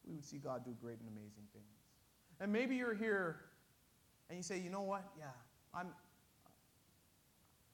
we 0.06 0.14
would 0.14 0.24
see 0.24 0.38
God 0.38 0.64
do 0.64 0.74
great 0.80 0.98
and 0.98 1.08
amazing 1.08 1.44
things. 1.52 1.64
And 2.40 2.52
maybe 2.52 2.76
you're 2.76 2.94
here 2.94 3.36
and 4.28 4.38
you 4.38 4.42
say, 4.42 4.58
you 4.58 4.70
know 4.70 4.82
what? 4.82 5.04
Yeah, 5.18 5.26
I'm, 5.74 5.88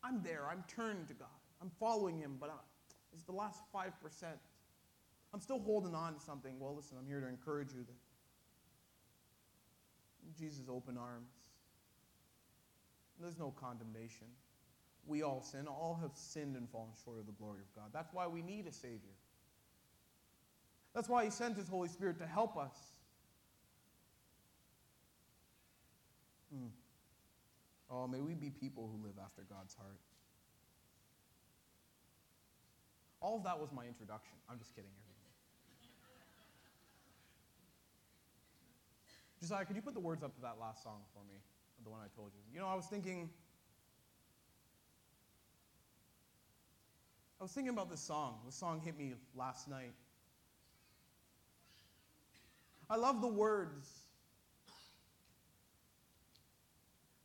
I'm 0.03 0.23
there. 0.23 0.47
I'm 0.51 0.65
turned 0.69 1.09
to 1.09 1.15
God. 1.15 1.29
I'm 1.61 1.71
following 1.81 2.19
Him, 2.19 2.37
but 2.41 2.51
uh, 2.51 2.55
it's 3.13 3.25
the 3.25 3.33
last 3.33 3.61
5%. 3.75 3.91
I'm 5.35 5.41
still 5.41 5.61
holding 5.61 5.95
on 5.95 6.15
to 6.15 6.21
something. 6.21 6.59
Well, 6.59 6.75
listen, 6.75 6.97
I'm 6.99 7.07
here 7.07 7.21
to 7.21 7.29
encourage 7.29 7.73
you 7.73 7.81
that 7.81 7.95
Jesus' 10.39 10.69
open 10.69 10.97
arms. 10.97 11.33
There's 13.21 13.39
no 13.39 13.53
condemnation. 13.61 14.29
We 15.07 15.23
all 15.23 15.43
sin. 15.43 15.67
All 15.67 15.99
have 16.01 16.13
sinned 16.15 16.57
and 16.57 16.69
fallen 16.71 16.91
short 17.05 17.19
of 17.19 17.27
the 17.27 17.33
glory 17.33 17.61
of 17.61 17.75
God. 17.75 17.91
That's 17.93 18.13
why 18.13 18.27
we 18.27 18.43
need 18.43 18.67
a 18.67 18.73
Savior. 18.73 19.17
That's 20.95 21.09
why 21.09 21.25
He 21.25 21.31
sent 21.31 21.57
His 21.57 21.69
Holy 21.69 21.89
Spirit 21.89 22.19
to 22.19 22.27
help 22.27 22.57
us. 22.57 22.77
Oh, 27.91 28.07
may 28.07 28.21
we 28.21 28.35
be 28.35 28.51
people 28.51 28.91
who 28.93 29.03
live 29.03 29.17
after 29.23 29.43
God's 29.49 29.75
heart. 29.75 29.99
All 33.21 33.37
of 33.37 33.45
that 33.45 33.59
was 33.59 33.71
my 33.73 33.87
introduction. 33.87 34.37
I'm 34.49 34.59
just 34.59 34.75
kidding, 34.75 34.91
everyone. 34.91 35.09
Josiah, 39.41 39.65
could 39.65 39.77
you 39.77 39.83
put 39.83 39.95
the 39.95 40.01
words 40.01 40.23
up 40.23 40.35
to 40.35 40.41
that 40.43 40.57
last 40.61 40.83
song 40.83 41.01
for 41.15 41.21
me? 41.33 41.41
The 41.85 41.91
one 41.91 42.01
I 42.01 42.09
told 42.15 42.33
you. 42.35 42.41
You 42.53 42.61
know, 42.61 42.67
I 42.67 42.75
was 42.75 42.87
thinking. 42.87 43.31
I 47.41 47.45
was 47.45 47.53
thinking 47.53 47.73
about 47.73 47.89
this 47.89 48.01
song. 48.01 48.41
This 48.45 48.57
song 48.57 48.81
hit 48.85 48.99
me 48.99 49.15
last 49.37 49.69
night. 49.69 49.93
I 52.91 52.97
love 52.97 53.21
the 53.21 53.29
words. 53.29 53.89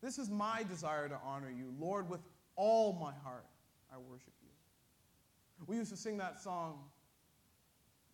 This 0.03 0.19
is 0.19 0.29
my 0.29 0.63
desire 0.63 1.07
to 1.07 1.17
honor 1.25 1.49
you. 1.49 1.73
Lord, 1.79 2.09
with 2.09 2.19
all 2.57 2.91
my 2.91 3.13
heart, 3.23 3.45
I 3.89 3.97
worship 3.97 4.33
you. 4.41 4.49
We 5.65 5.77
used 5.77 5.91
to 5.91 5.97
sing 5.97 6.17
that 6.17 6.41
song 6.41 6.79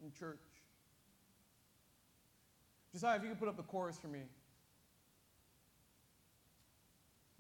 in 0.04 0.12
church. 0.12 0.38
Josiah, 2.92 3.18
if 3.18 3.24
you 3.24 3.30
could 3.30 3.40
put 3.40 3.48
up 3.48 3.58
the 3.58 3.64
chorus 3.64 3.98
for 3.98 4.08
me. 4.08 4.20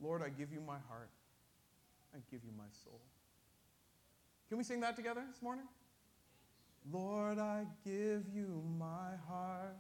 Lord, 0.01 0.23
I 0.23 0.29
give 0.29 0.51
you 0.51 0.61
my 0.65 0.77
heart. 0.89 1.11
I 2.15 2.17
give 2.31 2.39
you 2.43 2.51
my 2.57 2.63
soul. 2.83 3.01
Can 4.47 4.57
we 4.57 4.63
sing 4.63 4.79
that 4.79 4.95
together 4.95 5.21
this 5.29 5.43
morning? 5.43 5.65
Lord, 6.91 7.37
I 7.37 7.65
give 7.85 8.23
you 8.33 8.63
my 8.79 9.11
heart. 9.27 9.77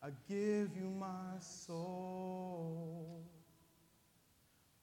I 0.00 0.10
give 0.28 0.76
you 0.76 0.94
my 0.96 1.40
soul. 1.40 3.24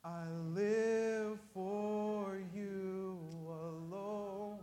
I 0.06 0.26
live 0.54 1.40
for 1.52 2.40
you 2.54 3.18
alone. 3.50 4.60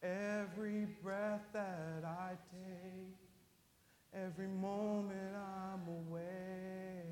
Every 0.00 0.86
breath 1.02 1.42
that 1.52 2.04
I 2.04 2.36
take 2.52 3.16
every 4.14 4.46
moment 4.46 5.34
I'm 5.34 5.80
away. 5.88 7.02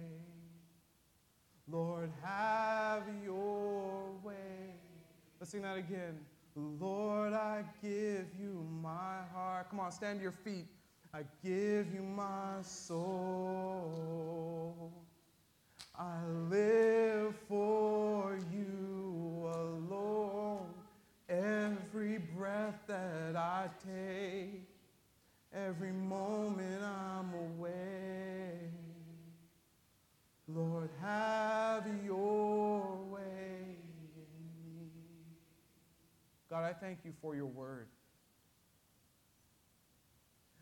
Lord, 1.68 2.10
have 2.22 3.02
your 3.24 4.12
way. 4.22 4.76
Let's 5.40 5.50
sing 5.50 5.62
that 5.62 5.76
again. 5.76 6.20
Lord, 6.54 7.32
I 7.32 7.64
give 7.82 8.26
you 8.40 8.64
my 8.80 9.22
heart. 9.32 9.70
Come 9.70 9.80
on, 9.80 9.90
stand 9.90 10.20
to 10.20 10.22
your 10.22 10.30
feet. 10.44 10.66
I 11.12 11.22
give 11.42 11.92
you 11.92 12.02
my 12.02 12.62
soul. 12.62 12.94
I 15.96 16.24
live 16.50 17.34
for 17.48 18.38
you 18.52 19.50
alone. 19.54 20.66
Every 21.28 22.18
breath 22.18 22.80
that 22.86 23.36
I 23.36 23.68
take 23.84 24.66
every 25.54 25.92
moment 25.92 26.82
I'm 26.82 27.32
away. 27.32 28.58
Lord, 30.48 30.90
have 31.00 31.86
your 32.04 32.80
way 33.08 33.76
in 34.16 34.78
me. 34.78 34.90
God, 36.50 36.64
I 36.64 36.72
thank 36.72 36.98
you 37.04 37.12
for 37.22 37.34
your 37.34 37.46
word. 37.46 37.86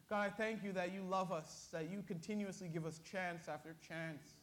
God, 0.09 0.21
I 0.21 0.29
thank 0.29 0.63
you 0.63 0.73
that 0.73 0.93
you 0.93 1.03
love 1.03 1.33
us, 1.33 1.69
that 1.73 1.91
you 1.91 2.03
continuously 2.07 2.69
give 2.69 2.85
us 2.85 3.01
chance 3.11 3.49
after 3.49 3.75
chance. 3.87 4.35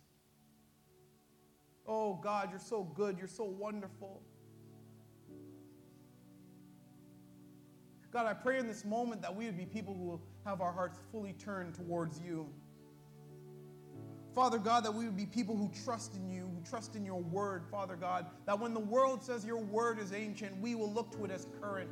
Oh, 1.91 2.19
God, 2.21 2.51
you're 2.51 2.59
so 2.59 2.83
good. 2.83 3.17
You're 3.17 3.27
so 3.27 3.45
wonderful. 3.45 4.21
God, 8.11 8.27
I 8.27 8.33
pray 8.33 8.59
in 8.59 8.67
this 8.67 8.85
moment 8.85 9.23
that 9.23 9.35
we 9.35 9.45
would 9.45 9.57
be 9.57 9.65
people 9.65 9.95
who 9.95 10.03
will 10.03 10.21
have 10.45 10.61
our 10.61 10.71
hearts 10.71 10.99
fully 11.11 11.33
turned 11.33 11.73
towards 11.73 12.21
you. 12.21 12.47
Father 14.35 14.59
God, 14.59 14.85
that 14.85 14.93
we 14.93 15.05
would 15.05 15.17
be 15.17 15.25
people 15.25 15.57
who 15.57 15.71
trust 15.83 16.15
in 16.15 16.29
you, 16.29 16.43
who 16.43 16.61
trust 16.69 16.95
in 16.95 17.03
your 17.03 17.21
word, 17.21 17.63
Father 17.71 17.95
God, 17.95 18.27
that 18.45 18.59
when 18.59 18.75
the 18.75 18.79
world 18.79 19.23
says 19.23 19.43
your 19.43 19.57
word 19.57 19.97
is 19.97 20.13
ancient, 20.13 20.55
we 20.61 20.75
will 20.75 20.91
look 20.91 21.11
to 21.13 21.25
it 21.25 21.31
as 21.31 21.47
current. 21.59 21.89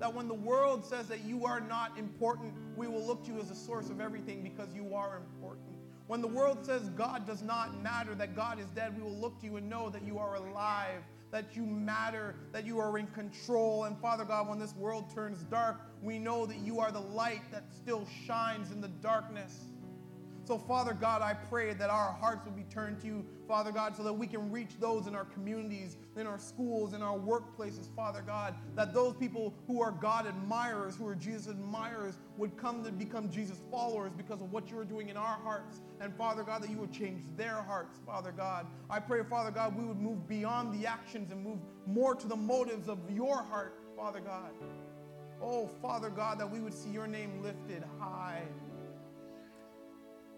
That 0.00 0.14
when 0.14 0.28
the 0.28 0.34
world 0.34 0.84
says 0.84 1.06
that 1.08 1.24
you 1.24 1.46
are 1.46 1.60
not 1.60 1.98
important, 1.98 2.52
we 2.76 2.86
will 2.88 3.04
look 3.04 3.24
to 3.24 3.32
you 3.32 3.40
as 3.40 3.50
a 3.50 3.54
source 3.54 3.88
of 3.88 4.00
everything 4.00 4.42
because 4.42 4.74
you 4.74 4.94
are 4.94 5.16
important. 5.16 5.69
When 6.10 6.20
the 6.20 6.26
world 6.26 6.66
says 6.66 6.88
God 6.88 7.24
does 7.24 7.40
not 7.40 7.80
matter, 7.84 8.16
that 8.16 8.34
God 8.34 8.58
is 8.58 8.66
dead, 8.70 8.96
we 8.96 9.02
will 9.04 9.16
look 9.16 9.38
to 9.42 9.46
you 9.46 9.58
and 9.58 9.70
know 9.70 9.88
that 9.90 10.02
you 10.02 10.18
are 10.18 10.34
alive 10.34 11.04
that 11.30 11.54
you 11.54 11.64
matter, 11.64 12.34
that 12.50 12.66
you 12.66 12.80
are 12.80 12.98
in 12.98 13.06
control. 13.08 13.84
And 13.84 13.96
Father 14.00 14.24
God, 14.24 14.48
when 14.48 14.58
this 14.58 14.74
world 14.74 15.04
turns 15.14 15.44
dark, 15.44 15.80
we 16.02 16.18
know 16.18 16.46
that 16.46 16.58
you 16.58 16.80
are 16.80 16.90
the 16.90 16.98
light 16.98 17.42
that 17.52 17.64
still 17.72 18.04
shines 18.26 18.72
in 18.72 18.80
the 18.80 18.88
darkness. 18.88 19.66
So, 20.44 20.58
Father 20.58 20.94
God, 20.94 21.22
I 21.22 21.34
pray 21.34 21.74
that 21.74 21.90
our 21.90 22.12
hearts 22.12 22.44
will 22.44 22.52
be 22.52 22.64
turned 22.64 23.00
to 23.02 23.06
you, 23.06 23.24
Father 23.46 23.70
God, 23.70 23.96
so 23.96 24.02
that 24.02 24.12
we 24.12 24.26
can 24.26 24.50
reach 24.50 24.70
those 24.80 25.06
in 25.06 25.14
our 25.14 25.26
communities, 25.26 25.96
in 26.16 26.26
our 26.26 26.38
schools, 26.38 26.92
in 26.92 27.02
our 27.02 27.18
workplaces, 27.18 27.94
Father 27.94 28.22
God, 28.26 28.54
that 28.74 28.92
those 28.92 29.14
people 29.14 29.54
who 29.66 29.80
are 29.80 29.92
God 29.92 30.26
admirers, 30.26 30.96
who 30.96 31.06
are 31.06 31.14
Jesus 31.14 31.48
admirers, 31.48 32.16
would 32.36 32.56
come 32.56 32.82
to 32.84 32.90
become 32.90 33.30
Jesus 33.30 33.58
followers 33.70 34.12
because 34.16 34.40
of 34.40 34.50
what 34.50 34.70
you 34.70 34.78
are 34.78 34.84
doing 34.84 35.08
in 35.08 35.16
our 35.16 35.38
hearts. 35.38 35.82
And, 36.00 36.14
Father 36.16 36.42
God, 36.42 36.62
that 36.62 36.70
you 36.70 36.78
would 36.78 36.92
change 36.92 37.22
their 37.36 37.62
hearts, 37.62 37.98
Father 38.04 38.32
God. 38.32 38.66
I 38.88 38.98
pray, 38.98 39.22
Father 39.22 39.50
God, 39.50 39.76
we 39.76 39.84
would 39.84 40.00
move 40.00 40.26
beyond 40.26 40.80
the 40.80 40.86
actions 40.86 41.30
and 41.30 41.44
move 41.44 41.58
more 41.86 42.14
to 42.14 42.26
the 42.26 42.36
motives 42.36 42.88
of 42.88 42.98
your 43.10 43.36
heart, 43.42 43.78
Father 43.96 44.20
God. 44.20 44.50
Oh, 45.42 45.68
Father 45.80 46.10
God, 46.10 46.38
that 46.40 46.50
we 46.50 46.60
would 46.60 46.74
see 46.74 46.90
your 46.90 47.06
name 47.06 47.42
lifted 47.42 47.84
high 47.98 48.42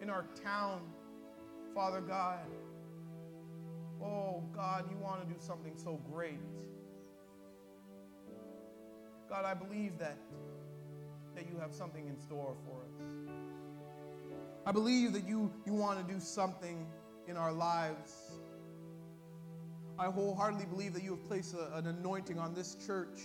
in 0.02 0.10
our 0.10 0.26
town, 0.42 0.80
Father 1.74 2.00
God. 2.00 2.40
Oh, 4.02 4.42
God, 4.52 4.86
you 4.90 4.96
want 4.96 5.26
to 5.26 5.32
do 5.32 5.38
something 5.40 5.74
so 5.76 6.00
great. 6.10 6.40
God, 9.28 9.44
I 9.44 9.54
believe 9.54 9.98
that, 9.98 10.18
that 11.36 11.46
you 11.48 11.56
have 11.60 11.72
something 11.72 12.08
in 12.08 12.18
store 12.18 12.56
for 12.66 12.82
us. 12.82 13.12
I 14.66 14.72
believe 14.72 15.12
that 15.12 15.24
you, 15.24 15.52
you 15.64 15.72
want 15.72 16.04
to 16.04 16.12
do 16.12 16.18
something 16.18 16.84
in 17.28 17.36
our 17.36 17.52
lives. 17.52 18.32
I 19.98 20.06
wholeheartedly 20.06 20.66
believe 20.66 20.94
that 20.94 21.04
you 21.04 21.10
have 21.10 21.24
placed 21.24 21.54
a, 21.54 21.76
an 21.76 21.86
anointing 21.86 22.40
on 22.40 22.54
this 22.54 22.74
church. 22.86 23.20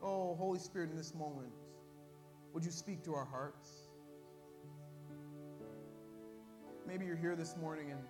Oh, 0.00 0.36
Holy 0.36 0.60
Spirit, 0.60 0.90
in 0.90 0.96
this 0.96 1.12
moment, 1.12 1.52
would 2.56 2.64
you 2.64 2.70
speak 2.70 3.04
to 3.04 3.12
our 3.12 3.26
hearts? 3.26 3.68
Maybe 6.88 7.04
you're 7.04 7.14
here 7.14 7.36
this 7.36 7.54
morning 7.54 7.90
and 7.90 8.00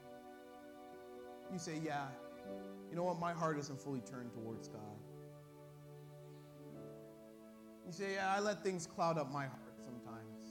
you 1.53 1.59
say, 1.59 1.81
Yeah, 1.85 2.07
you 2.89 2.95
know 2.95 3.03
what? 3.03 3.19
My 3.19 3.33
heart 3.33 3.59
isn't 3.59 3.81
fully 3.81 4.03
turned 4.03 4.33
towards 4.33 4.69
God. 4.69 4.81
You 7.85 7.91
say, 7.91 8.13
Yeah, 8.15 8.33
I 8.33 8.39
let 8.39 8.63
things 8.63 8.87
cloud 8.87 9.19
up 9.19 9.33
my 9.33 9.47
heart 9.47 9.81
sometimes. 9.81 10.45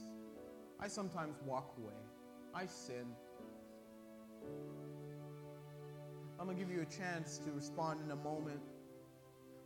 I 0.78 0.88
sometimes 0.88 1.38
walk 1.46 1.72
away. 1.78 1.94
I 2.54 2.66
sin. 2.66 3.06
I'm 6.38 6.44
going 6.44 6.58
to 6.58 6.62
give 6.62 6.70
you 6.70 6.82
a 6.82 6.84
chance 6.84 7.38
to 7.38 7.50
respond 7.50 8.00
in 8.04 8.10
a 8.10 8.16
moment. 8.16 8.60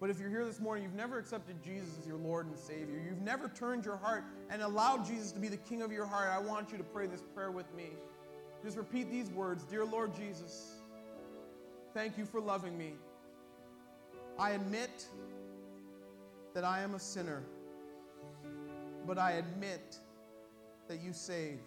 But 0.01 0.09
if 0.09 0.19
you're 0.19 0.31
here 0.31 0.47
this 0.47 0.61
morning, 0.61 0.83
you've 0.83 0.95
never 0.95 1.19
accepted 1.19 1.63
Jesus 1.63 1.99
as 2.01 2.07
your 2.07 2.17
Lord 2.17 2.47
and 2.47 2.59
Savior, 2.59 3.03
you've 3.07 3.21
never 3.21 3.49
turned 3.49 3.85
your 3.85 3.99
heart 3.99 4.25
and 4.49 4.63
allowed 4.63 5.07
Jesus 5.07 5.31
to 5.33 5.39
be 5.39 5.49
the 5.49 5.59
King 5.59 5.83
of 5.83 5.93
your 5.93 6.07
heart, 6.07 6.31
I 6.31 6.39
want 6.39 6.73
you 6.73 6.79
to 6.79 6.85
pray 6.85 7.07
this 7.07 7.23
prayer 7.35 7.51
with 7.51 7.73
me. 7.75 7.91
Just 8.65 8.79
repeat 8.79 9.11
these 9.11 9.31
words 9.31 9.65
Dear 9.65 9.85
Lord 9.85 10.15
Jesus, 10.15 10.81
thank 11.93 12.17
you 12.17 12.25
for 12.25 12.41
loving 12.41 12.79
me. 12.79 12.95
I 14.39 14.53
admit 14.53 15.07
that 16.55 16.65
I 16.65 16.81
am 16.81 16.95
a 16.95 16.99
sinner, 16.99 17.43
but 19.07 19.19
I 19.19 19.33
admit 19.33 19.99
that 20.89 21.03
you 21.03 21.13
save. 21.13 21.59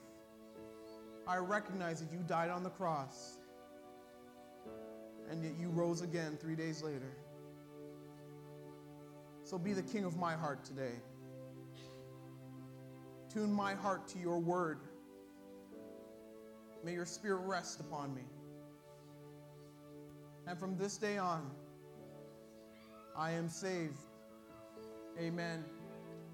I 1.27 1.38
recognize 1.38 2.01
that 2.01 2.11
you 2.11 2.19
died 2.27 2.49
on 2.49 2.63
the 2.63 2.69
cross 2.69 3.38
and 5.29 5.43
yet 5.43 5.53
you 5.57 5.69
rose 5.69 6.01
again 6.01 6.38
three 6.41 6.55
days 6.55 6.84
later. 6.84 7.11
So 9.43 9.57
be 9.57 9.73
the 9.73 9.83
king 9.83 10.05
of 10.05 10.17
my 10.17 10.33
heart 10.33 10.63
today. 10.63 10.95
Tune 13.33 13.51
my 13.51 13.73
heart 13.73 14.07
to 14.09 14.19
your 14.19 14.39
word. 14.39 14.79
May 16.83 16.93
your 16.93 17.05
spirit 17.05 17.41
rest 17.45 17.79
upon 17.79 18.13
me. 18.13 18.23
And 20.47 20.57
from 20.59 20.77
this 20.77 20.97
day 20.97 21.17
on, 21.17 21.49
I 23.17 23.31
am 23.31 23.49
saved. 23.49 23.99
Amen. 25.19 25.63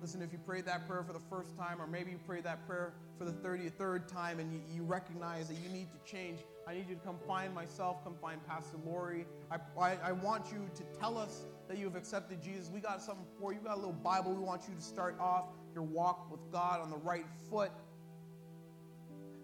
Listen, 0.02 0.22
if 0.22 0.32
you 0.32 0.40
prayed 0.40 0.66
that 0.66 0.88
prayer 0.88 1.04
for 1.04 1.14
the 1.14 1.22
first 1.30 1.58
time, 1.58 1.82
or 1.82 1.88
maybe 1.88 2.12
you 2.12 2.20
prayed 2.26 2.46
that 2.46 2.66
prayer 2.66 2.94
for 3.18 3.26
the 3.26 3.34
33rd 3.34 4.08
time 4.08 4.40
and 4.40 4.54
you, 4.54 4.62
you 4.74 4.84
recognize 4.84 5.50
that 5.50 5.58
you 5.58 5.70
need 5.70 5.88
to 5.92 6.12
change, 6.12 6.40
I 6.68 6.74
need 6.74 6.88
you 6.88 6.96
to 6.96 7.02
come 7.02 7.18
find 7.28 7.54
myself, 7.54 8.04
come 8.04 8.16
find 8.22 8.46
Pastor 8.48 8.78
Lori. 8.86 9.26
I, 9.52 9.58
I, 9.80 9.98
I 10.06 10.12
want 10.14 10.52
you 10.52 10.70
to 10.76 11.00
tell 11.00 11.18
us 11.18 11.46
that 11.70 11.78
you 11.78 11.86
have 11.86 11.96
accepted 11.96 12.42
Jesus. 12.42 12.70
We 12.70 12.80
got 12.80 13.02
something 13.02 13.28
for 13.40 13.54
you. 13.54 13.60
We 13.60 13.68
got 13.68 13.76
a 13.76 13.80
little 13.80 13.94
Bible. 13.94 14.34
We 14.34 14.42
want 14.42 14.64
you 14.68 14.74
to 14.74 14.82
start 14.82 15.18
off 15.20 15.46
your 15.74 15.84
walk 15.84 16.30
with 16.32 16.42
God 16.52 16.82
on 16.82 16.90
the 16.90 16.98
right 16.98 17.26
foot. 17.50 17.72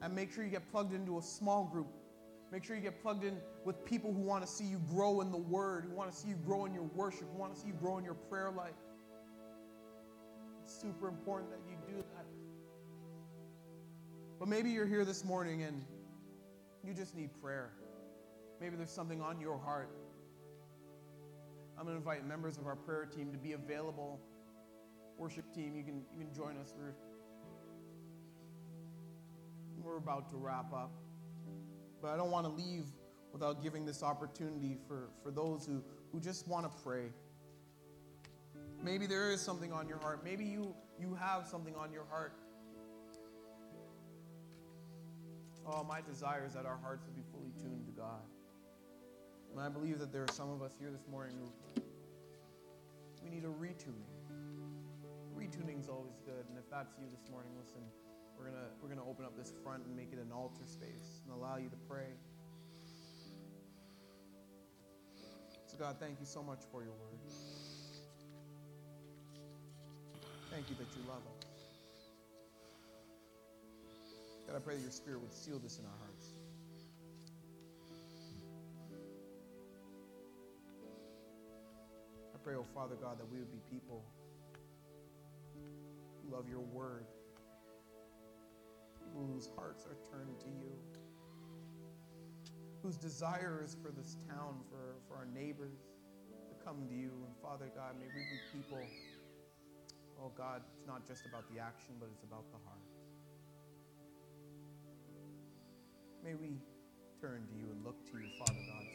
And 0.01 0.13
make 0.13 0.33
sure 0.33 0.43
you 0.43 0.49
get 0.49 0.69
plugged 0.71 0.93
into 0.93 1.19
a 1.19 1.21
small 1.21 1.65
group. 1.65 1.87
Make 2.51 2.63
sure 2.63 2.75
you 2.75 2.81
get 2.81 3.01
plugged 3.01 3.23
in 3.23 3.37
with 3.63 3.85
people 3.85 4.11
who 4.11 4.21
want 4.21 4.43
to 4.43 4.51
see 4.51 4.65
you 4.65 4.81
grow 4.89 5.21
in 5.21 5.31
the 5.31 5.37
Word, 5.37 5.85
who 5.87 5.95
want 5.95 6.11
to 6.11 6.17
see 6.17 6.29
you 6.29 6.35
grow 6.45 6.65
in 6.65 6.73
your 6.73 6.83
worship, 6.83 7.27
who 7.31 7.37
want 7.37 7.53
to 7.53 7.59
see 7.59 7.67
you 7.67 7.73
grow 7.73 7.97
in 7.99 8.03
your 8.03 8.15
prayer 8.15 8.51
life 8.51 8.73
It's 10.63 10.75
super 10.79 11.07
important 11.07 11.51
that 11.51 11.59
you 11.69 11.77
do 11.87 11.97
that. 11.97 12.25
But 14.39 14.47
maybe 14.47 14.71
you're 14.71 14.87
here 14.87 15.05
this 15.05 15.23
morning 15.23 15.63
and 15.63 15.83
you 16.83 16.93
just 16.93 17.15
need 17.15 17.29
prayer. 17.41 17.71
Maybe 18.59 18.75
there's 18.77 18.91
something 18.91 19.21
on 19.21 19.39
your 19.39 19.59
heart. 19.59 19.89
I'm 21.77 21.83
going 21.83 21.95
to 21.95 21.99
invite 21.99 22.25
members 22.25 22.57
of 22.57 22.65
our 22.67 22.75
prayer 22.75 23.05
team 23.05 23.31
to 23.31 23.37
be 23.37 23.53
available. 23.53 24.21
Worship 25.17 25.53
team, 25.53 25.75
you 25.75 25.83
can, 25.83 26.03
you 26.13 26.19
can 26.19 26.33
join 26.33 26.57
us. 26.57 26.73
We're, 26.77 26.93
we're 29.81 29.97
about 29.97 30.29
to 30.29 30.37
wrap 30.37 30.73
up. 30.73 30.91
But 32.01 32.11
I 32.11 32.17
don't 32.17 32.31
want 32.31 32.45
to 32.45 32.51
leave 32.51 32.85
without 33.33 33.61
giving 33.61 33.85
this 33.85 34.03
opportunity 34.03 34.77
for, 34.87 35.09
for 35.21 35.31
those 35.31 35.65
who, 35.65 35.83
who 36.11 36.19
just 36.19 36.47
want 36.47 36.65
to 36.65 36.81
pray. 36.83 37.11
Maybe 38.81 39.07
there 39.07 39.31
is 39.31 39.41
something 39.41 39.73
on 39.73 39.87
your 39.87 39.99
heart. 39.99 40.23
Maybe 40.23 40.45
you, 40.45 40.73
you 40.99 41.15
have 41.15 41.47
something 41.47 41.75
on 41.75 41.91
your 41.91 42.05
heart. 42.05 42.33
Oh, 45.65 45.83
my 45.83 45.99
desire 46.01 46.45
is 46.45 46.53
that 46.53 46.65
our 46.65 46.77
hearts 46.77 47.05
would 47.05 47.15
be 47.15 47.23
fully 47.31 47.51
tuned 47.59 47.85
to 47.87 47.91
God. 47.91 48.21
And 49.55 49.63
I 49.63 49.69
believe 49.69 49.99
that 49.99 50.11
there 50.11 50.23
are 50.23 50.33
some 50.35 50.51
of 50.51 50.61
us 50.61 50.75
here 50.77 50.91
this 50.91 51.07
morning 51.09 51.37
who 51.39 51.81
we 53.23 53.29
need 53.29 53.45
a 53.45 53.47
retuning. 53.47 54.03
Retuning 55.33 55.79
is 55.79 55.87
always 55.87 56.19
good, 56.25 56.43
and 56.49 56.57
if 56.57 56.69
that's 56.69 56.93
you 56.99 57.05
this 57.09 57.23
morning, 57.31 57.51
listen, 57.57 57.79
we're 58.37 58.51
gonna 58.51 58.67
we're 58.83 58.89
gonna 58.89 59.07
open 59.07 59.23
up 59.23 59.37
this 59.37 59.53
front 59.63 59.85
and 59.85 59.95
make 59.95 60.11
it 60.11 60.19
an 60.19 60.33
altar 60.33 60.65
space 60.65 61.21
and 61.23 61.33
allow 61.33 61.55
you 61.55 61.69
to 61.69 61.77
pray. 61.87 62.11
So 65.67 65.77
God, 65.77 65.95
thank 66.01 66.19
you 66.19 66.25
so 66.25 66.43
much 66.43 66.59
for 66.69 66.83
your 66.83 66.91
word. 66.91 67.19
Thank 70.51 70.69
you 70.69 70.75
that 70.75 70.87
you 70.95 71.03
love 71.07 71.23
us. 71.37 71.47
God, 74.47 74.55
I 74.57 74.59
pray 74.59 74.75
that 74.75 74.81
your 74.81 74.91
spirit 74.91 75.21
would 75.21 75.33
seal 75.33 75.59
this 75.59 75.79
in 75.79 75.85
our 75.85 75.97
hearts. 75.99 76.14
Pray, 82.45 82.53
oh 82.55 82.65
Father 82.75 82.95
God, 82.95 83.17
that 83.17 83.27
we 83.31 83.39
would 83.39 83.51
be 83.51 83.59
people 83.71 84.05
who 86.21 86.35
love 86.35 86.47
your 86.47 86.61
word, 86.61 87.07
people 89.03 89.25
whose 89.33 89.49
hearts 89.57 89.87
are 89.87 89.97
turned 90.11 90.39
to 90.39 90.47
you, 90.47 90.71
whose 92.83 92.97
desire 92.97 93.61
is 93.65 93.75
for 93.81 93.89
this 93.89 94.17
town, 94.29 94.59
for, 94.69 94.97
for 95.07 95.17
our 95.17 95.25
neighbors 95.25 95.79
to 96.47 96.53
come 96.63 96.85
to 96.87 96.93
you. 96.93 97.09
And 97.25 97.35
Father 97.41 97.71
God, 97.75 97.95
may 97.99 98.05
we 98.13 98.21
be 98.21 98.59
people 98.59 98.79
Oh 100.21 100.31
God, 100.35 100.61
it's 100.73 100.87
not 100.87 101.05
just 101.05 101.25
about 101.25 101.43
the 101.53 101.59
action, 101.59 101.95
but 101.99 102.09
it's 102.13 102.23
about 102.23 102.49
the 102.51 102.57
heart. 102.65 102.81
May 106.23 106.35
we 106.35 106.57
turn 107.21 107.45
to 107.45 107.53
you 107.53 107.69
and 107.71 107.83
look 107.83 107.99
to 108.11 108.17
you, 108.17 108.29
Father 108.39 108.63
God, 108.65 108.85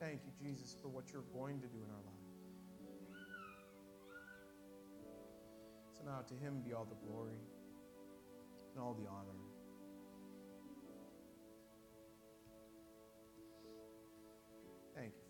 Thank 0.00 0.22
you, 0.24 0.32
Jesus, 0.42 0.74
for 0.80 0.88
what 0.88 1.12
you're 1.12 1.28
going 1.34 1.60
to 1.60 1.66
do 1.66 1.76
in 1.76 1.90
our 1.90 2.02
life. 2.06 2.20
So 5.92 6.04
now 6.06 6.22
to 6.26 6.34
him 6.34 6.62
be 6.66 6.72
all 6.72 6.86
the 6.86 6.96
glory 7.06 7.36
and 8.72 8.82
all 8.82 8.94
the 8.94 9.06
honor. 9.06 9.36
Thank 14.96 15.12
you. 15.12 15.29